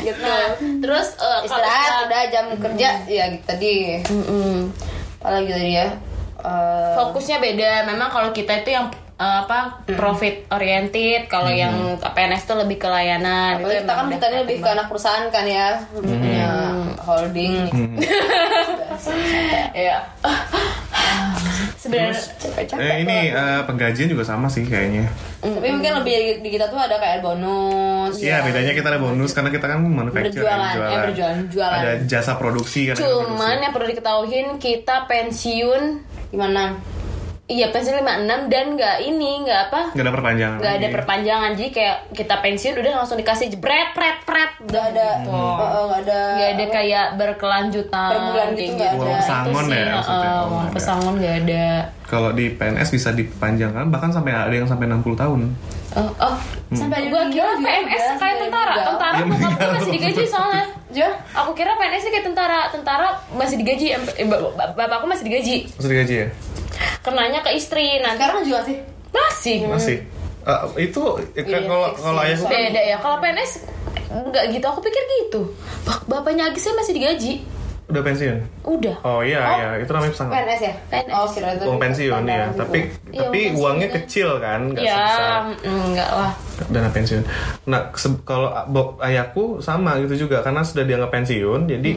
Gitu. 0.00 0.18
Nah, 0.18 0.46
terus 0.58 1.08
eh, 1.14 1.24
kalau 1.40 1.44
Istirahat 1.46 1.80
setelah- 1.80 2.04
udah 2.06 2.22
jam 2.26 2.44
kerja 2.54 2.88
ya 3.06 3.24
gitu 3.30 3.44
tadi. 3.46 3.74
Apalagi 5.16 5.50
tadi 5.50 5.72
ya. 5.74 5.88
Eh, 6.40 6.92
fokusnya 6.96 7.38
beda. 7.38 7.84
Memang 7.86 8.08
kalau 8.08 8.30
kita 8.32 8.64
itu 8.64 8.72
yang 8.72 8.88
eh, 9.20 9.36
apa 9.44 9.84
profit 9.84 10.48
oriented, 10.50 11.28
kalau 11.28 11.52
yang 11.52 12.00
PNS 12.00 12.48
itu 12.48 12.54
lebih 12.56 12.76
ke 12.80 12.88
layanan. 12.88 13.60
Apalagi 13.60 13.84
kita 13.84 13.92
kan 13.92 14.06
kita 14.08 14.26
lebih 14.44 14.56
ke 14.64 14.68
anak 14.68 14.86
perusahaan 14.88 15.26
kan 15.28 15.44
ya, 15.44 15.80
punya 15.92 16.50
holding. 17.04 17.68
Iya. 19.70 20.04
Sebenarnya. 21.80 22.20
Eh, 22.76 22.96
ini 23.08 23.18
eh, 23.32 23.60
penggajian 23.64 24.12
juga 24.12 24.20
sama 24.20 24.52
sih 24.52 24.68
kayaknya. 24.68 25.08
Tapi 25.40 25.64
mungkin 25.72 26.04
lebih 26.04 26.44
di, 26.44 26.48
kita 26.52 26.68
tuh 26.68 26.76
ada 26.76 27.00
kayak 27.00 27.24
bonus. 27.24 28.20
Iya, 28.20 28.44
bedanya 28.44 28.76
kita 28.76 28.92
ada 28.92 29.00
bonus 29.00 29.32
karena 29.32 29.48
kita 29.48 29.64
kan 29.64 29.80
manufacturer 29.80 30.44
Berjualan, 30.44 30.72
jualan. 30.76 30.92
eh, 30.92 31.00
berjualan, 31.08 31.36
jualan. 31.48 31.78
Ada 31.80 31.92
jasa 32.04 32.32
produksi 32.36 32.92
kan. 32.92 33.00
cuman 33.00 33.64
yang 33.64 33.72
perlu 33.72 33.88
diketahuin 33.88 34.60
kita 34.60 35.08
pensiun 35.08 36.04
Gimana? 36.30 36.78
Iya 37.50 37.66
pensiun 37.68 37.98
56 37.98 38.06
dan 38.46 38.66
nggak 38.72 38.96
ini 39.02 39.42
nggak 39.42 39.60
apa 39.66 39.80
Gak 39.90 40.00
ada 40.00 40.12
perpanjangan. 40.12 40.58
nggak 40.58 40.74
ada 40.76 40.88
perpanjangan 40.88 41.50
jadi 41.52 41.70
kayak 41.70 41.96
kita 42.12 42.34
pensiun 42.38 42.74
udah 42.76 42.92
langsung 42.96 43.18
dikasih 43.18 43.46
jebret 43.48 43.90
pret 43.90 44.18
pret 44.22 44.50
Gak 44.62 44.84
ada, 44.88 45.08
Gitu. 45.18 45.30
oh, 45.30 45.58
oh, 45.58 45.84
gak 45.88 46.00
ada. 46.04 46.20
nggak 46.32 46.50
ada 46.52 46.64
kayak 46.70 47.06
berkelanjutan 47.16 48.08
Per 48.08 48.18
bulan 48.24 48.48
gitu 48.52 48.72
nggak 48.72 48.90
ada. 48.92 49.00
Uang 49.00 49.16
pesangon 49.16 49.50
Itu 49.60 49.66
sih, 49.66 49.80
ya, 49.80 49.92
maksudnya. 49.92 50.20
uh, 50.22 50.30
Oh, 50.30 50.44
uang 50.44 50.46
nggak 50.46 50.62
ada. 50.62 50.74
pesangon 50.76 51.14
nggak 51.16 51.36
ada 51.40 51.66
Kalau 52.02 52.30
di 52.30 52.46
PNS 52.50 52.88
bisa 52.90 53.08
dipanjangkan 53.10 53.84
bahkan 53.88 54.10
sampai 54.10 54.32
ada 54.32 54.50
yang 54.52 54.64
sampai 54.64 54.86
60 54.86 55.14
tahun. 55.16 55.40
oh, 55.92 56.10
oh 56.20 56.36
Sampai 56.70 57.02
gue 57.04 57.22
kira 57.28 57.50
juga 57.50 57.58
PNS 57.60 57.90
juga, 58.04 58.14
kayak 58.16 58.36
tentara 58.40 58.72
juga. 58.72 58.84
tentara 58.88 59.16
Iya, 59.16 59.24
bokap 59.26 59.50
gue 59.52 59.70
masih 59.74 59.92
digaji 59.92 60.22
soalnya 60.24 60.64
Jual? 60.90 61.12
aku 61.32 61.50
kira 61.52 61.72
PNS 61.72 62.02
kayak 62.04 62.24
tentara 62.24 62.60
tentara 62.68 63.06
masih 63.32 63.56
digaji 63.56 63.86
eh, 63.90 63.98
bap- 64.24 64.54
bap- 64.54 64.74
bapakku 64.76 65.06
masih 65.06 65.24
digaji 65.24 65.56
Masih 65.72 65.88
digaji 65.88 66.14
ya? 66.16 66.26
Kenanya 67.00 67.40
ke 67.40 67.50
istri 67.52 67.98
nanti 67.98 68.18
Sekarang 68.18 68.42
juga 68.42 68.60
sih. 68.62 68.76
masih 69.10 69.58
Masih. 69.66 69.98
Eh, 70.40 70.58
itu 70.80 71.02
Iya, 71.34 71.60
kalau 71.62 71.92
kalau 71.92 72.20
ya. 72.20 72.26
ayahku 72.26 72.44
kan 72.44 72.60
beda 72.64 72.82
ya 72.82 72.96
kalau 72.96 73.16
PNS 73.18 73.52
nggak 74.10 74.44
gitu 74.50 74.66
aku 74.66 74.80
pikir 74.80 75.02
gitu 75.20 75.40
Bap- 75.82 76.06
bapaknya 76.06 76.48
Agis 76.48 76.62
saya 76.62 76.74
masih 76.74 76.92
digaji 76.92 77.32
udah 77.90 78.02
pensiun. 78.02 78.36
udah 78.62 78.96
Oh 79.02 79.20
iya 79.20 79.40
Oh. 79.40 79.52
iya, 79.52 79.68
itu 79.78 79.90
namanya 79.90 80.12
pesangon. 80.12 80.32
PNS 80.32 80.60
ya? 80.60 80.74
PNS. 80.86 81.12
Oh, 81.12 81.26
kira 81.26 81.48
itu. 81.52 81.64
Uang 81.64 81.78
pensiun 81.78 82.22
ya, 82.24 82.44
tapi 82.52 82.78
Iya, 83.10 83.20
tapi 83.20 83.40
uang 83.48 83.56
uangnya 83.56 83.88
pensiunnya. 83.88 84.06
kecil 84.06 84.28
kan, 84.38 84.60
nggak 84.68 84.82
ya 84.82 84.94
sebesar 84.94 85.40
enggak 85.62 86.10
lah 86.10 86.32
dana 86.68 86.88
pensiun. 86.88 87.22
Nah, 87.64 87.80
kalau 88.22 88.48
ayahku 88.98 89.44
sama 89.58 89.96
gitu 89.98 90.14
juga 90.20 90.40
karena 90.40 90.60
sudah 90.60 90.84
dianggap 90.84 91.10
pensiun, 91.10 91.60
jadi 91.66 91.90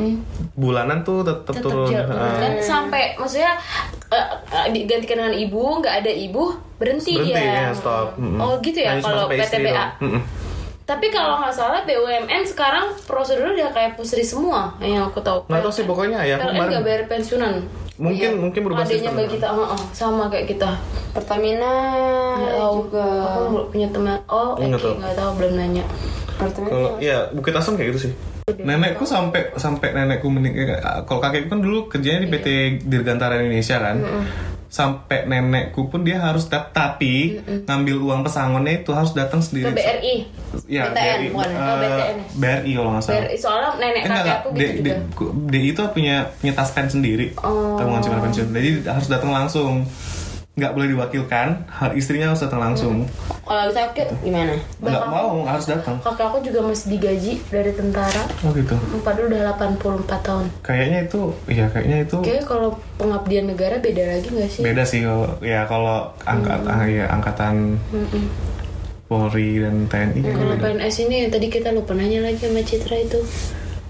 bulanan 0.54 1.04
tuh 1.04 1.22
tetap 1.22 1.52
tetap 1.52 1.62
turun. 1.62 1.90
jauh 1.90 2.10
Ah. 2.10 2.40
kan 2.40 2.54
sampai 2.58 3.14
maksudnya 3.14 3.54
eh, 4.10 4.26
digantikan 4.70 5.18
dengan 5.20 5.36
ibu 5.36 5.62
nggak 5.78 5.96
ada 6.00 6.12
ibu 6.12 6.44
berhenti, 6.76 7.14
Berhenti 7.14 7.34
ya 7.36 7.70
ya, 7.70 7.74
stop. 7.74 8.16
Oh 8.18 8.56
gitu 8.60 8.78
ya 8.78 8.98
kalau 9.00 9.28
doang. 9.28 9.92
Mm-mm. 10.00 10.22
Tapi 10.84 11.08
kalau 11.10 11.40
nggak 11.40 11.56
salah 11.56 11.80
BUMN 11.88 12.44
sekarang 12.44 12.92
prosedurnya 13.08 13.68
udah 13.68 13.72
kayak 13.72 13.92
pusri 13.96 14.24
semua 14.24 14.76
yang 14.84 15.08
aku 15.08 15.24
tahu 15.24 15.48
Nggak 15.48 15.64
tahu 15.64 15.74
sih 15.74 15.86
pokoknya 15.88 16.18
ayahku 16.28 16.44
PLN 16.44 16.52
kemarin 16.52 16.72
nggak 16.72 16.86
bayar 16.86 17.02
pensiunan 17.08 17.54
mungkin 17.94 18.32
mungkin 18.42 18.62
berubah 18.66 18.84
adanya 18.84 19.00
sistem. 19.06 19.16
bagi 19.16 19.30
kita 19.38 19.48
oh, 19.54 19.68
oh, 19.70 19.82
sama 19.94 20.26
kayak 20.28 20.48
kita 20.50 20.70
Pertamina 21.14 21.74
Nggak 22.36 22.54
tahu. 22.58 22.76
juga. 22.90 23.06
aku 23.22 23.42
punya 23.70 23.88
teman 23.94 24.18
oh 24.28 24.52
Nggak 24.58 24.82
tahu. 24.82 24.94
nggak 24.98 25.16
tahu 25.16 25.30
belum 25.40 25.54
nanya 25.56 25.84
Pertamina. 26.34 26.72
Kalau 26.74 26.90
ya 26.98 27.18
Bukit 27.32 27.54
Asam 27.54 27.78
kayak 27.78 27.94
gitu 27.94 28.10
sih. 28.10 28.14
Nenekku 28.44 29.06
sampai 29.08 29.56
sampai 29.56 29.94
nenekku 29.96 30.28
menikah. 30.28 31.06
Kalau 31.08 31.22
kakekku 31.22 31.48
kan 31.48 31.62
dulu 31.62 31.88
kerjanya 31.88 32.26
di 32.26 32.30
PT 32.34 32.48
Dirgantara 32.90 33.40
Indonesia 33.40 33.78
kan. 33.80 34.02
Sampai 34.74 35.30
nenekku 35.30 35.86
pun 35.86 36.02
dia 36.02 36.18
harus 36.18 36.50
dat- 36.50 36.74
tapi 36.74 37.38
ngambil 37.62 38.02
uang 38.02 38.20
pesangonnya 38.26 38.82
itu 38.82 38.90
harus 38.90 39.14
datang 39.14 39.38
ke 39.38 39.46
sendiri. 39.46 39.70
BRI 39.70 40.16
Ya, 40.66 40.90
BTN, 40.90 40.98
BRI, 40.98 41.28
bukan? 41.30 41.46
eh, 41.46 41.62
Oh, 41.62 41.76
BTN. 41.78 42.18
BRI 42.34 42.72
kalau 42.74 42.90
nggak 42.90 43.04
salah. 43.04 43.16
BRI 43.20 43.38
soalnya 43.38 43.70
nenek 43.76 44.02
Eh, 44.02 44.10
kakek 44.10 44.34
aku 44.34 44.48
gitu 44.50 44.58
D, 44.58 44.70
juga 44.74 44.94
DI 45.48 45.68
itu 45.70 45.82
punya 45.88 46.16
punya 46.34 46.54
taspen 46.54 46.86
sendiri. 46.88 47.28
Oh. 47.38 47.78
Tabungan 47.78 48.02
pensiun. 48.24 48.50
Jadi 48.50 48.70
harus 48.84 49.08
datang 49.08 49.30
langsung. 49.30 49.86
Nggak 50.54 50.70
boleh 50.70 50.94
diwakilkan, 50.94 51.66
hal 51.66 51.98
istrinya 51.98 52.30
harus 52.30 52.46
datang 52.46 52.62
langsung. 52.62 53.10
Kalau 53.42 53.74
bisa 53.74 53.90
sakit 53.90 54.22
gimana? 54.22 54.54
Nggak 54.78 55.06
mau 55.10 55.42
harus 55.50 55.66
datang. 55.66 55.98
Kakak 55.98 56.30
aku 56.30 56.46
juga 56.46 56.62
masih 56.62 56.94
digaji 56.94 57.42
dari 57.50 57.74
tentara. 57.74 58.22
Oh 58.46 58.54
gitu. 58.54 58.78
Padahal 59.02 59.34
udah 59.34 59.42
84 59.58 60.14
tahun. 60.22 60.46
Kayaknya 60.62 61.00
itu, 61.10 61.22
iya 61.50 61.66
kayaknya 61.74 61.98
itu 62.06 62.18
Kayaknya 62.22 62.46
kalau 62.46 62.70
pengabdian 63.02 63.46
negara 63.50 63.82
beda 63.82 64.04
lagi 64.06 64.28
nggak 64.30 64.50
sih? 64.54 64.62
beda 64.62 64.84
sih 64.86 65.02
kalau 65.02 65.26
ya 65.42 65.66
kalau 65.66 66.14
angkat 66.22 66.62
ah, 66.70 66.86
ya, 66.86 67.06
angkatan 67.10 67.82
Polri 69.10 69.58
dan 69.58 69.90
TNI 69.90 70.22
kayaknya 70.22 70.38
Kalau 70.38 70.54
beda. 70.54 70.64
PNS 70.70 70.96
ini 71.06 71.16
yang 71.26 71.32
tadi 71.34 71.48
kita 71.50 71.70
lupa 71.74 71.92
nanya 71.98 72.20
lagi 72.24 72.40
sama 72.46 72.62
Citra 72.62 72.96
itu 73.02 73.20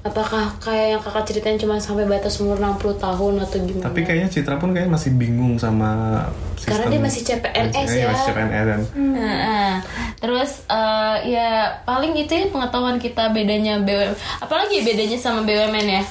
Apakah 0.04 0.60
kayak 0.60 0.88
yang 0.92 1.02
kakak 1.02 1.24
ceritain 1.32 1.56
cuma 1.56 1.80
sampai 1.80 2.04
batas 2.04 2.36
umur 2.44 2.60
60 2.60 3.00
tahun 3.00 3.34
atau 3.40 3.58
gimana? 3.64 3.88
Tapi 3.88 4.04
kayaknya 4.04 4.28
Citra 4.28 4.60
pun 4.60 4.76
kayaknya 4.76 4.92
masih 5.00 5.16
bingung 5.16 5.56
sama 5.56 6.20
Karena 6.60 6.92
dia 6.92 7.00
masih 7.00 7.22
CPNS 7.24 7.88
Iya, 7.88 8.04
ya. 8.04 8.08
masih 8.12 8.26
CPNS 8.28 8.66
dan 8.68 8.82
Heeh. 8.94 9.72
Terus 10.20 10.52
eh, 10.68 11.16
ya 11.32 11.50
paling 11.88 12.20
itu 12.20 12.32
ya 12.36 12.52
pengetahuan 12.52 13.00
kita 13.00 13.32
bedanya 13.32 13.80
BUMN 13.80 14.12
Apalagi 14.44 14.80
ya 14.80 14.84
bedanya 14.84 15.16
sama 15.16 15.48
BUMN 15.48 15.88
ya 15.88 16.04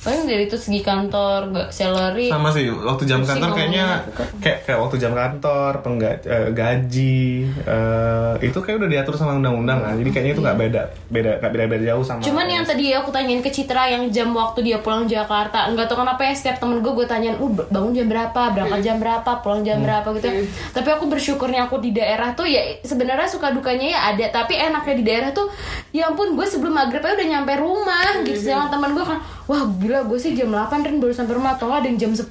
Paling 0.00 0.24
dari 0.24 0.48
itu 0.48 0.56
segi 0.56 0.80
kantor, 0.80 1.52
gak 1.52 1.68
salary. 1.76 2.32
Sama 2.32 2.48
sih 2.56 2.72
waktu 2.72 3.04
jam 3.04 3.20
kantor 3.20 3.52
kayaknya 3.52 4.00
kayak 4.40 4.64
kayak 4.64 4.78
waktu 4.80 4.96
jam 4.96 5.12
kantor 5.12 5.84
pengga, 5.84 6.16
eh, 6.24 6.48
gaji 6.56 7.44
eh, 7.68 8.32
itu 8.40 8.58
kayak 8.64 8.80
udah 8.80 8.88
diatur 8.88 9.14
sama 9.20 9.36
undang-undang 9.36 9.84
kan. 9.84 9.92
Jadi 10.00 10.08
kayaknya 10.08 10.32
itu 10.32 10.42
nggak 10.42 10.58
beda 10.58 10.82
beda 11.10 11.30
nggak 11.42 11.52
beda 11.52 11.64
beda 11.68 11.84
jauh 11.92 12.04
sama 12.06 12.20
Cuman 12.24 12.46
yang 12.48 12.64
tadi 12.64 12.94
aku 12.96 13.10
tanyain 13.12 13.42
ke 13.44 13.50
Citra 13.52 13.92
yang 13.92 14.08
jam 14.08 14.32
waktu 14.32 14.64
dia 14.64 14.78
pulang 14.80 15.04
Jakarta 15.04 15.68
nggak 15.68 15.86
tahu 15.90 16.00
kenapa 16.00 16.22
ya 16.24 16.32
setiap 16.32 16.56
temen 16.62 16.80
gue 16.80 16.92
gue 16.96 17.06
tanyain 17.06 17.36
lu 17.36 17.52
bangun 17.52 17.92
jam 17.92 18.06
berapa 18.08 18.42
berangkat 18.56 18.80
jam 18.80 18.96
berapa 19.02 19.30
pulang 19.44 19.60
jam 19.66 19.84
berapa 19.84 20.08
gitu. 20.16 20.26
Ya. 20.30 20.42
tapi 20.72 20.88
aku 20.96 21.04
bersyukurnya 21.10 21.68
aku 21.68 21.82
di 21.82 21.90
daerah 21.92 22.32
tuh 22.32 22.46
ya 22.48 22.80
sebenarnya 22.86 23.28
suka 23.28 23.52
dukanya 23.52 23.86
ya 23.92 23.98
ada 24.14 24.26
tapi 24.32 24.56
enaknya 24.56 24.94
di 24.96 25.04
daerah 25.04 25.30
tuh 25.34 25.52
ya 25.92 26.08
ampun 26.08 26.38
gue 26.38 26.46
sebelum 26.46 26.72
maghrib 26.72 27.02
aja 27.02 27.18
udah 27.18 27.28
nyampe 27.28 27.52
rumah 27.58 28.22
gitu. 28.24 28.48
Sedangkan 28.48 28.70
temen 28.72 28.90
gue 28.96 29.04
kan 29.04 29.18
wah 29.50 29.66
gila 29.66 30.06
gue 30.06 30.18
sih 30.22 30.30
jam 30.38 30.54
8 30.54 30.86
Rin 30.86 31.02
baru 31.02 31.10
sampai 31.10 31.34
rumah 31.34 31.58
atau 31.58 31.74
ada 31.74 31.82
yang 31.90 31.98
jam 31.98 32.12
10 32.14 32.30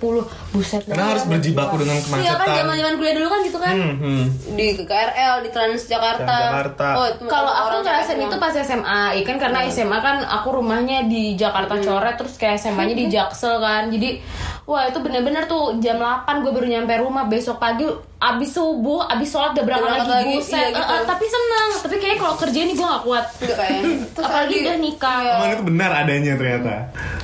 buset 0.56 0.88
karena 0.88 1.12
harus 1.12 1.28
berjibaku 1.28 1.84
dengan 1.84 2.00
Iya 2.00 2.40
kan 2.40 2.48
kemacetan 2.48 2.48
zaman 2.56 2.76
zaman 2.80 2.94
kuliah 2.96 3.16
dulu 3.20 3.28
kan 3.28 3.40
gitu 3.44 3.60
kan. 3.60 3.76
Hmm, 3.76 3.96
hmm. 4.00 4.26
Di 4.56 4.68
KRL, 4.88 5.36
di 5.44 5.50
Transjakarta. 5.52 6.24
Transjakarta. 6.24 6.88
Oh, 6.96 7.06
itu 7.12 7.24
Kalau 7.28 7.52
aku 7.52 7.76
ngerasain 7.84 8.20
itu 8.24 8.38
pas 8.40 8.56
SMA, 8.56 9.02
ya 9.20 9.24
kan 9.28 9.36
karena 9.36 9.60
SMA 9.68 9.98
kan 10.00 10.24
aku 10.24 10.48
rumahnya 10.64 11.12
di 11.12 11.36
Jakarta 11.36 11.76
Coret 11.84 12.16
terus 12.16 12.40
kayak 12.40 12.56
SMA-nya 12.64 12.96
di 12.96 13.06
Jaksel 13.14 13.60
kan. 13.60 13.92
Jadi 13.92 14.24
wah 14.70 14.86
itu 14.86 15.02
bener-bener 15.02 15.44
tuh 15.44 15.74
jam 15.78 15.98
8 15.98 16.30
gue 16.40 16.52
baru 16.52 16.70
nyampe 16.70 16.94
rumah 16.96 17.26
besok 17.26 17.58
pagi 17.58 17.90
abis 18.20 18.52
subuh, 18.52 19.08
abis 19.08 19.26
sholat 19.28 19.52
udah 19.52 19.64
berangkat 19.64 19.90
lagi, 19.96 20.12
lagi, 20.12 20.34
buset. 20.36 20.60
iya 20.60 20.68
gitu. 20.70 20.92
eh, 20.92 21.04
tapi 21.08 21.26
senang, 21.26 21.70
tapi 21.80 21.96
kayak 21.98 22.18
kalau 22.18 22.36
kerja 22.36 22.60
ini 22.60 22.74
gue 22.74 22.84
gak 22.86 23.02
kuat. 23.02 23.26
Enggak 23.34 23.58
kayaknya. 23.58 23.96
Terus 24.12 24.26
Apalagi 24.26 24.46
lagi- 24.52 24.62
udah 24.62 24.76
nikah. 24.78 25.20
Emang 25.24 25.50
itu 25.50 25.64
benar 25.66 25.90
adanya 25.96 26.34
ternyata 26.36 26.74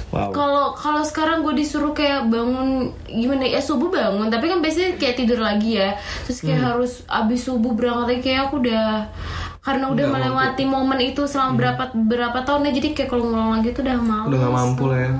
wow 0.07 0.29
Kalau 0.31 0.65
kalau 0.73 1.03
sekarang 1.03 1.37
gue 1.41 1.53
disuruh 1.53 1.91
kayak 1.91 2.25
bangun 2.25 2.69
gimana 3.05 3.43
ya 3.45 3.59
subuh 3.59 3.89
bangun 3.89 4.27
tapi 4.27 4.47
kan 4.47 4.57
biasanya 4.57 4.95
kayak 4.95 5.15
tidur 5.17 5.37
lagi 5.37 5.75
ya 5.75 5.99
terus 6.23 6.39
kayak 6.39 6.57
Hmm. 6.57 6.69
harus 6.71 6.91
abis 7.05 7.41
subuh 7.43 7.69
berangkat 7.69 8.05
lagi 8.07 8.21
kayak 8.23 8.41
aku 8.45 8.55
udah 8.59 9.11
karena 9.59 9.85
udah 9.87 10.05
Nggak 10.05 10.15
melewati 10.15 10.63
momen 10.63 10.99
itu 11.03 11.21
selama 11.25 11.51
berapa 11.53 11.83
berapa 11.93 12.39
tahun 12.41 12.65
ya 12.65 12.71
jadi 12.73 12.87
kayak 12.93 13.09
kalau 13.09 13.23
ngulang 13.25 13.51
lagi 13.53 13.69
tuh 13.69 13.83
udah 13.83 13.97
malas 13.97 14.15
Hmm. 14.15 14.29
udah 14.31 14.39
nggak 14.39 14.55
mampu 14.55 14.83
lah 14.85 14.99
ya 15.01 15.11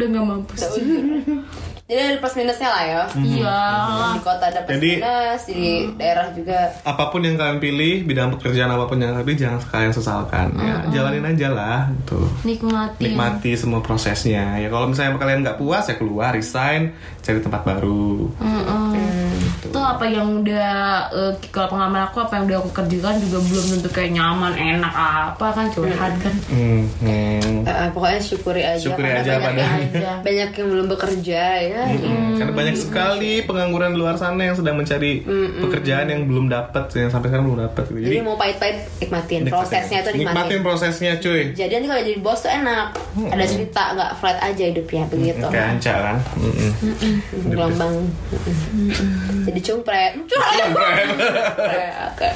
udah 0.00 0.08
nggak 0.16 0.26
mampu 0.32 0.52
sih 0.56 0.84
Jadi 1.90 2.02
ada 2.06 2.18
plus 2.22 2.34
minusnya 2.38 2.68
lah 2.70 2.84
ya. 2.86 3.02
iya. 3.18 3.58
Di 4.14 4.20
kota 4.22 4.44
ada 4.46 4.62
plus 4.62 4.78
Jadi- 4.78 5.02
minus, 5.02 5.42
di 5.50 5.62
daerah 5.98 6.26
juga. 6.30 6.70
apa 6.86 7.10
pun 7.10 7.18
yang 7.26 7.34
kalian 7.34 7.58
pilih 7.58 8.06
bidang 8.06 8.30
pekerjaan 8.38 8.70
apa 8.70 8.86
pun 8.86 9.02
yang 9.02 9.10
kalian 9.10 9.26
pilih 9.26 9.40
jangan 9.42 9.58
kalian 9.74 9.90
sesalkan 9.90 10.54
ya. 10.54 10.76
Jalanin 10.94 11.26
aja 11.26 11.48
lah 11.50 11.78
gitu. 11.90 12.22
Nikmati 12.46 13.02
nikmati 13.02 13.50
semua 13.58 13.82
prosesnya. 13.82 14.62
Ya 14.62 14.70
kalau 14.70 14.86
misalnya 14.86 15.18
kalian 15.18 15.42
nggak 15.42 15.58
puas 15.58 15.90
ya 15.90 15.98
keluar 15.98 16.30
resign 16.30 16.94
cari 17.26 17.42
tempat 17.42 17.66
baru. 17.66 18.30
Itu 19.60 19.78
apa 19.78 20.06
yang 20.06 20.42
udah 20.42 20.70
eh, 21.10 21.32
kalau 21.50 21.74
pengalaman 21.74 22.06
aku 22.06 22.22
apa 22.22 22.38
yang 22.38 22.44
udah 22.48 22.58
aku 22.62 22.70
kerjakan 22.70 23.18
juga 23.22 23.38
belum 23.44 23.66
tentu 23.76 23.88
kayak 23.90 24.10
nyaman 24.14 24.54
enak 24.54 24.94
apa 24.94 25.46
kan 25.52 25.66
curhat 25.74 26.14
kan. 26.22 26.34
Hmm, 26.48 26.86
hmm. 27.02 27.66
Eh, 27.66 27.88
pokoknya 27.92 28.20
syukuri 28.22 28.62
aja. 28.62 28.80
Syukuri 28.82 29.10
aja 29.10 29.42
banyak 29.42 29.68
aja. 29.68 30.10
banyak 30.26 30.50
yang 30.54 30.68
belum 30.70 30.86
bekerja 30.90 31.42
ya. 31.60 31.79
Hmm, 31.80 32.36
Karena 32.36 32.52
banyak 32.52 32.76
sekali 32.76 33.32
pengangguran 33.42 33.92
di 33.92 33.98
luar 33.98 34.16
sana 34.16 34.40
yang 34.42 34.56
sedang 34.56 34.76
mencari 34.76 35.24
pekerjaan 35.60 36.06
yang 36.06 36.26
belum 36.26 36.46
dapat, 36.46 36.88
yang 36.94 37.08
sampai 37.08 37.28
sekarang 37.28 37.46
belum 37.46 37.60
dapat. 37.66 37.84
Gitu. 37.88 38.06
Jadi 38.06 38.18
mau 38.20 38.36
pahit-pahit 38.36 38.76
nikmatin. 38.98 39.40
Prosesnya 39.46 39.98
tuh 40.00 40.12
nikmatin. 40.12 40.20
nikmatin 40.20 40.60
prosesnya, 40.60 41.12
cuy. 41.18 41.42
Jadi 41.52 41.72
nanti 41.74 41.86
kalau 41.88 42.02
jadi 42.02 42.18
bos 42.18 42.38
tuh 42.40 42.50
enak. 42.50 42.86
Ada 43.30 43.44
cerita 43.44 43.82
nggak 43.94 44.10
flat 44.18 44.38
aja 44.40 44.64
hidupnya 44.66 45.02
begitu. 45.08 45.46
Kayak 45.46 45.66
anca 45.76 45.94
kan. 45.94 46.16
Gelombang. 47.46 47.94
Jadi 49.46 49.60
cumpret. 49.60 50.12
Cumpret. 50.30 51.08
Oke. 52.10 52.30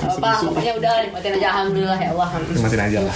Apa? 0.00 0.30
Pokoknya 0.42 0.72
udah 0.76 0.92
nikmatin 1.04 1.32
aja 1.38 1.46
alhamdulillah 1.54 1.98
ya 1.98 2.08
Allah. 2.12 2.28
Nikmatin 2.48 2.80
aja 2.80 2.98
lah. 3.04 3.14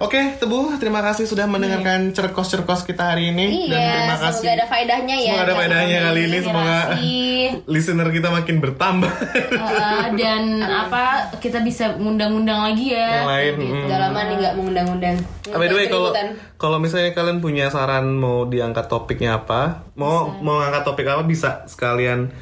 Oke, 0.00 0.36
Tebu, 0.40 0.76
terima 0.80 1.04
kasih 1.04 1.28
sudah 1.28 1.44
mendengarkan 1.44 2.10
cerkos-cerkos 2.10 2.88
kita 2.88 3.14
hari 3.14 3.30
ini 3.30 3.68
dan 3.68 3.78
Iya, 3.78 3.92
terima 3.92 4.16
kasih. 4.18 4.40
semoga 4.40 4.52
ada 4.56 4.66
faedahnya 4.66 5.16
ya. 5.16 5.32
Semoga 5.34 5.44
ada 5.44 5.54
faedahnya 5.54 5.98
kali 6.08 6.20
ini, 6.24 6.38
semoga 6.40 6.78
listener 7.68 8.08
kita 8.10 8.28
makin 8.32 8.56
bertambah. 8.60 9.12
Uh, 9.54 10.06
dan 10.16 10.42
apa 10.64 11.28
kita 11.38 11.60
bisa 11.60 11.94
ngundang-undang 12.00 12.64
lagi 12.64 12.96
ya 12.96 13.24
yang 13.24 13.28
lain. 13.28 13.52
Gitu. 13.60 13.74
mm. 13.74 13.86
Udah 13.86 13.98
lama 14.08 14.20
nih 14.24 14.36
nggak 14.40 14.54
mengundang-undang. 14.56 15.16
Ah, 15.52 15.58
By 15.60 15.66
the 15.68 15.76
way, 15.76 15.86
kalau 15.92 16.10
kalau 16.56 16.76
misalnya 16.80 17.12
kalian 17.12 17.44
punya 17.44 17.68
saran 17.68 18.16
mau 18.16 18.48
diangkat 18.48 18.88
topiknya 18.88 19.44
apa, 19.44 19.84
mau 20.00 20.32
mau 20.40 20.64
ngangkat 20.64 20.82
topik 20.88 21.04
apa 21.04 21.22
bisa 21.28 21.68
sekalian 21.68 22.32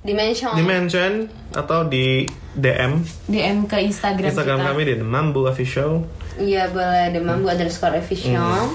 dimension. 0.00 0.56
di 0.56 0.62
mention 0.64 1.12
atau 1.52 1.84
di 1.84 2.24
DM 2.56 3.04
DM 3.28 3.68
ke 3.68 3.84
Instagram, 3.84 4.32
Instagram 4.32 4.58
kita. 4.64 4.68
kami 4.72 4.82
di 4.88 4.94
The 4.96 5.06
Mambu 5.06 5.44
Official 5.44 6.08
Iya 6.36 6.68
boleh 6.68 7.10
demambu 7.10 7.46
underscore 7.46 7.96
official 7.96 8.68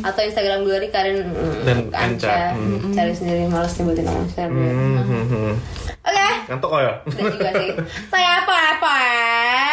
atau 0.00 0.20
Instagram 0.20 0.62
gue 0.62 0.88
Karin 0.88 1.20
mm, 1.22 1.62
Dan 1.62 1.78
Anca. 1.90 2.52
Anca, 2.52 2.56
cari 2.90 3.12
sendiri 3.12 3.44
males 3.44 3.72
nyebutin 3.74 4.04
nama 4.04 4.24
share 4.26 4.48
Hmm, 4.48 4.98
hmm, 4.98 5.24
hmm. 5.26 5.52
Oke, 6.02 6.28
Ngantuk 6.46 6.68
kok 6.68 6.80
ya? 6.80 6.92
udah 7.02 7.30
juga 7.30 7.50
sih. 7.54 7.70
Saya 8.12 8.30
apa 8.40 8.56
apa? 8.74 8.96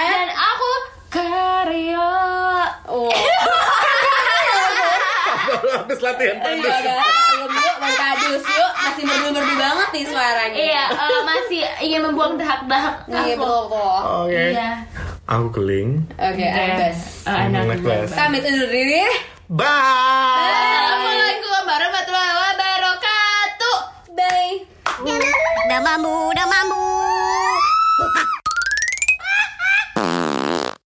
dan 0.05 0.29
aku 0.31 0.69
Karyo 1.09 2.11
Oh, 2.85 3.07
Habis 5.51 5.99
latihan 5.99 6.35
iya, 6.35 6.43
tadi. 6.45 6.59
belum 6.61 7.51
yuk, 7.53 7.75
baru 7.77 7.95
kadus 7.97 8.43
yuk, 8.45 8.71
masih 8.77 9.03
merdu-merdu 9.03 9.53
banget 9.57 9.87
nih 9.89 10.05
suaranya. 10.05 10.57
iya 10.57 10.83
eh, 10.89 11.21
masih 11.25 11.59
ingin 11.81 12.01
membuang 12.01 12.35
dahak-dahak 12.35 12.95
Iya 13.07 13.35
betul. 13.35 13.63
Oke. 14.25 14.43
iya 14.51 14.69
Aku 15.29 15.47
Keling. 15.53 16.01
Oke, 16.17 16.41
okay, 16.41 16.49
ah, 16.49 17.45
Anbas. 17.45 17.77
best. 17.85 18.13
Pamit 18.17 18.41
undur 18.41 18.69
diri. 18.73 19.05
Bye. 19.51 19.67
Assalamualaikum 19.69 21.61
warahmatullahi 21.67 22.33
wabarakatuh. 22.33 23.77
Bye. 24.17 24.55
Udah 25.69 25.79
mambu, 25.85 26.15
udah 26.33 26.45
mambu. 26.49 26.81